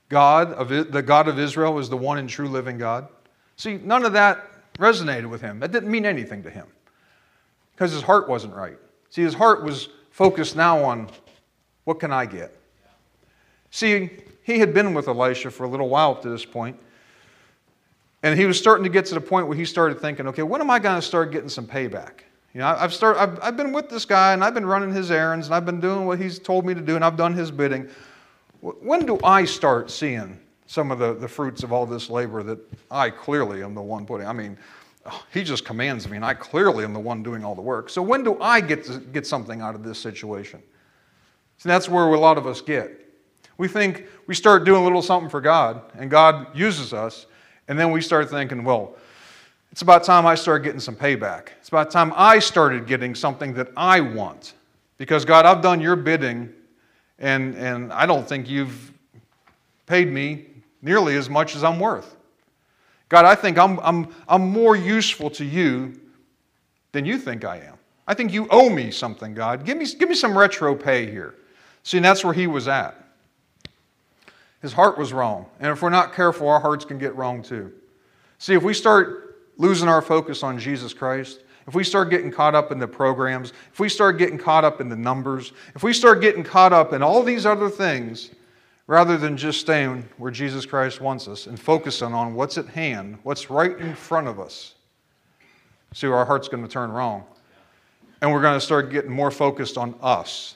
God 0.09 0.51
of 0.51 0.67
the 0.91 1.01
God 1.01 1.29
of 1.29 1.39
Israel 1.39 1.73
was 1.73 1.89
the 1.89 1.95
one 1.95 2.17
and 2.17 2.29
true 2.29 2.49
living 2.49 2.77
God. 2.77 3.07
See, 3.55 3.77
none 3.77 4.03
of 4.03 4.11
that 4.11 4.45
resonated 4.77 5.29
with 5.29 5.39
him. 5.39 5.61
That 5.61 5.71
didn't 5.71 5.89
mean 5.89 6.05
anything 6.05 6.43
to 6.43 6.49
him 6.49 6.67
because 7.71 7.93
his 7.93 8.01
heart 8.01 8.27
wasn't 8.27 8.53
right. 8.53 8.77
See, 9.09 9.21
his 9.21 9.33
heart 9.33 9.63
was 9.63 9.87
focused 10.11 10.57
now 10.57 10.83
on 10.83 11.07
what 11.85 12.01
can 12.01 12.11
I 12.11 12.25
get? 12.25 12.53
See, 13.71 14.09
he 14.43 14.59
had 14.59 14.73
been 14.73 14.93
with 14.93 15.07
Elisha 15.07 15.49
for 15.49 15.63
a 15.63 15.69
little 15.69 15.87
while 15.87 16.11
up 16.11 16.21
to 16.23 16.29
this 16.29 16.43
point, 16.43 16.77
and 18.21 18.37
he 18.37 18.45
was 18.45 18.59
starting 18.59 18.83
to 18.83 18.89
get 18.89 19.05
to 19.05 19.13
the 19.13 19.21
point 19.21 19.47
where 19.47 19.55
he 19.55 19.63
started 19.63 20.01
thinking, 20.01 20.27
okay, 20.27 20.43
when 20.43 20.59
am 20.59 20.69
I 20.69 20.79
going 20.79 20.97
to 20.97 21.01
start 21.01 21.31
getting 21.31 21.49
some 21.49 21.65
payback? 21.65 22.25
You 22.55 22.61
know, 22.61 22.67
I've, 22.67 22.93
started, 22.93 23.21
I've, 23.21 23.39
I've 23.43 23.57
been 23.57 23.73
with 23.73 23.89
this 23.89 24.05
guy, 24.05 24.31
and 24.31 24.41
I've 24.41 24.53
been 24.53 24.65
running 24.65 24.93
his 24.93 25.11
errands, 25.11 25.47
and 25.47 25.53
I've 25.53 25.65
been 25.65 25.81
doing 25.81 26.05
what 26.05 26.19
he's 26.19 26.39
told 26.39 26.65
me 26.65 26.73
to 26.73 26.79
do, 26.79 26.95
and 26.95 27.03
I've 27.03 27.17
done 27.17 27.33
his 27.33 27.51
bidding. 27.51 27.89
When 28.61 29.05
do 29.05 29.19
I 29.25 29.43
start 29.43 29.91
seeing 29.91 30.39
some 30.65 30.89
of 30.89 30.97
the, 30.97 31.13
the 31.15 31.27
fruits 31.27 31.63
of 31.63 31.73
all 31.73 31.85
this 31.85 32.09
labor 32.09 32.43
that 32.43 32.57
I 32.89 33.09
clearly 33.09 33.61
am 33.61 33.75
the 33.75 33.81
one 33.81 34.05
putting? 34.05 34.25
I 34.25 34.31
mean, 34.31 34.57
oh, 35.05 35.21
he 35.33 35.43
just 35.43 35.65
commands 35.65 36.07
me, 36.07 36.15
and 36.15 36.23
I 36.23 36.33
clearly 36.33 36.85
am 36.85 36.93
the 36.93 36.99
one 36.99 37.23
doing 37.23 37.43
all 37.43 37.55
the 37.55 37.61
work. 37.61 37.89
So 37.89 38.01
when 38.01 38.23
do 38.23 38.41
I 38.41 38.61
get 38.61 38.85
to 38.85 38.99
get 38.99 39.27
something 39.27 39.59
out 39.59 39.75
of 39.75 39.83
this 39.83 39.99
situation? 39.99 40.63
See, 41.57 41.67
that's 41.67 41.89
where 41.89 42.05
a 42.05 42.17
lot 42.17 42.37
of 42.37 42.47
us 42.47 42.61
get. 42.61 43.05
We 43.57 43.67
think 43.67 44.05
we 44.27 44.33
start 44.33 44.63
doing 44.63 44.79
a 44.79 44.83
little 44.85 45.01
something 45.01 45.29
for 45.29 45.41
God, 45.41 45.81
and 45.95 46.09
God 46.09 46.57
uses 46.57 46.93
us, 46.93 47.25
and 47.67 47.77
then 47.77 47.91
we 47.91 47.99
start 47.99 48.29
thinking, 48.29 48.63
well, 48.63 48.95
it's 49.75 49.81
about 49.81 50.05
time 50.05 50.25
I 50.25 50.35
start 50.35 50.63
getting 50.63 50.79
some 50.79 50.95
payback. 50.95 51.49
It's 51.59 51.67
about 51.67 51.91
time 51.91 52.13
I 52.15 52.39
started 52.39 52.87
getting 52.87 53.13
something 53.13 53.53
that 53.55 53.67
I 53.75 53.99
want. 53.99 54.53
Because, 54.97 55.25
God, 55.25 55.45
I've 55.45 55.61
done 55.61 55.81
your 55.81 55.97
bidding 55.97 56.53
and, 57.19 57.55
and 57.55 57.91
I 57.91 58.05
don't 58.05 58.25
think 58.25 58.49
you've 58.49 58.93
paid 59.85 60.09
me 60.09 60.45
nearly 60.81 61.17
as 61.17 61.29
much 61.29 61.57
as 61.57 61.63
I'm 61.65 61.77
worth. 61.77 62.15
God, 63.09 63.25
I 63.25 63.35
think 63.35 63.57
I'm, 63.57 63.77
I'm, 63.81 64.15
I'm 64.29 64.49
more 64.49 64.77
useful 64.77 65.29
to 65.31 65.43
you 65.43 65.99
than 66.93 67.03
you 67.03 67.17
think 67.17 67.43
I 67.43 67.57
am. 67.57 67.75
I 68.07 68.13
think 68.13 68.31
you 68.31 68.47
owe 68.51 68.69
me 68.69 68.91
something, 68.91 69.33
God. 69.33 69.65
Give 69.65 69.77
me, 69.77 69.85
give 69.99 70.07
me 70.07 70.15
some 70.15 70.37
retro 70.37 70.73
pay 70.73 71.11
here. 71.11 71.35
See, 71.83 71.97
and 71.97 72.05
that's 72.05 72.23
where 72.23 72.33
he 72.33 72.47
was 72.47 72.69
at. 72.69 72.95
His 74.61 74.71
heart 74.71 74.97
was 74.97 75.11
wrong. 75.11 75.47
And 75.59 75.69
if 75.69 75.81
we're 75.81 75.89
not 75.89 76.13
careful, 76.13 76.47
our 76.47 76.61
hearts 76.61 76.85
can 76.85 76.97
get 76.97 77.13
wrong 77.17 77.43
too. 77.43 77.73
See, 78.37 78.53
if 78.53 78.63
we 78.63 78.73
start 78.73 79.24
losing 79.57 79.87
our 79.87 80.01
focus 80.01 80.43
on 80.43 80.59
Jesus 80.59 80.93
Christ, 80.93 81.41
if 81.67 81.73
we 81.73 81.83
start 81.83 82.09
getting 82.09 82.31
caught 82.31 82.53
up 82.53 82.71
in 82.71 82.79
the 82.79 82.87
programs, 82.87 83.53
if 83.71 83.79
we 83.79 83.89
start 83.89 84.17
getting 84.17 84.37
caught 84.37 84.63
up 84.63 84.81
in 84.81 84.89
the 84.89 84.95
numbers, 84.95 85.53
if 85.75 85.83
we 85.83 85.93
start 85.93 86.21
getting 86.21 86.43
caught 86.43 86.73
up 86.73 86.93
in 86.93 87.01
all 87.01 87.23
these 87.23 87.45
other 87.45 87.69
things, 87.69 88.31
rather 88.87 89.17
than 89.17 89.35
just 89.35 89.59
staying 89.59 90.07
where 90.17 90.31
Jesus 90.31 90.65
Christ 90.65 91.01
wants 91.01 91.27
us 91.27 91.47
and 91.47 91.59
focusing 91.59 92.13
on 92.13 92.35
what's 92.35 92.57
at 92.57 92.67
hand, 92.67 93.17
what's 93.23 93.49
right 93.49 93.77
in 93.79 93.95
front 93.95 94.27
of 94.27 94.39
us, 94.39 94.75
see, 95.93 96.07
our 96.07 96.25
heart's 96.25 96.47
going 96.47 96.63
to 96.63 96.69
turn 96.69 96.91
wrong. 96.91 97.23
And 98.21 98.31
we're 98.31 98.41
going 98.41 98.57
to 98.57 98.65
start 98.65 98.91
getting 98.91 99.11
more 99.11 99.31
focused 99.31 99.77
on 99.77 99.95
us. 100.01 100.55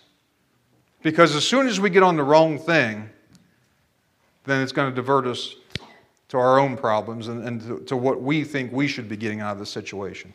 Because 1.01 1.35
as 1.35 1.45
soon 1.45 1.67
as 1.67 1.79
we 1.79 1.89
get 1.89 2.03
on 2.03 2.15
the 2.15 2.23
wrong 2.23 2.57
thing, 2.57 3.09
then 4.45 4.61
it's 4.61 4.71
going 4.71 4.89
to 4.89 4.95
divert 4.95 5.27
us 5.27 5.55
to 6.29 6.37
our 6.37 6.59
own 6.59 6.77
problems 6.77 7.27
and, 7.27 7.43
and 7.43 7.61
to, 7.61 7.79
to 7.85 7.97
what 7.97 8.21
we 8.21 8.43
think 8.43 8.71
we 8.71 8.87
should 8.87 9.09
be 9.09 9.17
getting 9.17 9.41
out 9.41 9.53
of 9.53 9.59
the 9.59 9.65
situation. 9.65 10.33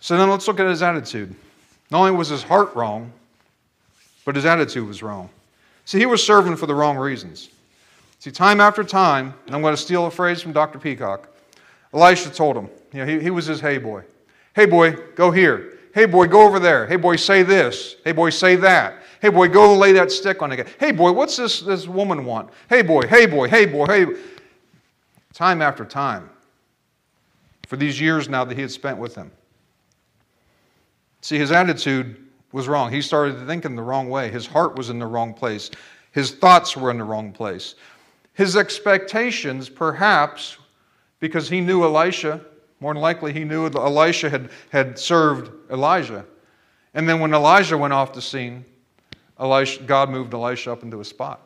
So 0.00 0.16
then 0.16 0.30
let's 0.30 0.46
look 0.46 0.60
at 0.60 0.66
his 0.66 0.82
attitude. 0.82 1.34
Not 1.90 2.00
only 2.00 2.12
was 2.12 2.28
his 2.28 2.42
heart 2.42 2.74
wrong, 2.74 3.12
but 4.24 4.36
his 4.36 4.44
attitude 4.44 4.86
was 4.86 5.02
wrong. 5.02 5.28
See, 5.84 5.98
he 5.98 6.06
was 6.06 6.24
serving 6.24 6.56
for 6.56 6.66
the 6.66 6.74
wrong 6.74 6.96
reasons. 6.96 7.50
See, 8.20 8.30
time 8.30 8.60
after 8.60 8.84
time, 8.84 9.34
and 9.46 9.54
I'm 9.54 9.62
going 9.62 9.74
to 9.74 9.80
steal 9.80 10.06
a 10.06 10.10
phrase 10.10 10.40
from 10.40 10.52
Dr. 10.52 10.78
Peacock, 10.78 11.28
Elisha 11.92 12.30
told 12.30 12.56
him, 12.56 12.68
you 12.92 13.00
know, 13.00 13.06
he, 13.06 13.20
he 13.20 13.30
was 13.30 13.46
his 13.46 13.60
hey 13.60 13.78
boy. 13.78 14.02
Hey 14.54 14.66
boy, 14.66 14.92
go 15.14 15.30
here. 15.30 15.78
Hey 15.94 16.04
boy, 16.04 16.26
go 16.26 16.42
over 16.42 16.58
there. 16.58 16.86
Hey 16.86 16.96
boy, 16.96 17.16
say 17.16 17.42
this. 17.42 17.96
Hey 18.04 18.12
boy, 18.12 18.30
say 18.30 18.56
that. 18.56 19.02
Hey 19.20 19.30
boy, 19.30 19.48
go 19.48 19.74
lay 19.76 19.92
that 19.92 20.12
stick 20.12 20.42
on 20.42 20.52
again. 20.52 20.66
Hey 20.78 20.92
boy, 20.92 21.12
what's 21.12 21.36
this, 21.36 21.60
this 21.60 21.88
woman 21.88 22.24
want? 22.24 22.50
Hey 22.68 22.82
boy, 22.82 23.02
hey 23.02 23.26
boy, 23.26 23.48
hey 23.48 23.66
boy, 23.66 23.86
hey. 23.86 24.06
Time 25.34 25.62
after 25.62 25.84
time. 25.84 26.30
For 27.66 27.76
these 27.76 28.00
years 28.00 28.28
now 28.28 28.44
that 28.44 28.54
he 28.54 28.62
had 28.62 28.70
spent 28.70 28.98
with 28.98 29.14
him. 29.14 29.30
See, 31.20 31.36
his 31.36 31.52
attitude 31.52 32.16
was 32.52 32.68
wrong. 32.68 32.90
He 32.90 33.02
started 33.02 33.46
thinking 33.46 33.76
the 33.76 33.82
wrong 33.82 34.08
way. 34.08 34.30
His 34.30 34.46
heart 34.46 34.76
was 34.76 34.88
in 34.88 34.98
the 34.98 35.06
wrong 35.06 35.34
place. 35.34 35.70
His 36.12 36.30
thoughts 36.30 36.76
were 36.76 36.90
in 36.90 36.98
the 36.98 37.04
wrong 37.04 37.32
place. 37.32 37.74
His 38.32 38.56
expectations, 38.56 39.68
perhaps, 39.68 40.56
because 41.20 41.48
he 41.48 41.60
knew 41.60 41.82
Elisha, 41.82 42.40
more 42.80 42.94
than 42.94 43.02
likely 43.02 43.32
he 43.32 43.44
knew 43.44 43.68
that 43.68 43.78
Elisha 43.78 44.30
had, 44.30 44.50
had 44.70 44.98
served 44.98 45.50
Elijah. 45.70 46.24
And 46.94 47.08
then 47.08 47.20
when 47.20 47.34
Elijah 47.34 47.76
went 47.76 47.92
off 47.92 48.12
the 48.12 48.22
scene, 48.22 48.64
Elisha, 49.38 49.82
God 49.82 50.10
moved 50.10 50.34
Elisha 50.34 50.72
up 50.72 50.82
into 50.82 51.00
a 51.00 51.04
spot. 51.04 51.40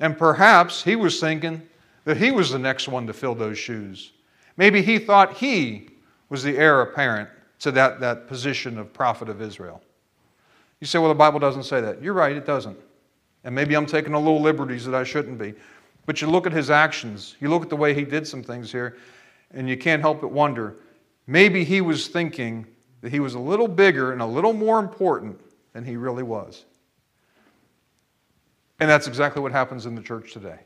And 0.00 0.16
perhaps 0.16 0.82
he 0.82 0.96
was 0.96 1.20
thinking 1.20 1.62
that 2.04 2.16
he 2.16 2.30
was 2.30 2.50
the 2.50 2.58
next 2.58 2.88
one 2.88 3.06
to 3.06 3.12
fill 3.12 3.34
those 3.34 3.58
shoes. 3.58 4.12
Maybe 4.56 4.82
he 4.82 4.98
thought 4.98 5.34
he 5.34 5.88
was 6.28 6.42
the 6.42 6.56
heir 6.56 6.82
apparent 6.82 7.28
to 7.60 7.72
that, 7.72 8.00
that 8.00 8.26
position 8.26 8.78
of 8.78 8.92
prophet 8.92 9.28
of 9.28 9.40
Israel. 9.40 9.82
You 10.80 10.86
say, 10.86 10.98
well, 10.98 11.08
the 11.08 11.14
Bible 11.14 11.38
doesn't 11.38 11.64
say 11.64 11.80
that. 11.80 12.02
You're 12.02 12.14
right, 12.14 12.36
it 12.36 12.44
doesn't. 12.44 12.78
And 13.44 13.54
maybe 13.54 13.74
I'm 13.74 13.86
taking 13.86 14.14
a 14.14 14.18
little 14.18 14.40
liberties 14.40 14.84
that 14.84 14.94
I 14.94 15.04
shouldn't 15.04 15.38
be. 15.38 15.54
But 16.06 16.20
you 16.20 16.28
look 16.28 16.46
at 16.46 16.52
his 16.52 16.70
actions, 16.70 17.36
you 17.40 17.48
look 17.48 17.62
at 17.62 17.70
the 17.70 17.76
way 17.76 17.94
he 17.94 18.04
did 18.04 18.26
some 18.26 18.42
things 18.42 18.70
here, 18.70 18.98
and 19.52 19.68
you 19.68 19.76
can't 19.76 20.02
help 20.02 20.20
but 20.20 20.30
wonder 20.30 20.76
maybe 21.26 21.64
he 21.64 21.80
was 21.80 22.08
thinking 22.08 22.66
that 23.00 23.10
he 23.10 23.20
was 23.20 23.34
a 23.34 23.38
little 23.38 23.68
bigger 23.68 24.12
and 24.12 24.20
a 24.20 24.26
little 24.26 24.52
more 24.52 24.78
important 24.78 25.40
than 25.72 25.84
he 25.84 25.96
really 25.96 26.22
was. 26.22 26.64
And 28.84 28.90
that's 28.90 29.06
exactly 29.06 29.40
what 29.40 29.50
happens 29.50 29.86
in 29.86 29.94
the 29.94 30.02
church 30.02 30.34
today. 30.34 30.58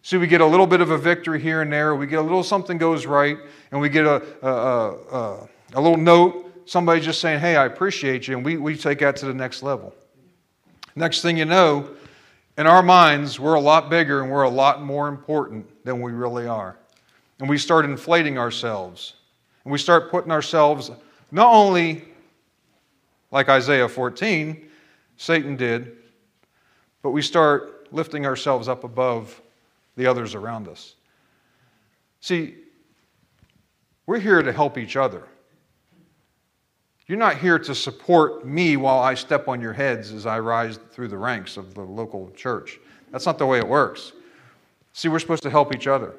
See, 0.00 0.16
we 0.16 0.26
get 0.26 0.40
a 0.40 0.46
little 0.46 0.66
bit 0.66 0.80
of 0.80 0.90
a 0.90 0.96
victory 0.96 1.38
here 1.38 1.60
and 1.60 1.70
there, 1.70 1.94
we 1.94 2.06
get 2.06 2.18
a 2.18 2.22
little 2.22 2.42
something 2.42 2.78
goes 2.78 3.04
right, 3.04 3.36
and 3.70 3.78
we 3.78 3.90
get 3.90 4.06
a, 4.06 4.22
a, 4.40 4.48
a, 4.48 5.48
a 5.74 5.80
little 5.82 5.98
note, 5.98 6.62
somebody 6.64 6.98
just 6.98 7.20
saying, 7.20 7.40
hey, 7.40 7.56
I 7.56 7.66
appreciate 7.66 8.26
you, 8.26 8.36
and 8.38 8.42
we, 8.42 8.56
we 8.56 8.74
take 8.74 9.00
that 9.00 9.16
to 9.16 9.26
the 9.26 9.34
next 9.34 9.62
level. 9.62 9.94
Next 10.96 11.20
thing 11.20 11.36
you 11.36 11.44
know, 11.44 11.90
in 12.56 12.66
our 12.66 12.82
minds, 12.82 13.38
we're 13.38 13.52
a 13.52 13.60
lot 13.60 13.90
bigger 13.90 14.22
and 14.22 14.32
we're 14.32 14.44
a 14.44 14.48
lot 14.48 14.82
more 14.82 15.06
important 15.06 15.66
than 15.84 16.00
we 16.00 16.12
really 16.12 16.46
are. 16.46 16.78
And 17.38 17.50
we 17.50 17.58
start 17.58 17.84
inflating 17.84 18.38
ourselves. 18.38 19.12
And 19.64 19.72
we 19.72 19.76
start 19.76 20.10
putting 20.10 20.32
ourselves 20.32 20.90
not 21.30 21.52
only 21.52 22.02
like 23.30 23.50
Isaiah 23.50 23.90
14, 23.90 24.70
Satan 25.18 25.56
did, 25.56 25.98
but 27.02 27.10
we 27.10 27.22
start 27.22 27.88
lifting 27.92 28.26
ourselves 28.26 28.68
up 28.68 28.84
above 28.84 29.40
the 29.96 30.06
others 30.06 30.34
around 30.34 30.68
us. 30.68 30.94
See, 32.20 32.56
we're 34.06 34.18
here 34.18 34.42
to 34.42 34.52
help 34.52 34.78
each 34.78 34.96
other. 34.96 35.22
You're 37.06 37.18
not 37.18 37.38
here 37.38 37.58
to 37.58 37.74
support 37.74 38.46
me 38.46 38.76
while 38.76 39.00
I 39.00 39.14
step 39.14 39.48
on 39.48 39.60
your 39.60 39.72
heads 39.72 40.12
as 40.12 40.26
I 40.26 40.38
rise 40.38 40.78
through 40.92 41.08
the 41.08 41.18
ranks 41.18 41.56
of 41.56 41.74
the 41.74 41.82
local 41.82 42.30
church. 42.36 42.78
That's 43.10 43.26
not 43.26 43.38
the 43.38 43.46
way 43.46 43.58
it 43.58 43.66
works. 43.66 44.12
See, 44.92 45.08
we're 45.08 45.18
supposed 45.18 45.42
to 45.42 45.50
help 45.50 45.74
each 45.74 45.86
other. 45.86 46.14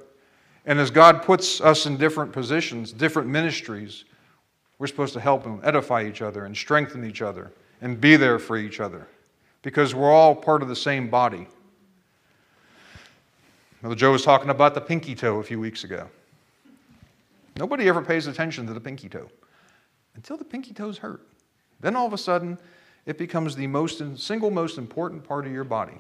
And 0.66 0.80
as 0.80 0.92
God 0.92 1.24
puts 1.24 1.62
us 1.62 1.86
in 1.86 1.98
different 1.98 2.34
positions, 2.34 2.92
different 2.92 3.30
ministries, 3.30 4.04
we're 4.80 4.88
supposed 4.88 5.14
to 5.14 5.20
help 5.20 5.46
and 5.46 5.64
edify 5.64 6.04
each 6.04 6.22
other 6.22 6.46
and 6.46 6.56
strengthen 6.56 7.06
each 7.06 7.22
other 7.22 7.52
and 7.82 8.00
be 8.00 8.16
there 8.16 8.38
for 8.38 8.58
each 8.58 8.80
other 8.80 9.08
because 9.62 9.94
we're 9.94 10.12
all 10.12 10.36
part 10.36 10.62
of 10.62 10.68
the 10.68 10.76
same 10.76 11.10
body. 11.10 11.48
Well, 13.82 13.96
Joe 13.96 14.12
was 14.12 14.24
talking 14.24 14.50
about 14.50 14.76
the 14.76 14.82
pinky 14.82 15.16
toe 15.16 15.40
a 15.40 15.44
few 15.44 15.60
weeks 15.60 15.84
ago. 15.84 16.08
Nobody 17.58 17.88
ever 17.88 18.02
pays 18.02 18.28
attention 18.28 18.68
to 18.68 18.74
the 18.74 18.80
pinky 18.80 19.10
toe 19.10 19.30
until 20.16 20.38
the 20.38 20.46
pinky 20.46 20.74
toes 20.74 20.98
hurt. 20.98 21.22
Then 21.80 21.96
all 21.96 22.06
of 22.06 22.14
a 22.14 22.18
sudden, 22.18 22.58
it 23.06 23.18
becomes 23.18 23.56
the 23.56 23.68
most 23.68 24.02
single 24.18 24.52
most 24.52 24.78
important 24.78 25.24
part 25.24 25.46
of 25.46 25.52
your 25.52 25.64
body. 25.64 25.98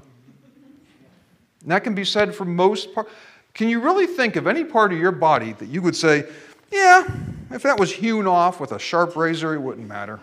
And 1.62 1.72
that 1.72 1.84
can 1.84 1.95
be 1.95 2.05
said 2.05 2.34
for 2.34 2.45
most 2.45 2.93
parts. 2.93 3.12
Can 3.53 3.68
you 3.68 3.82
really 3.82 4.07
think 4.07 4.36
of 4.36 4.47
any 4.47 4.64
part 4.64 4.93
of 4.93 4.99
your 4.99 5.12
body 5.12 5.53
that 5.53 5.68
you 5.68 5.82
would 5.82 5.95
say, 5.95 6.26
yeah, 6.72 7.03
if 7.49 7.64
that 7.64 7.80
was 7.80 7.91
hewn 7.91 8.28
off 8.28 8.59
with 8.59 8.72
a 8.72 8.80
sharp 8.80 9.16
razor, 9.16 9.53
it 9.55 9.59
wouldn't 9.59 9.88
matter? 9.88 10.20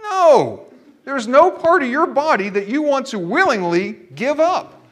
No, 0.00 0.68
there's 1.08 1.26
no 1.26 1.50
part 1.50 1.82
of 1.82 1.88
your 1.88 2.06
body 2.06 2.50
that 2.50 2.68
you 2.68 2.82
want 2.82 3.06
to 3.06 3.18
willingly 3.18 3.92
give 4.14 4.40
up 4.40 4.84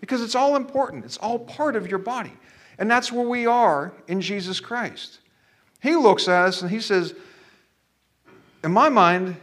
because 0.00 0.20
it's 0.20 0.34
all 0.34 0.56
important. 0.56 1.04
It's 1.04 1.18
all 1.18 1.38
part 1.38 1.76
of 1.76 1.86
your 1.86 2.00
body. 2.00 2.32
And 2.80 2.90
that's 2.90 3.12
where 3.12 3.28
we 3.28 3.46
are 3.46 3.92
in 4.08 4.20
Jesus 4.20 4.58
Christ. 4.58 5.20
He 5.80 5.94
looks 5.94 6.26
at 6.26 6.46
us 6.46 6.62
and 6.62 6.70
he 6.72 6.80
says, 6.80 7.14
In 8.64 8.72
my 8.72 8.88
mind, 8.88 9.36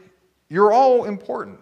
you're 0.50 0.74
all 0.74 1.06
important 1.06 1.58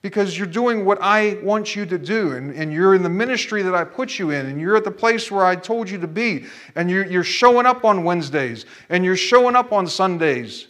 because 0.00 0.38
you're 0.38 0.46
doing 0.46 0.86
what 0.86 0.96
I 1.02 1.38
want 1.42 1.76
you 1.76 1.84
to 1.84 1.98
do, 1.98 2.32
and, 2.32 2.54
and 2.54 2.72
you're 2.72 2.94
in 2.94 3.02
the 3.02 3.10
ministry 3.10 3.60
that 3.60 3.74
I 3.74 3.84
put 3.84 4.18
you 4.18 4.30
in, 4.30 4.46
and 4.46 4.58
you're 4.58 4.76
at 4.76 4.84
the 4.84 4.90
place 4.90 5.30
where 5.30 5.44
I 5.44 5.54
told 5.54 5.90
you 5.90 5.98
to 5.98 6.06
be, 6.06 6.46
and 6.76 6.90
you're, 6.90 7.04
you're 7.04 7.24
showing 7.24 7.66
up 7.66 7.84
on 7.84 8.04
Wednesdays, 8.04 8.64
and 8.88 9.04
you're 9.04 9.16
showing 9.16 9.54
up 9.54 9.70
on 9.70 9.86
Sundays 9.86 10.68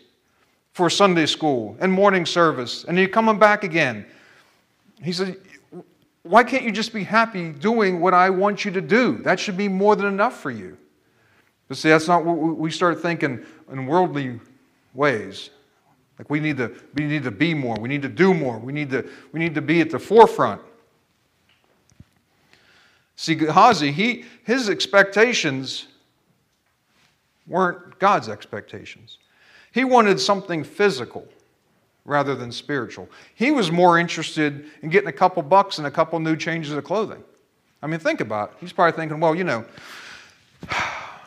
for 0.77 0.91
Sunday 0.91 1.25
school 1.25 1.75
and 1.81 1.91
morning 1.91 2.27
service, 2.27 2.85
and 2.85 2.99
you're 2.99 3.09
coming 3.09 3.39
back 3.39 3.65
again. 3.65 4.05
He 5.03 5.11
said, 5.11 5.39
Why 6.23 6.45
can't 6.45 6.65
you 6.65 6.71
just 6.71 6.93
be 6.93 7.03
happy 7.03 7.51
doing 7.51 7.99
what 7.99 8.13
I 8.13 8.29
want 8.29 8.67
you 8.67 8.71
to 8.73 8.83
do? 8.83 9.17
That 9.23 9.41
should 9.41 9.57
be 9.57 9.69
more 9.69 9.97
than 9.97 10.05
enough 10.05 10.39
for 10.39 10.51
you. 10.51 10.77
But 11.69 11.79
see, 11.79 11.89
that's 11.89 12.07
not 12.07 12.27
what 12.27 12.59
we 12.59 12.71
start 12.71 13.01
thinking 13.01 13.43
in 13.73 13.87
worldly 13.87 14.39
ways. 14.93 15.49
Like 16.19 16.29
we 16.29 16.41
need 16.41 16.59
to, 16.59 16.71
we 16.93 17.07
need 17.07 17.23
to 17.23 17.31
be 17.31 17.55
more. 17.55 17.77
We 17.81 17.89
need 17.89 18.03
to 18.03 18.11
do 18.11 18.35
more. 18.35 18.59
We 18.59 18.75
need 18.75 18.91
to, 18.91 19.09
we 19.33 19.41
need 19.41 19.55
to 19.55 19.63
be 19.63 19.81
at 19.81 19.89
the 19.89 19.99
forefront. 19.99 20.61
See, 23.17 23.35
Gehazi, 23.35 23.93
he, 23.93 24.27
his 24.45 24.69
expectations 24.69 25.87
weren't 27.47 27.99
God's 27.99 28.29
expectations. 28.29 29.17
He 29.77 29.85
wanted 29.85 30.19
something 30.19 30.65
physical 30.65 31.29
rather 32.07 32.35
than 32.35 32.51
spiritual. 32.51 33.11
He 33.35 33.51
was 33.51 33.71
more 33.71 33.99
interested 33.99 34.65
in 34.81 34.89
getting 34.89 35.11
a 35.11 35.13
couple 35.13 35.43
bucks 35.43 35.77
and 35.77 35.87
a 35.87 35.91
couple 35.91 36.19
new 36.19 36.35
changes 36.35 36.73
of 36.73 36.83
clothing. 36.83 37.23
I 37.83 37.87
mean, 37.87 38.01
think 38.01 38.23
about 38.23 38.53
it. 38.53 38.57
He's 38.59 38.73
probably 38.73 38.97
thinking, 38.97 39.21
well, 39.21 39.35
you 39.35 39.45
know, 39.45 39.67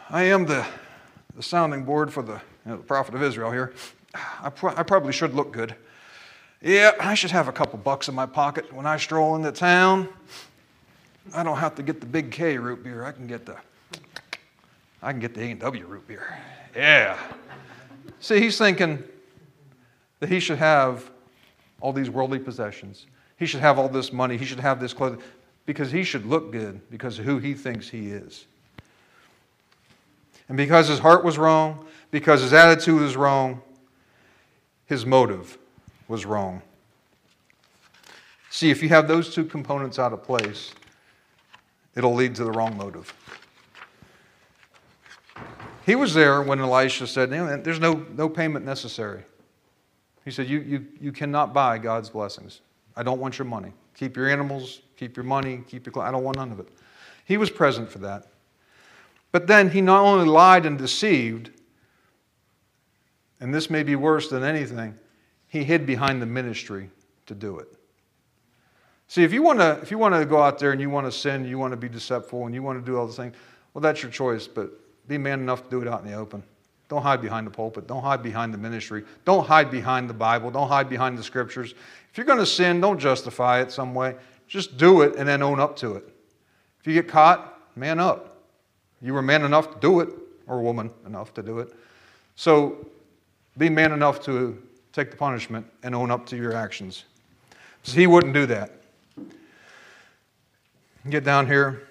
I 0.09 0.23
am 0.23 0.47
the, 0.47 0.65
the 1.35 1.43
sounding 1.43 1.83
board 1.83 2.11
for 2.11 2.23
the, 2.23 2.41
you 2.65 2.71
know, 2.71 2.77
the 2.77 2.83
prophet 2.83 3.13
of 3.13 3.21
Israel 3.21 3.51
here. 3.51 3.71
I, 4.15 4.47
I 4.47 4.81
probably 4.81 5.13
should 5.13 5.35
look 5.35 5.51
good. 5.51 5.75
Yeah, 6.59 6.93
I 6.99 7.13
should 7.13 7.29
have 7.29 7.49
a 7.49 7.53
couple 7.53 7.77
bucks 7.77 8.09
in 8.09 8.15
my 8.15 8.25
pocket 8.25 8.73
when 8.73 8.87
I 8.87 8.97
stroll 8.97 9.35
into 9.35 9.51
town. 9.51 10.09
I 11.35 11.43
don't 11.43 11.57
have 11.57 11.75
to 11.75 11.83
get 11.83 11.99
the 11.99 12.07
big 12.07 12.31
K 12.31 12.57
root 12.57 12.83
beer. 12.83 13.05
I 13.05 13.11
can 13.11 13.27
get 13.27 13.45
the 13.45 13.57
I 15.03 15.11
can 15.11 15.19
get 15.19 15.35
the 15.35 15.43
A&W 15.43 15.85
root 15.85 16.07
beer. 16.07 16.35
Yeah. 16.75 17.15
See, 18.19 18.39
he's 18.39 18.57
thinking 18.57 19.03
that 20.19 20.29
he 20.29 20.39
should 20.39 20.57
have 20.57 21.09
all 21.81 21.93
these 21.93 22.09
worldly 22.09 22.39
possessions. 22.39 23.07
He 23.37 23.45
should 23.45 23.61
have 23.61 23.79
all 23.79 23.89
this 23.89 24.11
money. 24.11 24.37
He 24.37 24.45
should 24.45 24.59
have 24.59 24.79
this 24.79 24.93
clothing 24.93 25.21
because 25.65 25.91
he 25.91 26.03
should 26.03 26.25
look 26.25 26.51
good 26.51 26.81
because 26.89 27.19
of 27.19 27.25
who 27.25 27.37
he 27.37 27.53
thinks 27.53 27.87
he 27.89 28.11
is. 28.11 28.45
And 30.47 30.57
because 30.57 30.87
his 30.87 30.99
heart 30.99 31.23
was 31.23 31.37
wrong, 31.37 31.85
because 32.11 32.41
his 32.41 32.53
attitude 32.53 32.99
was 32.99 33.15
wrong, 33.15 33.61
his 34.87 35.05
motive 35.05 35.57
was 36.07 36.25
wrong. 36.25 36.61
See, 38.49 38.71
if 38.71 38.81
you 38.81 38.89
have 38.89 39.07
those 39.07 39.33
two 39.33 39.45
components 39.45 39.99
out 39.99 40.11
of 40.11 40.23
place, 40.23 40.73
it'll 41.95 42.15
lead 42.15 42.35
to 42.35 42.43
the 42.43 42.51
wrong 42.51 42.75
motive. 42.75 43.13
He 45.89 45.95
was 45.95 46.13
there 46.13 46.43
when 46.43 46.59
Elisha 46.59 47.07
said, 47.07 47.31
There's 47.31 47.79
no, 47.79 48.05
no 48.15 48.29
payment 48.29 48.63
necessary. 48.63 49.23
He 50.23 50.29
said, 50.29 50.47
you, 50.47 50.59
you, 50.59 50.85
you 51.01 51.11
cannot 51.11 51.51
buy 51.51 51.79
God's 51.79 52.11
blessings. 52.11 52.61
I 52.95 53.01
don't 53.01 53.19
want 53.19 53.39
your 53.39 53.47
money. 53.47 53.73
Keep 53.95 54.15
your 54.15 54.29
animals, 54.29 54.81
keep 54.97 55.17
your 55.17 55.23
money, 55.23 55.63
keep 55.67 55.87
your 55.87 56.03
I 56.03 56.11
don't 56.11 56.23
want 56.23 56.37
none 56.37 56.51
of 56.51 56.59
it. 56.59 56.67
He 57.25 57.37
was 57.37 57.49
present 57.49 57.89
for 57.89 57.97
that. 57.99 58.27
But 59.31 59.47
then 59.47 59.71
he 59.71 59.81
not 59.81 60.03
only 60.03 60.27
lied 60.27 60.67
and 60.67 60.77
deceived, 60.77 61.49
and 63.39 63.51
this 63.51 63.71
may 63.71 63.81
be 63.81 63.95
worse 63.95 64.29
than 64.29 64.43
anything, 64.43 64.93
he 65.47 65.63
hid 65.63 65.87
behind 65.87 66.21
the 66.21 66.27
ministry 66.27 66.91
to 67.25 67.33
do 67.33 67.57
it. 67.57 67.67
See, 69.07 69.23
if 69.23 69.33
you 69.33 69.41
want 69.41 69.57
to, 69.57 69.79
if 69.81 69.89
you 69.89 69.97
want 69.97 70.13
to 70.13 70.23
go 70.23 70.39
out 70.39 70.59
there 70.59 70.71
and 70.71 70.79
you 70.79 70.91
want 70.91 71.07
to 71.07 71.11
sin, 71.11 71.45
you 71.45 71.57
want 71.57 71.71
to 71.71 71.77
be 71.77 71.89
deceitful, 71.89 72.45
and 72.45 72.53
you 72.53 72.61
want 72.61 72.79
to 72.79 72.85
do 72.85 72.95
all 72.95 73.07
the 73.07 73.13
things, 73.13 73.33
well, 73.73 73.81
that's 73.81 74.03
your 74.03 74.11
choice. 74.11 74.45
But 74.45 74.69
be 75.09 75.17
man 75.17 75.41
enough 75.41 75.63
to 75.63 75.69
do 75.69 75.81
it 75.81 75.87
out 75.87 76.03
in 76.03 76.09
the 76.09 76.15
open. 76.15 76.43
Don't 76.87 77.01
hide 77.01 77.21
behind 77.21 77.45
the 77.45 77.51
pulpit. 77.51 77.87
Don't 77.87 78.01
hide 78.01 78.23
behind 78.23 78.53
the 78.53 78.57
ministry. 78.57 79.03
Don't 79.25 79.45
hide 79.45 79.69
behind 79.69 80.09
the 80.09 80.13
Bible. 80.13 80.49
Don't 80.49 80.67
hide 80.67 80.87
behind 80.87 81.17
the 81.17 81.23
scriptures. 81.23 81.73
If 82.11 82.17
you're 82.17 82.25
going 82.25 82.39
to 82.39 82.45
sin, 82.45 82.79
don't 82.79 82.97
justify 82.97 83.59
it 83.61 83.71
some 83.71 83.93
way. 83.93 84.15
Just 84.47 84.77
do 84.77 85.01
it 85.01 85.15
and 85.15 85.27
then 85.27 85.41
own 85.43 85.59
up 85.59 85.75
to 85.77 85.95
it. 85.95 86.03
If 86.79 86.87
you 86.87 86.93
get 86.93 87.07
caught, 87.07 87.59
man 87.75 87.99
up. 87.99 88.37
You 89.01 89.13
were 89.13 89.21
man 89.21 89.43
enough 89.43 89.73
to 89.73 89.79
do 89.79 89.99
it, 89.99 90.09
or 90.47 90.61
woman 90.61 90.91
enough 91.05 91.33
to 91.35 91.43
do 91.43 91.59
it. 91.59 91.73
So 92.35 92.87
be 93.57 93.69
man 93.69 93.91
enough 93.91 94.21
to 94.25 94.61
take 94.93 95.11
the 95.11 95.17
punishment 95.17 95.65
and 95.83 95.93
own 95.95 96.11
up 96.11 96.25
to 96.27 96.35
your 96.35 96.53
actions. 96.53 97.05
So 97.83 97.95
he 97.95 98.07
wouldn't 98.07 98.33
do 98.33 98.45
that. 98.47 98.71
Get 101.09 101.23
down 101.23 101.47
here. 101.47 101.88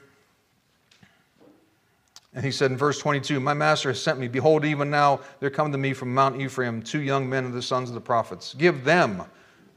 And 2.39 2.45
he 2.45 2.53
said 2.53 2.71
in 2.71 2.77
verse 2.77 3.01
22, 3.01 3.41
My 3.41 3.53
master 3.53 3.89
has 3.89 4.01
sent 4.01 4.21
me. 4.21 4.29
Behold, 4.29 4.65
even 4.65 4.89
now 4.89 5.19
there 5.41 5.51
come 5.51 5.73
to 5.73 5.77
me 5.77 5.93
from 5.93 6.15
Mount 6.15 6.41
Ephraim 6.41 6.81
two 6.81 7.01
young 7.01 7.29
men 7.29 7.45
of 7.45 7.53
the 7.53 7.61
sons 7.61 7.89
of 7.89 7.97
the 7.97 8.01
prophets. 8.01 8.55
Give 8.55 8.85
them, 8.85 9.25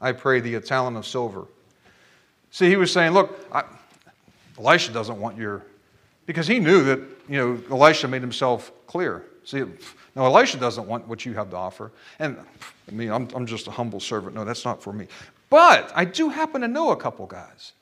I 0.00 0.12
pray 0.12 0.38
thee, 0.38 0.54
a 0.54 0.60
talent 0.60 0.96
of 0.96 1.04
silver. 1.04 1.48
See, 2.52 2.68
he 2.68 2.76
was 2.76 2.92
saying, 2.92 3.14
Look, 3.14 3.36
I, 3.50 3.64
Elisha 4.56 4.92
doesn't 4.92 5.20
want 5.20 5.36
your. 5.36 5.64
Because 6.24 6.46
he 6.46 6.60
knew 6.60 6.84
that, 6.84 7.00
you 7.28 7.36
know, 7.36 7.60
Elisha 7.68 8.06
made 8.06 8.22
himself 8.22 8.70
clear. 8.86 9.24
See, 9.42 9.64
now, 10.14 10.26
Elisha 10.26 10.56
doesn't 10.56 10.86
want 10.86 11.08
what 11.08 11.26
you 11.26 11.34
have 11.34 11.50
to 11.50 11.56
offer. 11.56 11.90
And 12.20 12.36
I 12.88 12.92
mean, 12.92 13.10
I'm, 13.10 13.26
I'm 13.34 13.44
just 13.44 13.66
a 13.66 13.72
humble 13.72 13.98
servant. 13.98 14.36
No, 14.36 14.44
that's 14.44 14.64
not 14.64 14.80
for 14.80 14.92
me. 14.92 15.08
But 15.50 15.90
I 15.96 16.04
do 16.04 16.28
happen 16.28 16.60
to 16.60 16.68
know 16.68 16.92
a 16.92 16.96
couple 16.96 17.26
guys. 17.26 17.72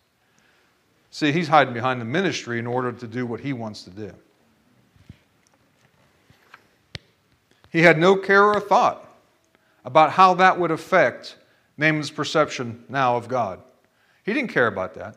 See, 1.11 1.33
he's 1.33 1.49
hiding 1.49 1.74
behind 1.74 2.01
the 2.01 2.07
ministry 2.07 2.59
in 2.59 2.66
order 2.66 2.93
to 2.93 3.07
do 3.07 3.26
what 3.26 3.41
he 3.41 3.53
wants 3.53 3.83
to 3.83 3.91
do. 3.91 4.14
He 7.70 7.82
had 7.82 7.98
no 7.98 8.16
care 8.16 8.44
or 8.44 8.60
thought 8.60 9.06
about 9.84 10.10
how 10.12 10.34
that 10.34 10.58
would 10.58 10.70
affect 10.70 11.36
Naaman's 11.78 12.10
perception 12.10 12.84
now 12.88 13.16
of 13.16 13.28
God. 13.28 13.60
He 14.24 14.32
didn't 14.34 14.50
care 14.50 14.66
about 14.66 14.94
that. 14.94 15.16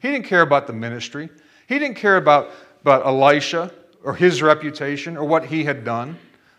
He 0.00 0.10
didn't 0.10 0.26
care 0.26 0.42
about 0.42 0.66
the 0.66 0.72
ministry. 0.72 1.30
He 1.66 1.78
didn't 1.78 1.96
care 1.96 2.16
about, 2.16 2.50
about 2.82 3.06
Elisha 3.06 3.72
or 4.04 4.14
his 4.14 4.42
reputation 4.42 5.16
or 5.16 5.24
what 5.24 5.46
he 5.46 5.64
had 5.64 5.84
done 5.84 6.16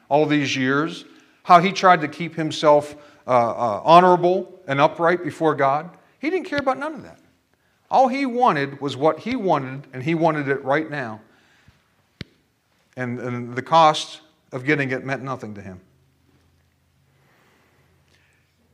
all 0.10 0.26
these 0.26 0.56
years. 0.56 1.06
how 1.46 1.62
he 1.62 1.72
tried 1.72 2.02
to 2.02 2.08
keep 2.08 2.36
himself 2.36 2.96
uh, 3.28 3.30
uh, 3.30 3.82
honorable 3.84 4.52
and 4.68 4.82
upright 4.82 5.24
before 5.24 5.54
God. 5.54 5.92
He 6.20 6.32
didn't 6.32 6.48
care 6.48 6.58
about 6.58 6.80
none 6.80 6.96
of 6.96 7.04
that. 7.04 7.20
All 7.92 8.08
he 8.08 8.26
wanted 8.26 8.82
was 8.82 8.98
what 8.98 9.20
he 9.20 9.36
wanted, 9.36 9.86
and 9.94 10.02
he 10.02 10.16
wanted 10.16 10.48
it 10.48 10.64
right 10.64 10.90
now. 10.90 11.22
And, 12.98 13.20
and 13.20 13.56
the 13.56 13.62
cost 13.62 14.22
of 14.52 14.66
getting 14.66 14.92
it 14.92 15.06
meant 15.06 15.24
nothing 15.24 15.54
to 15.56 15.62
him. 15.62 15.82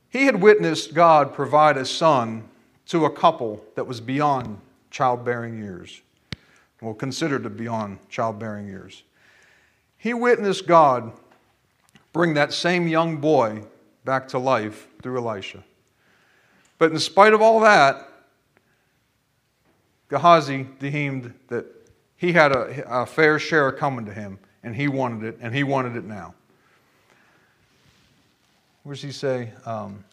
He 0.10 0.26
had 0.26 0.42
witnessed 0.42 0.94
God 0.94 1.34
provide 1.34 1.78
a 1.78 1.86
son 1.86 2.44
to 2.88 3.06
a 3.06 3.10
couple 3.10 3.64
that 3.76 3.88
was 3.88 4.02
beyond 4.02 4.60
childbearing 4.90 5.58
years, 5.58 6.02
well, 6.82 6.94
considered 6.94 7.44
to 7.44 7.50
be 7.50 7.64
beyond 7.64 8.00
childbearing 8.10 8.68
years. 8.68 9.04
He 9.98 10.14
witnessed 10.14 10.68
God 10.68 11.14
bring 12.12 12.34
that 12.34 12.52
same 12.52 12.88
young 12.88 13.18
boy 13.18 13.64
back 14.04 14.28
to 14.30 14.40
life 14.40 14.88
through 15.02 15.18
Elisha. 15.18 15.64
But 16.78 16.92
in 16.92 17.00
spite 17.00 17.34
of 17.34 17.42
all 17.42 17.60
that, 17.62 18.10
Gehazi 20.10 20.64
deemed 20.80 21.34
that 21.48 21.66
he 22.18 22.34
had 22.34 22.52
a, 22.52 22.84
a, 22.88 23.06
fair 23.06 23.40
share 23.40 23.72
coming 23.72 24.06
to 24.06 24.14
him, 24.14 24.40
and 24.64 24.76
he 24.76 24.88
wanted 24.88 25.24
it, 25.24 25.38
and 25.42 25.54
he 25.54 25.64
wanted 25.64 25.96
it 25.96 26.06
now. 26.06 26.34
Where 28.84 28.96
does 28.96 29.02
he 29.02 29.12
say? 29.12 29.52
Um, 29.66 30.04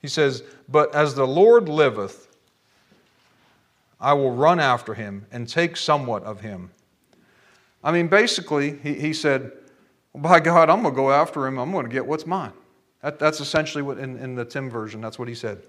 he 0.00 0.08
says, 0.08 0.42
But 0.68 0.94
as 0.94 1.14
the 1.14 1.26
Lord 1.26 1.68
liveth, 1.68 2.28
I 4.00 4.12
will 4.12 4.32
run 4.32 4.60
after 4.60 4.94
him 4.94 5.26
and 5.32 5.48
take 5.48 5.76
somewhat 5.76 6.22
of 6.24 6.40
him. 6.40 6.70
I 7.82 7.92
mean, 7.92 8.08
basically, 8.08 8.78
he, 8.78 8.94
he 8.94 9.12
said, 9.12 9.52
well, 10.12 10.22
By 10.22 10.40
God, 10.40 10.70
I'm 10.70 10.82
going 10.82 10.94
to 10.94 10.96
go 10.96 11.10
after 11.10 11.46
him. 11.46 11.58
I'm 11.58 11.72
going 11.72 11.86
to 11.86 11.92
get 11.92 12.06
what's 12.06 12.26
mine. 12.26 12.52
That, 13.02 13.18
that's 13.18 13.40
essentially 13.40 13.82
what, 13.82 13.98
in, 13.98 14.16
in 14.18 14.34
the 14.34 14.44
Tim 14.44 14.68
version, 14.68 15.00
that's 15.00 15.18
what 15.18 15.28
he 15.28 15.34
said. 15.34 15.62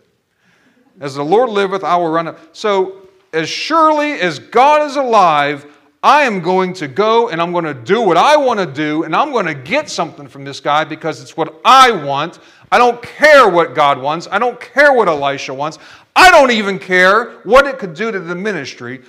As 0.99 1.15
the 1.15 1.23
Lord 1.23 1.49
liveth, 1.49 1.83
I 1.83 1.95
will 1.95 2.09
run. 2.09 2.35
So, 2.51 3.07
as 3.31 3.47
surely 3.47 4.13
as 4.13 4.39
God 4.39 4.81
is 4.89 4.95
alive, 4.95 5.65
I 6.01 6.23
am 6.23 6.41
going 6.41 6.73
to 6.73 6.87
go 6.87 7.29
and 7.29 7.41
I'm 7.41 7.51
going 7.51 7.65
to 7.65 7.73
do 7.73 8.01
what 8.01 8.15
I 8.15 8.37
want 8.37 8.59
to 8.59 8.65
do, 8.65 9.03
and 9.03 9.15
I'm 9.15 9.31
going 9.31 9.45
to 9.45 9.53
get 9.53 9.89
something 9.89 10.27
from 10.27 10.45
this 10.45 10.59
guy 10.59 10.83
because 10.85 11.21
it's 11.21 11.35
what 11.35 11.59
I 11.65 11.91
want. 11.91 12.39
I 12.71 12.77
don't 12.77 13.01
care 13.01 13.49
what 13.49 13.75
God 13.75 14.01
wants. 14.01 14.27
I 14.31 14.39
don't 14.39 14.59
care 14.59 14.93
what 14.93 15.07
Elisha 15.07 15.53
wants. 15.53 15.77
I 16.15 16.31
don't 16.31 16.51
even 16.51 16.79
care 16.79 17.31
what 17.43 17.65
it 17.67 17.79
could 17.79 17.93
do 17.93 18.11
to 18.11 18.19
the 18.19 18.35
ministry. 18.35 19.01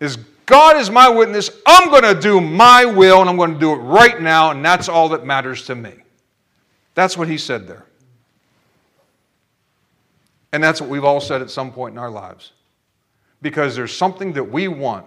As 0.00 0.16
God 0.44 0.76
is 0.76 0.90
my 0.90 1.08
witness, 1.08 1.50
I'm 1.66 1.88
going 1.90 2.02
to 2.02 2.20
do 2.20 2.40
my 2.40 2.84
will, 2.84 3.20
and 3.20 3.30
I'm 3.30 3.36
going 3.36 3.54
to 3.54 3.58
do 3.60 3.72
it 3.72 3.76
right 3.76 4.20
now, 4.20 4.50
and 4.50 4.64
that's 4.64 4.88
all 4.88 5.08
that 5.10 5.24
matters 5.24 5.64
to 5.66 5.74
me. 5.74 5.92
That's 6.94 7.16
what 7.16 7.28
he 7.28 7.38
said 7.38 7.66
there. 7.66 7.86
And 10.52 10.62
that's 10.62 10.80
what 10.80 10.88
we've 10.88 11.04
all 11.04 11.20
said 11.20 11.42
at 11.42 11.50
some 11.50 11.72
point 11.72 11.94
in 11.94 11.98
our 11.98 12.10
lives. 12.10 12.52
Because 13.42 13.76
there's 13.76 13.94
something 13.94 14.32
that 14.34 14.44
we 14.44 14.68
want. 14.68 15.06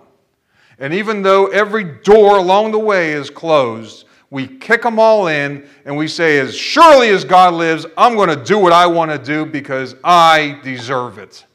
And 0.80 0.94
even 0.94 1.22
though 1.22 1.48
every 1.48 1.84
door 1.84 2.38
along 2.38 2.72
the 2.72 2.80
way 2.80 3.12
is 3.12 3.30
closed, 3.30 4.06
we 4.32 4.48
kick 4.48 4.82
them 4.84 4.98
all 4.98 5.28
in 5.28 5.68
and 5.86 5.98
we 5.98 6.08
say, 6.08 6.40
as 6.40 6.56
surely 6.56 7.10
as 7.10 7.26
God 7.26 7.54
lives, 7.54 7.86
I'm 7.98 8.16
going 8.16 8.30
to 8.30 8.44
do 8.44 8.58
what 8.58 8.72
I 8.72 8.88
want 8.88 9.12
to 9.12 9.18
do 9.18 9.46
because 9.46 9.96
I 10.04 10.60
deserve 10.64 11.18
it. 11.18 11.46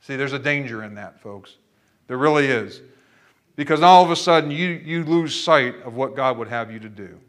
See, 0.00 0.16
there's 0.16 0.32
a 0.32 0.38
danger 0.38 0.82
in 0.82 0.94
that, 0.94 1.20
folks. 1.20 1.56
There 2.06 2.16
really 2.16 2.46
is. 2.46 2.80
Because 3.54 3.82
all 3.82 4.02
of 4.02 4.10
a 4.10 4.16
sudden 4.16 4.50
you, 4.50 4.68
you 4.68 5.04
lose 5.04 5.34
sight 5.34 5.74
of 5.82 5.94
what 5.94 6.16
God 6.16 6.38
would 6.38 6.48
have 6.48 6.72
you 6.72 6.78
to 6.80 6.88
do. 6.88 7.20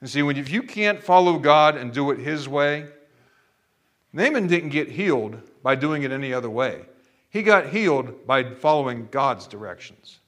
And 0.00 0.10
see, 0.10 0.22
when, 0.22 0.36
if 0.36 0.50
you 0.50 0.62
can't 0.62 1.02
follow 1.02 1.38
God 1.38 1.76
and 1.76 1.92
do 1.92 2.10
it 2.10 2.18
His 2.18 2.46
way, 2.46 2.86
Naaman 4.12 4.48
didn't 4.48 4.68
get 4.68 4.90
healed 4.90 5.40
by 5.62 5.76
doing 5.76 6.02
it 6.02 6.12
any 6.12 6.32
other 6.32 6.50
way. 6.50 6.82
He 7.34 7.42
got 7.42 7.66
healed 7.66 8.28
by 8.28 8.54
following 8.54 9.08
God's 9.10 9.48
directions. 9.48 10.20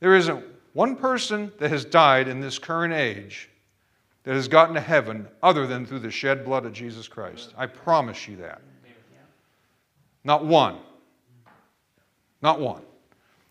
There 0.00 0.14
isn't 0.14 0.44
one 0.74 0.94
person 0.94 1.50
that 1.58 1.70
has 1.70 1.86
died 1.86 2.28
in 2.28 2.38
this 2.38 2.58
current 2.58 2.92
age 2.92 3.48
that 4.24 4.34
has 4.34 4.46
gotten 4.46 4.74
to 4.74 4.80
heaven 4.82 5.26
other 5.42 5.66
than 5.66 5.86
through 5.86 6.00
the 6.00 6.10
shed 6.10 6.44
blood 6.44 6.66
of 6.66 6.74
Jesus 6.74 7.08
Christ. 7.08 7.54
I 7.56 7.64
promise 7.64 8.28
you 8.28 8.36
that. 8.36 8.60
Not 10.22 10.44
one. 10.44 10.76
Not 12.42 12.60
one. 12.60 12.82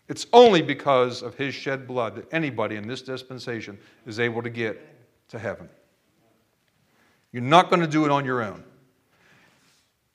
It's 0.08 0.28
only 0.32 0.62
because 0.62 1.22
of 1.22 1.34
his 1.34 1.52
shed 1.52 1.84
blood 1.84 2.14
that 2.14 2.32
anybody 2.32 2.76
in 2.76 2.86
this 2.86 3.02
dispensation 3.02 3.76
is 4.06 4.20
able 4.20 4.40
to 4.42 4.50
get 4.50 4.80
to 5.30 5.38
heaven. 5.40 5.68
You're 7.32 7.42
not 7.42 7.70
going 7.70 7.80
to 7.80 7.88
do 7.88 8.04
it 8.04 8.12
on 8.12 8.24
your 8.24 8.40
own. 8.40 8.62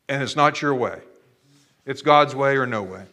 And 0.07 0.24
it's 0.24 0.38
not 0.38 0.61
your 0.61 0.74
way, 0.74 1.01
it's 1.86 2.02
God's 2.02 2.36
way 2.36 2.58
or 2.58 2.66
no 2.66 2.84
way. 2.84 3.04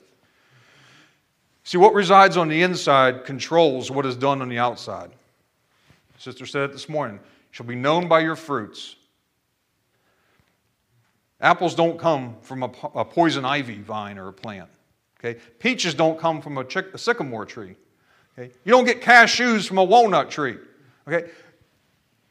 See, 1.64 1.78
what 1.78 1.94
resides 1.94 2.36
on 2.36 2.48
the 2.48 2.62
inside 2.62 3.24
controls 3.24 3.90
what 3.90 4.04
is 4.04 4.16
done 4.16 4.42
on 4.42 4.48
the 4.48 4.58
outside. 4.58 5.10
Sister 6.18 6.46
said 6.46 6.70
it 6.70 6.72
this 6.72 6.88
morning. 6.88 7.20
Shall 7.50 7.66
be 7.66 7.74
known 7.74 8.08
by 8.08 8.20
your 8.20 8.36
fruits. 8.36 8.96
Apples 11.40 11.74
don't 11.74 11.98
come 11.98 12.36
from 12.40 12.62
a, 12.62 12.70
a 12.94 13.04
poison 13.04 13.44
ivy 13.44 13.80
vine 13.80 14.18
or 14.18 14.28
a 14.28 14.32
plant. 14.32 14.70
Okay? 15.18 15.40
Peaches 15.58 15.94
don't 15.94 16.18
come 16.18 16.40
from 16.40 16.58
a, 16.58 16.64
chick, 16.64 16.86
a 16.94 16.98
sycamore 16.98 17.44
tree. 17.44 17.74
Okay? 18.38 18.52
You 18.64 18.70
don't 18.70 18.84
get 18.84 19.02
cashews 19.02 19.66
from 19.66 19.78
a 19.78 19.84
walnut 19.84 20.30
tree. 20.30 20.56
Okay? 21.06 21.28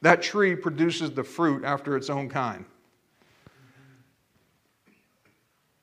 That 0.00 0.22
tree 0.22 0.56
produces 0.56 1.10
the 1.12 1.22
fruit 1.22 1.64
after 1.64 1.96
its 1.96 2.10
own 2.10 2.28
kind. 2.28 2.64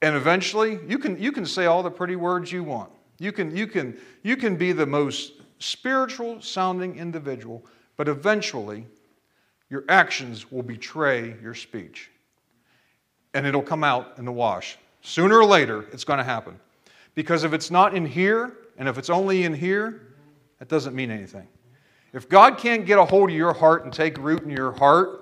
And 0.01 0.15
eventually, 0.15 0.79
you 0.87 0.97
can, 0.97 1.21
you 1.21 1.31
can 1.31 1.45
say 1.45 1.65
all 1.65 1.83
the 1.83 1.91
pretty 1.91 2.15
words 2.15 2.51
you 2.51 2.63
want. 2.63 2.91
You 3.19 3.31
can, 3.31 3.55
you, 3.55 3.67
can, 3.67 3.97
you 4.23 4.37
can 4.37 4.55
be 4.55 4.71
the 4.71 4.85
most 4.85 5.33
spiritual 5.59 6.41
sounding 6.41 6.97
individual, 6.97 7.65
but 7.97 8.07
eventually, 8.07 8.85
your 9.69 9.83
actions 9.89 10.51
will 10.51 10.63
betray 10.63 11.35
your 11.41 11.53
speech. 11.53 12.09
And 13.33 13.45
it'll 13.45 13.61
come 13.61 13.83
out 13.83 14.13
in 14.17 14.25
the 14.25 14.31
wash. 14.31 14.77
Sooner 15.01 15.37
or 15.37 15.45
later, 15.45 15.85
it's 15.91 16.03
going 16.03 16.17
to 16.17 16.23
happen. 16.23 16.59
Because 17.13 17.43
if 17.43 17.53
it's 17.53 17.69
not 17.69 17.93
in 17.93 18.05
here, 18.05 18.53
and 18.77 18.87
if 18.87 18.97
it's 18.97 19.09
only 19.09 19.43
in 19.43 19.53
here, 19.53 20.01
that 20.59 20.69
doesn't 20.69 20.95
mean 20.95 21.11
anything. 21.11 21.47
If 22.13 22.27
God 22.27 22.57
can't 22.57 22.85
get 22.85 22.97
a 22.97 23.05
hold 23.05 23.29
of 23.29 23.35
your 23.35 23.53
heart 23.53 23.83
and 23.83 23.93
take 23.93 24.17
root 24.17 24.43
in 24.43 24.49
your 24.49 24.71
heart, 24.71 25.19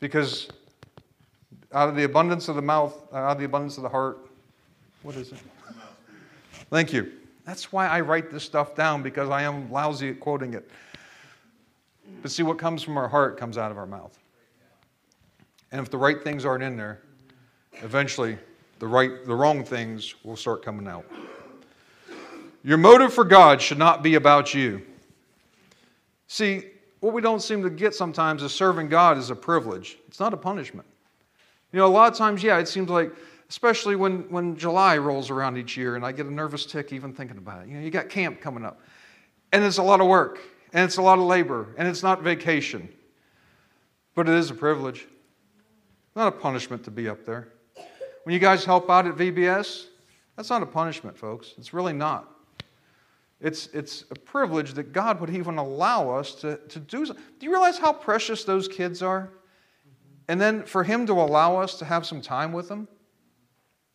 because 0.00 0.48
out 1.72 1.88
of 1.88 1.96
the 1.96 2.04
abundance 2.04 2.48
of 2.48 2.56
the 2.56 2.62
mouth, 2.62 2.94
uh, 3.12 3.16
out 3.16 3.32
of 3.32 3.38
the 3.38 3.44
abundance 3.44 3.76
of 3.76 3.82
the 3.82 3.88
heart, 3.88 4.26
what 5.02 5.16
is 5.16 5.32
it? 5.32 5.38
Thank 6.70 6.92
you. 6.92 7.12
That's 7.44 7.72
why 7.72 7.88
I 7.88 8.00
write 8.00 8.30
this 8.30 8.44
stuff 8.44 8.74
down 8.74 9.02
because 9.02 9.30
I 9.30 9.42
am 9.42 9.70
lousy 9.70 10.10
at 10.10 10.20
quoting 10.20 10.54
it. 10.54 10.70
But 12.20 12.30
see, 12.30 12.42
what 12.42 12.58
comes 12.58 12.82
from 12.82 12.96
our 12.96 13.08
heart 13.08 13.38
comes 13.38 13.56
out 13.56 13.70
of 13.70 13.78
our 13.78 13.86
mouth. 13.86 14.18
And 15.72 15.80
if 15.80 15.90
the 15.90 15.98
right 15.98 16.22
things 16.22 16.44
aren't 16.44 16.62
in 16.62 16.76
there, 16.76 17.00
eventually 17.82 18.38
the 18.78 18.86
right 18.86 19.24
the 19.26 19.34
wrong 19.34 19.64
things 19.64 20.14
will 20.24 20.36
start 20.36 20.62
coming 20.62 20.86
out. 20.86 21.04
Your 22.64 22.78
motive 22.78 23.12
for 23.12 23.24
God 23.24 23.62
should 23.62 23.78
not 23.78 24.02
be 24.02 24.14
about 24.16 24.52
you. 24.52 24.82
See, 26.26 26.64
what 27.00 27.12
we 27.12 27.22
don't 27.22 27.40
seem 27.40 27.62
to 27.62 27.70
get 27.70 27.94
sometimes 27.94 28.42
is 28.42 28.52
serving 28.52 28.88
God 28.88 29.16
is 29.16 29.30
a 29.30 29.36
privilege. 29.36 29.98
It's 30.08 30.20
not 30.20 30.34
a 30.34 30.36
punishment. 30.36 30.86
You 31.72 31.78
know, 31.78 31.86
a 31.86 31.88
lot 31.88 32.10
of 32.10 32.18
times, 32.18 32.42
yeah, 32.42 32.58
it 32.58 32.68
seems 32.68 32.88
like 32.88 33.12
especially 33.48 33.96
when, 33.96 34.20
when 34.30 34.56
July 34.56 34.98
rolls 34.98 35.30
around 35.30 35.56
each 35.56 35.76
year 35.76 35.96
and 35.96 36.04
I 36.04 36.12
get 36.12 36.26
a 36.26 36.32
nervous 36.32 36.66
tick 36.66 36.92
even 36.92 37.12
thinking 37.12 37.38
about 37.38 37.62
it. 37.62 37.68
You 37.68 37.78
know, 37.78 37.80
you 37.80 37.90
got 37.90 38.08
camp 38.08 38.40
coming 38.40 38.64
up. 38.64 38.80
And 39.52 39.64
it's 39.64 39.78
a 39.78 39.82
lot 39.82 40.00
of 40.00 40.06
work, 40.06 40.40
and 40.74 40.84
it's 40.84 40.98
a 40.98 41.02
lot 41.02 41.18
of 41.18 41.24
labor, 41.24 41.68
and 41.78 41.88
it's 41.88 42.02
not 42.02 42.22
vacation. 42.22 42.90
But 44.14 44.28
it 44.28 44.34
is 44.34 44.50
a 44.50 44.54
privilege. 44.54 45.06
Not 46.14 46.28
a 46.28 46.32
punishment 46.32 46.84
to 46.84 46.90
be 46.90 47.08
up 47.08 47.24
there. 47.24 47.48
When 48.24 48.34
you 48.34 48.38
guys 48.38 48.64
help 48.64 48.90
out 48.90 49.06
at 49.06 49.14
VBS, 49.14 49.86
that's 50.36 50.50
not 50.50 50.62
a 50.62 50.66
punishment, 50.66 51.16
folks. 51.16 51.54
It's 51.56 51.72
really 51.72 51.94
not. 51.94 52.30
It's, 53.40 53.68
it's 53.68 54.04
a 54.10 54.14
privilege 54.16 54.74
that 54.74 54.92
God 54.92 55.20
would 55.20 55.30
even 55.30 55.56
allow 55.56 56.10
us 56.10 56.34
to, 56.36 56.56
to 56.56 56.78
do. 56.80 57.06
Do 57.06 57.14
you 57.40 57.50
realize 57.50 57.78
how 57.78 57.92
precious 57.92 58.44
those 58.44 58.68
kids 58.68 59.02
are? 59.02 59.30
And 60.28 60.40
then 60.40 60.62
for 60.62 60.84
Him 60.84 61.06
to 61.06 61.14
allow 61.14 61.56
us 61.56 61.78
to 61.78 61.84
have 61.84 62.06
some 62.06 62.20
time 62.20 62.52
with 62.52 62.70
him, 62.70 62.86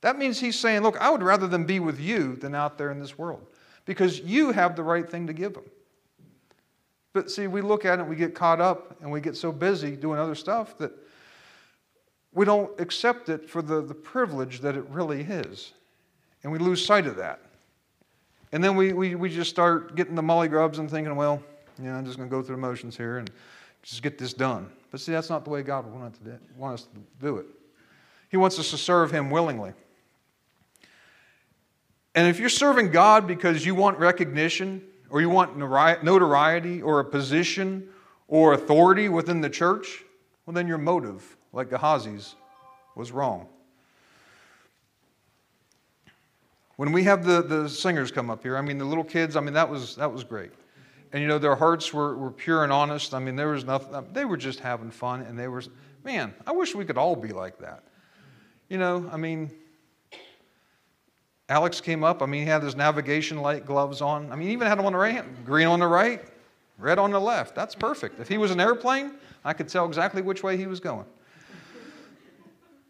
That 0.02 0.18
means 0.18 0.40
he's 0.40 0.60
saying, 0.60 0.82
Look, 0.82 1.00
I 1.00 1.10
would 1.10 1.24
rather 1.24 1.48
them 1.48 1.66
be 1.66 1.80
with 1.80 2.00
you 2.00 2.36
than 2.36 2.56
out 2.56 2.78
there 2.78 2.92
in 2.92 3.00
this 3.00 3.18
world 3.18 3.46
because 3.86 4.20
you 4.20 4.52
have 4.52 4.76
the 4.76 4.84
right 4.84 5.10
thing 5.10 5.28
to 5.28 5.34
give 5.34 5.54
them. 5.54 5.64
But 7.14 7.30
see, 7.30 7.48
we 7.48 7.62
look 7.62 7.86
at 7.86 8.00
it, 8.00 8.08
we 8.08 8.16
get 8.16 8.34
caught 8.34 8.60
up, 8.60 8.98
and 9.02 9.12
we 9.12 9.22
get 9.22 9.38
so 9.38 9.52
busy 9.52 9.96
doing 9.96 10.20
other 10.20 10.36
stuff 10.36 10.78
that 10.80 10.92
we 12.34 12.44
don't 12.44 12.72
accept 12.82 13.30
it 13.30 13.48
for 13.48 13.62
the, 13.62 13.82
the 13.82 13.94
privilege 13.94 14.62
that 14.62 14.76
it 14.76 14.84
really 14.90 15.22
is. 15.22 15.74
And 16.42 16.52
we 16.52 16.58
lose 16.58 16.84
sight 16.84 17.06
of 17.06 17.16
that. 17.18 17.40
And 18.52 18.64
then 18.64 18.76
we, 18.76 18.94
we, 18.94 19.16
we 19.16 19.30
just 19.30 19.52
start 19.52 19.96
getting 19.96 20.16
the 20.16 20.24
molly 20.24 20.48
grubs 20.48 20.80
and 20.80 20.90
thinking, 20.90 21.16
well, 21.16 21.42
You 21.78 21.86
know, 21.86 21.96
I'm 21.96 22.06
just 22.06 22.18
going 22.18 22.28
to 22.28 22.36
go 22.36 22.42
through 22.42 22.56
the 22.56 22.62
motions 22.62 22.98
here 22.98 23.20
and 23.20 23.30
just 23.84 24.02
get 24.02 24.18
this 24.18 24.34
done. 24.34 24.72
But 24.90 25.00
see, 25.00 25.12
that's 25.12 25.30
not 25.30 25.44
the 25.44 25.52
way 25.52 25.62
God 25.62 25.86
wants 25.86 26.20
want 26.58 26.74
us 26.74 26.84
to 26.84 27.00
do 27.22 27.38
it. 27.38 27.46
He 28.30 28.38
wants 28.38 28.58
us 28.58 28.72
to 28.72 28.78
serve 28.78 29.12
Him 29.12 29.30
willingly. 29.30 29.74
And 32.16 32.28
if 32.28 32.40
you're 32.40 32.50
serving 32.50 32.92
God 32.92 33.28
because 33.28 33.66
you 33.66 33.76
want 33.76 33.98
recognition 34.00 34.84
or 35.10 35.22
you 35.22 35.30
want 35.30 35.58
notoriety 35.58 36.82
or 36.82 37.00
a 37.00 37.06
position 37.06 37.90
or 38.28 38.54
authority 38.54 39.10
within 39.10 39.42
the 39.42 39.50
church, 39.50 40.04
well, 40.46 40.54
then 40.54 40.68
your 40.68 40.78
motive, 40.78 41.38
like 41.52 41.70
Gehazi's, 41.70 42.36
was 42.96 43.12
wrong. 43.12 43.48
When 46.76 46.92
we 46.92 47.04
have 47.04 47.26
the, 47.26 47.42
the 47.42 47.70
singers 47.70 48.12
come 48.12 48.30
up 48.30 48.44
here, 48.44 48.58
I 48.58 48.62
mean, 48.62 48.78
the 48.78 48.86
little 48.86 49.04
kids, 49.04 49.36
I 49.36 49.42
mean, 49.42 49.54
that 49.54 49.70
was, 49.70 49.96
that 49.96 50.12
was 50.12 50.24
great. 50.24 50.52
And, 51.14 51.22
you 51.22 51.28
know, 51.28 51.38
their 51.38 51.56
hearts 51.56 51.94
were, 51.94 52.18
were 52.18 52.32
pure 52.32 52.64
and 52.64 52.74
honest. 52.74 53.14
I 53.14 53.20
mean, 53.20 53.36
there 53.36 53.50
was 53.50 53.64
nothing, 53.64 53.94
um, 53.94 54.08
they 54.12 54.26
were 54.26 54.36
just 54.36 54.60
having 54.60 54.90
fun. 54.90 55.22
And 55.22 55.38
they 55.38 55.48
were, 55.48 55.64
man, 56.04 56.34
I 56.46 56.52
wish 56.52 56.74
we 56.74 56.86
could 56.86 56.98
all 56.98 57.16
be 57.16 57.30
like 57.30 57.60
that. 57.60 57.84
You 58.68 58.80
know, 58.80 59.08
I 59.12 59.18
mean, 59.18 59.52
Alex 61.50 61.80
came 61.82 62.04
up. 62.04 62.24
I 62.24 62.26
mean, 62.26 62.42
he 62.42 62.48
had 62.48 62.64
his 62.64 62.76
navigation 62.76 63.38
light 63.38 63.64
gloves 63.66 64.02
on. 64.02 64.32
I 64.32 64.36
mean, 64.36 64.48
he 64.48 64.54
even 64.54 64.68
had 64.68 64.80
them 64.80 64.88
on 64.88 64.94
the 64.94 64.98
right 64.98 65.14
hand, 65.14 65.46
green 65.46 65.68
on 65.68 65.80
the 65.80 65.88
right, 65.88 66.24
red 66.80 66.98
on 66.98 67.12
the 67.12 67.20
left. 67.20 67.54
That's 67.54 67.76
perfect. 67.76 68.20
If 68.20 68.28
he 68.28 68.40
was 68.40 68.50
an 68.50 68.60
airplane, 68.60 69.12
I 69.46 69.54
could 69.54 69.68
tell 69.68 69.86
exactly 69.86 70.24
which 70.24 70.42
way 70.42 70.58
he 70.58 70.66
was 70.66 70.80
going. 70.80 71.06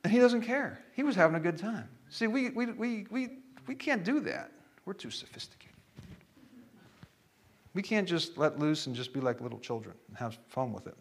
And 0.06 0.14
he 0.14 0.20
doesn't 0.20 0.42
care. 0.42 0.82
He 0.94 1.04
was 1.04 1.16
having 1.16 1.36
a 1.36 1.40
good 1.42 1.58
time. 1.58 1.90
See, 2.10 2.28
we, 2.28 2.52
we, 2.52 2.68
we, 2.68 3.08
we, 3.10 3.30
we 3.68 3.76
can't 3.76 4.04
do 4.06 4.22
that. 4.22 4.52
We're 4.86 4.94
too 4.94 5.12
sophisticated. 5.12 5.73
We 7.74 7.82
can't 7.82 8.08
just 8.08 8.38
let 8.38 8.60
loose 8.60 8.88
and 8.88 8.96
just 8.96 9.14
be 9.14 9.20
like 9.20 9.42
little 9.42 9.60
children 9.60 9.96
and 10.08 10.18
have 10.18 10.38
fun 10.50 10.72
with 10.72 10.88
it. 10.88 10.96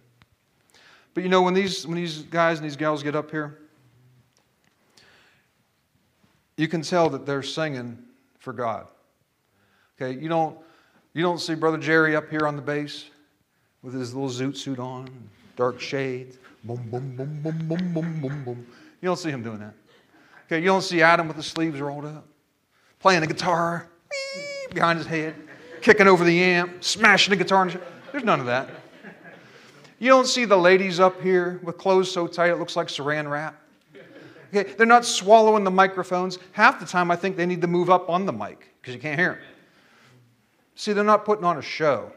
But 1.15 1.23
you 1.23 1.29
know, 1.29 1.43
when 1.43 1.55
these, 1.55 1.87
when 1.87 1.97
these 1.97 2.23
guys 2.23 2.59
and 2.59 2.65
these 2.65 2.77
gals 2.77 3.03
get 3.03 3.15
up 3.15 3.31
here, 3.31 3.59
you 6.57 6.69
can 6.69 6.83
tell 6.83 7.11
that 7.11 7.27
they're 7.27 7.43
singing 7.43 7.99
for 8.39 8.53
God. 8.53 8.87
Okay, 10.01 10.19
you 10.19 10.29
don't, 10.29 10.57
you 11.13 11.23
don't 11.23 11.39
see 11.39 11.55
Brother 11.55 11.79
Jerry 11.79 12.17
up 12.17 12.31
here 12.31 12.47
on 12.47 12.57
the 12.57 12.63
bass 12.63 13.05
with 13.83 13.95
his 13.95 14.15
little 14.15 14.31
zoot 14.31 14.57
suit 14.57 14.79
on, 14.79 15.09
dark 15.57 15.81
shades, 15.81 16.39
boom, 16.65 16.83
boom, 16.91 17.17
boom, 17.17 17.41
boom, 17.43 17.69
boom, 17.69 17.93
boom, 17.93 18.21
boom, 18.21 18.45
boom. 18.45 18.67
You 19.01 19.07
don't 19.07 19.19
see 19.19 19.31
him 19.31 19.43
doing 19.43 19.59
that. 19.59 19.75
Okay, 20.47 20.61
you 20.61 20.67
don't 20.67 20.83
see 20.83 21.03
Adam 21.03 21.29
with 21.29 21.37
the 21.37 21.43
sleeves 21.43 21.81
rolled 21.81 22.05
up, 22.05 22.27
playing 23.01 23.21
the 23.21 23.27
guitar 23.27 23.89
behind 24.73 24.99
his 24.99 25.07
head, 25.07 25.35
kicking 25.83 26.07
over 26.07 26.25
the 26.25 26.43
amp, 26.43 26.83
smashing 26.83 27.31
the 27.31 27.37
guitar. 27.37 27.71
There's 28.11 28.25
none 28.25 28.41
of 28.41 28.47
that. 28.47 28.71
You 29.99 30.09
don't 30.09 30.27
see 30.27 30.45
the 30.45 30.57
ladies 30.57 30.99
up 30.99 31.21
here 31.21 31.61
with 31.63 31.79
clothes 31.79 32.11
so 32.11 32.27
tight 32.27 32.51
it 32.51 32.59
looks 32.59 32.75
like 32.75 32.89
saran 32.89 33.31
wrap. 33.31 33.57
Okay, 34.55 34.73
they're 34.75 34.87
not 34.87 35.05
swallowing 35.05 35.65
the 35.65 35.71
microphones. 35.71 36.39
Half 36.53 36.81
the 36.81 36.87
time, 36.87 37.11
I 37.11 37.17
think 37.17 37.37
they 37.37 37.47
need 37.47 37.61
to 37.61 37.67
move 37.67 37.89
up 37.89 38.11
on 38.11 38.27
the 38.27 38.33
mic 38.33 38.69
because 38.81 38.95
you 38.95 39.01
can't 39.01 39.19
hear 39.19 39.35
them. 39.35 39.43
See, 40.75 40.93
they're 40.93 41.05
not 41.05 41.25
putting 41.25 41.45
on 41.45 41.59
a 41.59 41.63
show. 41.63 42.13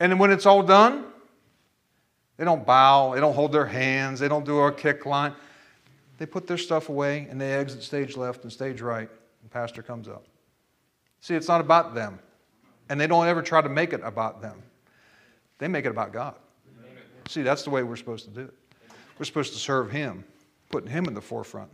And 0.00 0.18
when 0.18 0.30
it's 0.30 0.46
all 0.46 0.62
done, 0.62 1.04
they 2.36 2.44
don't 2.44 2.64
bow, 2.64 3.14
they 3.14 3.20
don't 3.20 3.34
hold 3.34 3.52
their 3.52 3.66
hands, 3.66 4.20
they 4.20 4.28
don't 4.28 4.44
do 4.44 4.60
a 4.60 4.72
kick 4.72 5.04
line. 5.04 5.34
They 6.18 6.26
put 6.26 6.46
their 6.46 6.58
stuff 6.58 6.88
away 6.88 7.26
and 7.30 7.40
they 7.40 7.52
exit 7.52 7.82
stage 7.82 8.16
left 8.16 8.44
and 8.44 8.52
stage 8.52 8.80
right, 8.80 9.10
and 9.42 9.50
pastor 9.50 9.82
comes 9.82 10.08
up. 10.08 10.24
See, 11.20 11.34
it's 11.34 11.48
not 11.48 11.60
about 11.60 11.94
them. 11.94 12.18
And 12.92 13.00
they 13.00 13.06
don't 13.06 13.26
ever 13.26 13.40
try 13.40 13.62
to 13.62 13.70
make 13.70 13.94
it 13.94 14.02
about 14.04 14.42
them. 14.42 14.62
They 15.56 15.66
make 15.66 15.86
it 15.86 15.88
about 15.88 16.12
God. 16.12 16.34
See, 17.26 17.40
that's 17.40 17.62
the 17.62 17.70
way 17.70 17.82
we're 17.82 17.96
supposed 17.96 18.26
to 18.26 18.30
do 18.30 18.40
it. 18.42 18.54
We're 19.18 19.24
supposed 19.24 19.54
to 19.54 19.58
serve 19.58 19.90
Him, 19.90 20.24
putting 20.70 20.90
Him 20.90 21.06
in 21.06 21.14
the 21.14 21.20
forefront. 21.22 21.70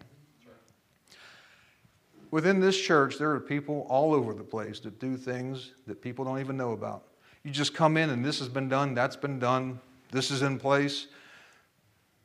Within 2.31 2.61
this 2.61 2.81
church, 2.81 3.19
there 3.19 3.33
are 3.33 3.41
people 3.41 3.85
all 3.89 4.15
over 4.15 4.33
the 4.33 4.45
place 4.45 4.79
that 4.79 5.01
do 5.01 5.17
things 5.17 5.73
that 5.89 6.01
people 6.01 6.25
don't 6.25 6.39
even 6.39 6.57
know 6.57 6.71
about. 6.71 7.03
You 7.43 7.51
just 7.51 7.75
come 7.75 7.97
in 7.97 8.11
and 8.11 8.25
this 8.25 8.39
has 8.39 8.49
been 8.49 8.69
done, 8.69 8.95
that's 8.95 9.17
been 9.17 9.41
done, 9.41 9.81
this 10.13 10.31
is 10.31 10.43
in 10.43 10.57
place. 10.57 11.09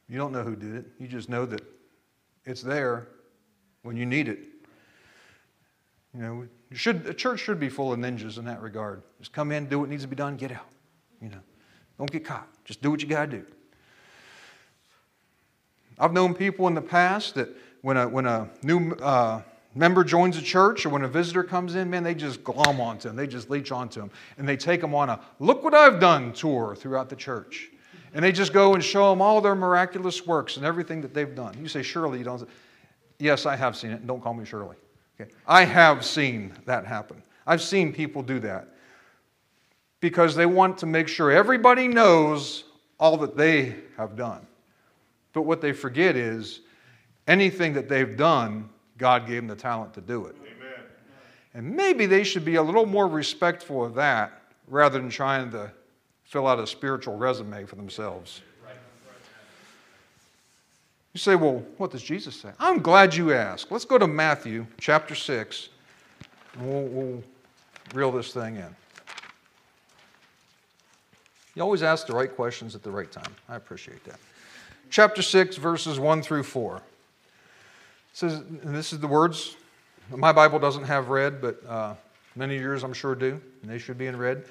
You 0.08 0.20
don't 0.20 0.32
know 0.32 0.44
who 0.44 0.56
did 0.56 0.76
it. 0.76 0.86
You 1.00 1.08
just 1.08 1.30
know 1.30 1.48
that 1.48 1.64
it's 2.46 2.62
there 2.62 3.08
when 3.82 3.98
you 3.98 4.06
need 4.06 4.28
it. 4.28 4.38
You 6.14 6.22
know, 6.22 6.48
should, 6.74 7.06
a 7.08 7.14
church 7.14 7.40
should 7.40 7.60
be 7.60 7.70
full 7.70 7.94
of 7.94 8.00
ninjas 8.00 8.38
in 8.38 8.46
that 8.46 8.62
regard. 8.62 9.04
Just 9.20 9.34
come 9.34 9.52
in, 9.52 9.68
do 9.68 9.80
what 9.80 9.90
needs 9.90 10.04
to 10.04 10.08
be 10.08 10.16
done, 10.16 10.38
get 10.38 10.52
out. 10.52 10.68
You 11.22 11.30
know, 11.30 11.40
don't 11.98 12.12
get 12.12 12.26
caught. 12.26 12.48
Just 12.66 12.82
do 12.82 12.92
what 12.92 13.02
you 13.02 13.08
got 13.08 13.30
to 13.30 13.38
do. 13.38 13.46
I've 16.00 16.14
known 16.14 16.34
people 16.34 16.68
in 16.68 16.74
the 16.74 16.82
past 16.82 17.36
that 17.36 17.50
when 17.82 17.98
a, 17.98 18.08
when 18.08 18.26
a 18.26 18.50
new 18.64 18.92
uh, 18.94 19.42
member 19.76 20.04
joins 20.04 20.38
a 20.38 20.42
church 20.42 20.86
or 20.86 20.90
when 20.90 21.04
a 21.04 21.08
visitor 21.08 21.44
comes 21.44 21.76
in, 21.76 21.90
man, 21.90 22.04
they 22.04 22.16
just 22.16 22.44
glom 22.44 22.82
onto 22.82 23.08
them. 23.08 23.16
They 23.16 23.28
just 23.28 23.50
leech 23.50 23.72
onto 23.72 24.00
them. 24.00 24.12
And 24.38 24.48
they 24.48 24.58
take 24.58 24.82
them 24.82 24.96
on 24.96 25.10
a 25.10 25.20
look 25.40 25.64
what 25.64 25.74
I've 25.74 26.00
done 26.00 26.34
tour 26.34 26.76
throughout 26.76 27.10
the 27.10 27.16
church. 27.16 27.70
And 28.14 28.24
they 28.24 28.32
just 28.32 28.54
go 28.54 28.74
and 28.74 28.84
show 28.84 29.10
them 29.10 29.22
all 29.22 29.42
their 29.42 29.56
miraculous 29.56 30.26
works 30.26 30.58
and 30.58 30.66
everything 30.66 31.02
that 31.02 31.14
they've 31.14 31.34
done. 31.36 31.56
You 31.60 31.68
say, 31.68 31.82
Shirley, 31.82 32.20
you 32.20 32.24
don't. 32.24 32.48
Yes, 33.18 33.46
I 33.46 33.56
have 33.56 33.76
seen 33.76 33.92
it. 33.92 34.00
And 34.00 34.08
don't 34.08 34.22
call 34.22 34.34
me 34.34 34.46
Shirley. 34.46 34.76
Okay. 35.20 35.32
I 35.48 35.64
have 35.64 36.06
seen 36.06 36.54
that 36.66 36.86
happen. 36.86 37.22
I've 37.46 37.62
seen 37.62 37.94
people 37.94 38.24
do 38.24 38.40
that 38.40 38.68
because 40.00 40.36
they 40.36 40.46
want 40.46 40.78
to 40.80 40.86
make 40.86 41.08
sure 41.08 41.32
everybody 41.32 41.88
knows 41.88 42.66
all 43.00 43.18
that 43.18 43.38
they 43.38 43.76
have 43.98 44.16
done. 44.16 44.46
But 45.34 45.44
what 45.44 45.62
they 45.62 45.74
forget 45.74 46.16
is 46.16 46.62
anything 47.28 47.74
that 47.74 47.90
they've 47.90 48.16
done 48.16 48.70
God 48.98 49.28
gave 49.28 49.38
them 49.38 49.48
the 49.48 49.56
talent 49.56 49.94
to 49.96 50.02
do 50.02 50.26
it. 50.26 50.36
Amen. 50.42 50.86
And 51.54 51.76
maybe 51.76 52.06
they 52.06 52.24
should 52.24 52.46
be 52.46 52.56
a 52.56 52.64
little 52.64 52.86
more 52.86 53.08
respectful 53.08 53.84
of 53.84 53.96
that 53.96 54.42
rather 54.68 55.00
than 55.00 55.10
trying 55.10 55.52
to 55.52 55.72
fill 56.24 56.48
out 56.48 56.60
a 56.60 56.68
spiritual 56.68 57.18
resume 57.18 57.66
for 57.66 57.76
themselves. 57.76 58.42
You 61.14 61.20
say, 61.20 61.36
well, 61.36 61.64
what 61.78 61.92
does 61.92 62.02
Jesus 62.02 62.36
say? 62.36 62.50
I'm 62.60 62.80
glad 62.80 63.14
you 63.14 63.34
asked. 63.34 63.72
Let's 63.72 63.86
go 63.86 64.00
to 64.00 64.08
Matthew 64.08 64.66
chapter 64.80 65.14
6, 65.14 65.70
and 66.56 66.68
we'll, 66.68 66.84
we'll 66.86 67.24
reel 67.94 68.12
this 68.12 68.34
thing 68.34 68.56
in. 68.56 68.76
You 71.54 71.62
always 71.62 71.84
ask 71.84 72.08
the 72.08 72.14
right 72.14 72.36
questions 72.36 72.74
at 72.74 72.82
the 72.82 72.90
right 72.90 73.12
time. 73.12 73.32
I 73.48 73.56
appreciate 73.56 74.04
that. 74.06 74.20
Chapter 74.90 75.22
6, 75.22 75.58
verses 75.58 76.00
1 76.00 76.24
through 76.24 76.44
4 76.44 76.82
says, 78.14 78.34
and 78.34 78.76
this 78.76 78.92
is 78.92 79.00
the 79.00 79.08
words, 79.08 79.56
my 80.10 80.32
Bible 80.32 80.58
doesn't 80.58 80.84
have 80.84 81.10
red, 81.10 81.42
but 81.42 81.64
uh, 81.68 81.94
many 82.36 82.56
of 82.56 82.62
yours 82.62 82.84
I'm 82.84 82.94
sure 82.94 83.14
do, 83.14 83.40
and 83.62 83.72
they 83.72 83.78
should 83.78 84.00
be 84.00 84.08
in 84.08 84.18
red. 84.18 84.46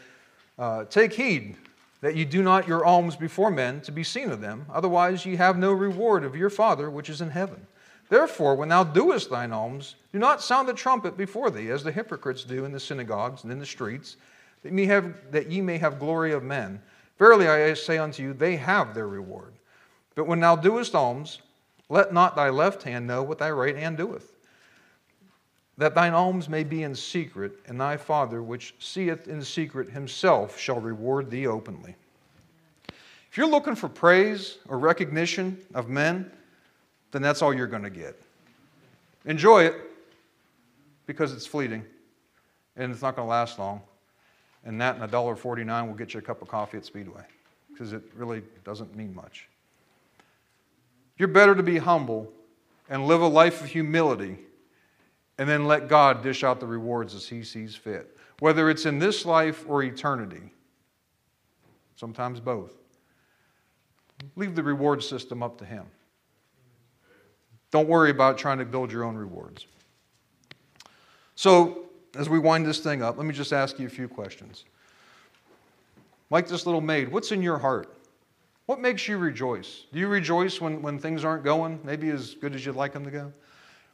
Uh, 0.58 0.84
Take 0.84 1.12
heed 1.12 1.56
that 2.02 2.16
you 2.16 2.26
do 2.26 2.42
not 2.42 2.68
your 2.68 2.84
alms 2.84 3.16
before 3.16 3.50
men 3.50 3.80
to 3.80 3.92
be 3.92 4.04
seen 4.04 4.30
of 4.30 4.40
them, 4.40 4.66
otherwise 4.70 5.24
ye 5.24 5.36
have 5.36 5.56
no 5.56 5.72
reward 5.72 6.24
of 6.24 6.36
your 6.36 6.50
Father 6.50 6.90
which 6.90 7.08
is 7.08 7.20
in 7.20 7.30
heaven. 7.30 7.66
Therefore, 8.10 8.56
when 8.56 8.68
thou 8.68 8.84
doest 8.84 9.30
thine 9.30 9.52
alms, 9.52 9.94
do 10.12 10.18
not 10.18 10.42
sound 10.42 10.68
the 10.68 10.74
trumpet 10.74 11.16
before 11.16 11.50
thee, 11.50 11.70
as 11.70 11.82
the 11.82 11.92
hypocrites 11.92 12.44
do 12.44 12.66
in 12.66 12.72
the 12.72 12.80
synagogues 12.80 13.44
and 13.44 13.52
in 13.52 13.58
the 13.58 13.64
streets, 13.64 14.16
that, 14.62 14.72
ye 14.72 14.84
have, 14.86 15.14
that 15.30 15.50
ye 15.50 15.62
may 15.62 15.78
have 15.78 15.98
glory 15.98 16.32
of 16.32 16.42
men. 16.42 16.82
Verily 17.18 17.48
I 17.48 17.72
say 17.74 17.98
unto 17.98 18.22
you, 18.22 18.34
they 18.34 18.56
have 18.56 18.94
their 18.94 19.08
reward. 19.08 19.54
But 20.14 20.26
when 20.26 20.40
thou 20.40 20.56
doest 20.56 20.94
alms, 20.94 21.40
let 21.88 22.12
not 22.12 22.36
thy 22.36 22.50
left 22.50 22.82
hand 22.82 23.06
know 23.06 23.22
what 23.22 23.38
thy 23.38 23.50
right 23.50 23.76
hand 23.76 23.96
doeth, 23.96 24.31
that 25.82 25.96
thine 25.96 26.14
alms 26.14 26.48
may 26.48 26.62
be 26.62 26.84
in 26.84 26.94
secret, 26.94 27.58
and 27.66 27.80
thy 27.80 27.96
Father, 27.96 28.40
which 28.40 28.74
seeth 28.78 29.26
in 29.26 29.42
secret, 29.42 29.90
himself 29.90 30.56
shall 30.58 30.78
reward 30.78 31.28
thee 31.28 31.46
openly. 31.46 31.96
If 33.30 33.36
you're 33.36 33.48
looking 33.48 33.74
for 33.74 33.88
praise 33.88 34.58
or 34.68 34.78
recognition 34.78 35.58
of 35.74 35.88
men, 35.88 36.30
then 37.10 37.20
that's 37.20 37.42
all 37.42 37.52
you're 37.52 37.66
going 37.66 37.82
to 37.82 37.90
get. 37.90 38.20
Enjoy 39.24 39.64
it 39.64 39.74
because 41.06 41.32
it's 41.32 41.46
fleeting 41.46 41.84
and 42.76 42.92
it's 42.92 43.02
not 43.02 43.16
going 43.16 43.26
to 43.26 43.30
last 43.30 43.58
long. 43.58 43.80
And 44.64 44.80
that 44.80 44.96
and 44.96 45.10
$1.49 45.10 45.86
will 45.88 45.94
get 45.94 46.14
you 46.14 46.20
a 46.20 46.22
cup 46.22 46.42
of 46.42 46.48
coffee 46.48 46.76
at 46.76 46.84
Speedway 46.84 47.24
because 47.72 47.92
it 47.92 48.02
really 48.14 48.42
doesn't 48.64 48.94
mean 48.94 49.14
much. 49.14 49.48
You're 51.18 51.28
better 51.28 51.54
to 51.54 51.62
be 51.62 51.78
humble 51.78 52.30
and 52.88 53.06
live 53.06 53.20
a 53.20 53.26
life 53.26 53.60
of 53.62 53.66
humility 53.66 54.38
and 55.42 55.50
then 55.50 55.66
let 55.66 55.88
God 55.88 56.22
dish 56.22 56.44
out 56.44 56.60
the 56.60 56.68
rewards 56.68 57.16
as 57.16 57.26
He 57.26 57.42
sees 57.42 57.74
fit, 57.74 58.16
whether 58.38 58.70
it's 58.70 58.86
in 58.86 59.00
this 59.00 59.26
life 59.26 59.64
or 59.66 59.82
eternity. 59.82 60.52
Sometimes 61.96 62.38
both. 62.38 62.74
Leave 64.36 64.54
the 64.54 64.62
reward 64.62 65.02
system 65.02 65.42
up 65.42 65.58
to 65.58 65.64
Him. 65.64 65.86
Don't 67.72 67.88
worry 67.88 68.10
about 68.10 68.38
trying 68.38 68.58
to 68.58 68.64
build 68.64 68.92
your 68.92 69.02
own 69.02 69.16
rewards. 69.16 69.66
So, 71.34 71.86
as 72.16 72.28
we 72.28 72.38
wind 72.38 72.64
this 72.64 72.78
thing 72.78 73.02
up, 73.02 73.16
let 73.16 73.26
me 73.26 73.34
just 73.34 73.52
ask 73.52 73.80
you 73.80 73.88
a 73.88 73.90
few 73.90 74.06
questions. 74.06 74.64
Like 76.30 76.46
this 76.46 76.66
little 76.66 76.80
maid, 76.80 77.10
what's 77.10 77.32
in 77.32 77.42
your 77.42 77.58
heart? 77.58 77.96
What 78.66 78.78
makes 78.78 79.08
you 79.08 79.18
rejoice? 79.18 79.86
Do 79.92 79.98
you 79.98 80.06
rejoice 80.06 80.60
when, 80.60 80.80
when 80.82 81.00
things 81.00 81.24
aren't 81.24 81.42
going, 81.42 81.80
maybe 81.82 82.10
as 82.10 82.34
good 82.34 82.54
as 82.54 82.64
you'd 82.64 82.76
like 82.76 82.92
them 82.92 83.04
to 83.04 83.10
go? 83.10 83.32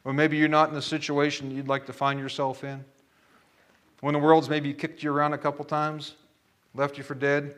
Or 0.03 0.13
maybe 0.13 0.37
you're 0.37 0.47
not 0.47 0.69
in 0.69 0.75
the 0.75 0.81
situation 0.81 1.51
you'd 1.51 1.67
like 1.67 1.85
to 1.87 1.93
find 1.93 2.19
yourself 2.19 2.63
in? 2.63 2.83
When 4.01 4.13
the 4.13 4.19
world's 4.19 4.49
maybe 4.49 4.73
kicked 4.73 5.03
you 5.03 5.11
around 5.11 5.33
a 5.33 5.37
couple 5.37 5.65
times, 5.65 6.15
left 6.73 6.97
you 6.97 7.03
for 7.03 7.15
dead? 7.15 7.55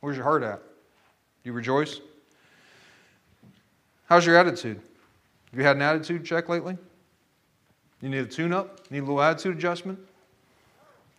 Where's 0.00 0.16
your 0.16 0.24
heart 0.24 0.42
at? 0.42 0.58
Do 0.58 1.50
you 1.50 1.52
rejoice? 1.52 2.00
How's 4.06 4.26
your 4.26 4.36
attitude? 4.36 4.80
Have 5.50 5.58
you 5.58 5.64
had 5.64 5.76
an 5.76 5.82
attitude 5.82 6.24
check 6.24 6.48
lately? 6.48 6.76
You 8.00 8.08
need 8.08 8.18
a 8.18 8.26
tune 8.26 8.52
up? 8.52 8.90
Need 8.90 8.98
a 8.98 9.02
little 9.02 9.22
attitude 9.22 9.56
adjustment? 9.56 9.98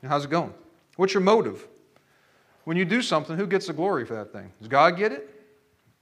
How's 0.06 0.26
it 0.26 0.30
going? 0.30 0.54
What's 0.98 1.14
your 1.14 1.22
motive? 1.22 1.66
When 2.66 2.76
you 2.76 2.84
do 2.84 3.02
something, 3.02 3.38
who 3.38 3.48
gets 3.48 3.68
the 3.68 3.74
glory 3.74 4.06
for 4.06 4.16
that 4.16 4.34
thing? 4.34 4.52
Does 4.60 4.68
God 4.68 4.98
get 4.98 5.14
it? 5.14 5.30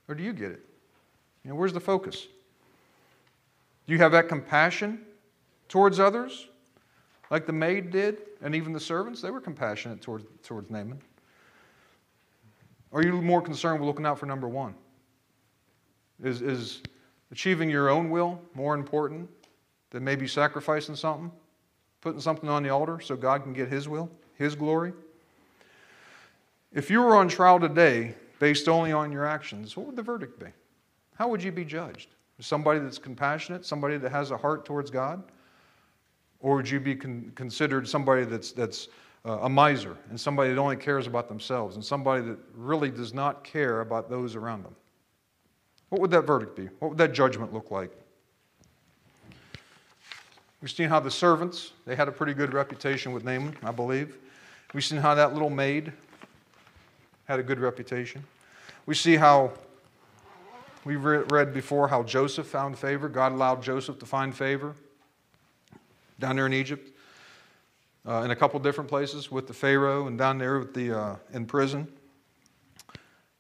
Or 0.08 0.16
do 0.16 0.24
you 0.24 0.34
get 0.34 0.52
it? 0.52 0.66
You 1.44 1.52
know, 1.52 1.56
where's 1.56 1.74
the 1.74 1.80
focus? 1.80 2.28
Do 3.88 3.94
you 3.94 4.00
have 4.00 4.12
that 4.12 4.28
compassion 4.28 5.02
towards 5.68 6.00
others? 6.00 6.48
Like 7.30 7.46
the 7.46 7.54
maid 7.54 7.92
did, 7.92 8.18
and 8.42 8.54
even 8.54 8.74
the 8.74 8.80
servants, 8.80 9.22
they 9.22 9.32
were 9.32 9.42
compassionate 9.42 10.02
towards, 10.02 10.26
towards 10.44 10.70
Naaman. 10.70 11.02
Are 12.94 13.04
you 13.04 13.22
more 13.22 13.42
concerned 13.42 13.80
with 13.80 13.88
looking 13.88 14.06
out 14.06 14.20
for 14.20 14.26
number 14.26 14.50
one? 14.50 14.76
Is, 16.22 16.42
is 16.42 16.82
achieving 17.32 17.70
your 17.70 17.90
own 17.90 18.10
will 18.10 18.40
more 18.54 18.76
important 18.76 19.30
than 19.92 20.04
maybe 20.04 20.28
sacrificing 20.28 20.96
something, 20.96 21.32
putting 22.02 22.20
something 22.20 22.50
on 22.50 22.64
the 22.64 22.70
altar 22.70 23.00
so 23.00 23.16
God 23.16 23.44
can 23.44 23.54
get 23.54 23.70
His 23.70 23.88
will, 23.88 24.10
His 24.36 24.54
glory? 24.54 24.94
If 26.74 26.90
you 26.90 27.02
were 27.02 27.16
on 27.16 27.28
trial 27.28 27.60
today 27.60 28.16
based 28.40 28.68
only 28.68 28.92
on 28.92 29.12
your 29.12 29.26
actions, 29.26 29.76
what 29.76 29.88
would 29.88 29.96
the 29.96 30.04
verdict 30.04 30.40
be? 30.40 30.48
How 31.22 31.28
would 31.28 31.44
you 31.44 31.52
be 31.52 31.64
judged? 31.64 32.16
Somebody 32.40 32.80
that's 32.80 32.98
compassionate, 32.98 33.64
somebody 33.64 33.96
that 34.00 34.12
has 34.12 34.32
a 34.32 34.38
heart 34.38 34.66
towards 34.66 34.90
God? 34.90 35.22
Or 36.40 36.56
would 36.56 36.68
you 36.68 36.80
be 36.80 36.96
con- 36.96 37.32
considered 37.36 37.88
somebody 37.88 38.24
that's, 38.24 38.52
that's 38.54 38.88
uh, 39.24 39.38
a 39.42 39.48
miser 39.48 39.96
and 40.10 40.20
somebody 40.20 40.50
that 40.50 40.60
only 40.60 40.78
cares 40.78 41.06
about 41.06 41.28
themselves 41.28 41.76
and 41.76 41.86
somebody 41.86 42.24
that 42.24 42.40
really 42.56 42.90
does 42.90 43.14
not 43.14 43.44
care 43.44 43.82
about 43.82 44.10
those 44.10 44.36
around 44.36 44.64
them? 44.64 44.76
What 45.90 46.02
would 46.02 46.10
that 46.10 46.24
verdict 46.24 46.56
be? 46.56 46.70
What 46.80 46.90
would 46.90 46.98
that 46.98 47.14
judgment 47.14 47.54
look 47.54 47.70
like? 47.70 47.92
We've 50.60 50.72
seen 50.72 50.90
how 50.90 51.02
the 51.02 51.12
servants, 51.12 51.74
they 51.86 51.96
had 51.96 52.08
a 52.08 52.12
pretty 52.12 52.34
good 52.34 52.52
reputation 52.52 53.12
with 53.12 53.24
Naaman, 53.24 53.56
I 53.62 53.70
believe. 53.70 54.18
We've 54.74 54.84
seen 54.84 54.98
how 54.98 55.14
that 55.14 55.34
little 55.34 55.52
maid 55.52 55.94
had 57.26 57.40
a 57.40 57.44
good 57.44 57.60
reputation. 57.60 58.24
We 58.88 58.96
see 58.96 59.18
how 59.18 59.52
we 60.84 60.96
read 60.96 61.54
before 61.54 61.88
how 61.88 62.04
Joseph 62.04 62.48
found 62.48 62.78
favor. 62.78 63.08
God 63.08 63.32
allowed 63.32 63.62
Joseph 63.62 64.00
to 64.00 64.06
find 64.06 64.36
favor 64.36 64.76
down 66.20 66.36
there 66.36 66.46
in 66.46 66.54
Egypt, 66.54 66.92
uh, 68.08 68.22
in 68.24 68.32
a 68.32 68.36
couple 68.36 68.60
different 68.60 68.90
places 68.90 69.32
with 69.32 69.48
the 69.48 69.54
Pharaoh 69.54 70.08
and 70.08 70.18
down 70.18 70.38
there 70.38 70.60
with 70.60 70.74
the, 70.74 70.98
uh, 70.98 71.16
in 71.34 71.46
prison. 71.46 71.88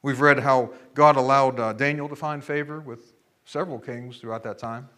We've 0.03 0.19
read 0.19 0.39
how 0.39 0.71
God 0.93 1.15
allowed 1.15 1.59
uh, 1.59 1.73
Daniel 1.73 2.09
to 2.09 2.15
find 2.15 2.43
favor 2.43 2.79
with 2.79 3.13
several 3.45 3.77
kings 3.79 4.17
throughout 4.17 4.43
that 4.43 4.57
time. 4.57 4.89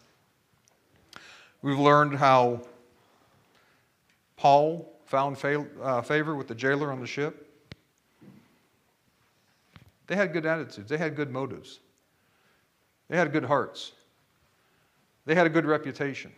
We've 1.60 1.78
learned 1.78 2.16
how 2.16 2.62
Paul 4.36 4.92
found 5.06 5.38
uh, 5.82 6.02
favor 6.02 6.34
with 6.34 6.48
the 6.48 6.54
jailer 6.54 6.90
on 6.90 7.00
the 7.00 7.06
ship. 7.06 7.50
They 10.06 10.16
had 10.16 10.32
good 10.32 10.44
attitudes, 10.44 10.88
they 10.90 10.98
had 10.98 11.16
good 11.16 11.30
motives, 11.30 11.80
they 13.14 13.18
had 13.20 13.30
good 13.30 13.44
hearts, 13.44 13.92
they 15.24 15.36
had 15.36 15.46
a 15.46 15.48
good 15.48 15.64
reputation. 15.64 16.32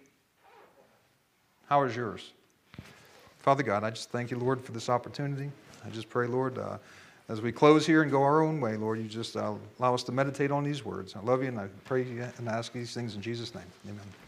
How 1.70 1.82
is 1.84 1.96
yours? 1.96 2.32
Father 3.38 3.62
God, 3.62 3.82
I 3.82 3.88
just 3.88 4.10
thank 4.10 4.30
you, 4.30 4.38
Lord, 4.38 4.60
for 4.60 4.72
this 4.72 4.90
opportunity. 4.90 5.50
I 5.86 5.88
just 5.88 6.10
pray, 6.10 6.26
Lord, 6.26 6.58
uh, 6.58 6.76
as 7.30 7.40
we 7.40 7.50
close 7.50 7.86
here 7.86 8.02
and 8.02 8.10
go 8.10 8.22
our 8.22 8.42
own 8.42 8.60
way, 8.60 8.76
Lord, 8.76 8.98
you 8.98 9.08
just 9.08 9.38
uh, 9.38 9.54
allow 9.78 9.94
us 9.94 10.02
to 10.02 10.12
meditate 10.12 10.50
on 10.50 10.64
these 10.64 10.84
words. 10.84 11.16
I 11.16 11.20
love 11.20 11.40
you 11.40 11.48
and 11.48 11.58
I 11.58 11.68
pray 11.86 12.02
and 12.36 12.46
ask 12.46 12.74
these 12.74 12.92
things 12.92 13.14
in 13.14 13.22
Jesus' 13.22 13.54
name. 13.54 13.64
Amen. 13.88 14.25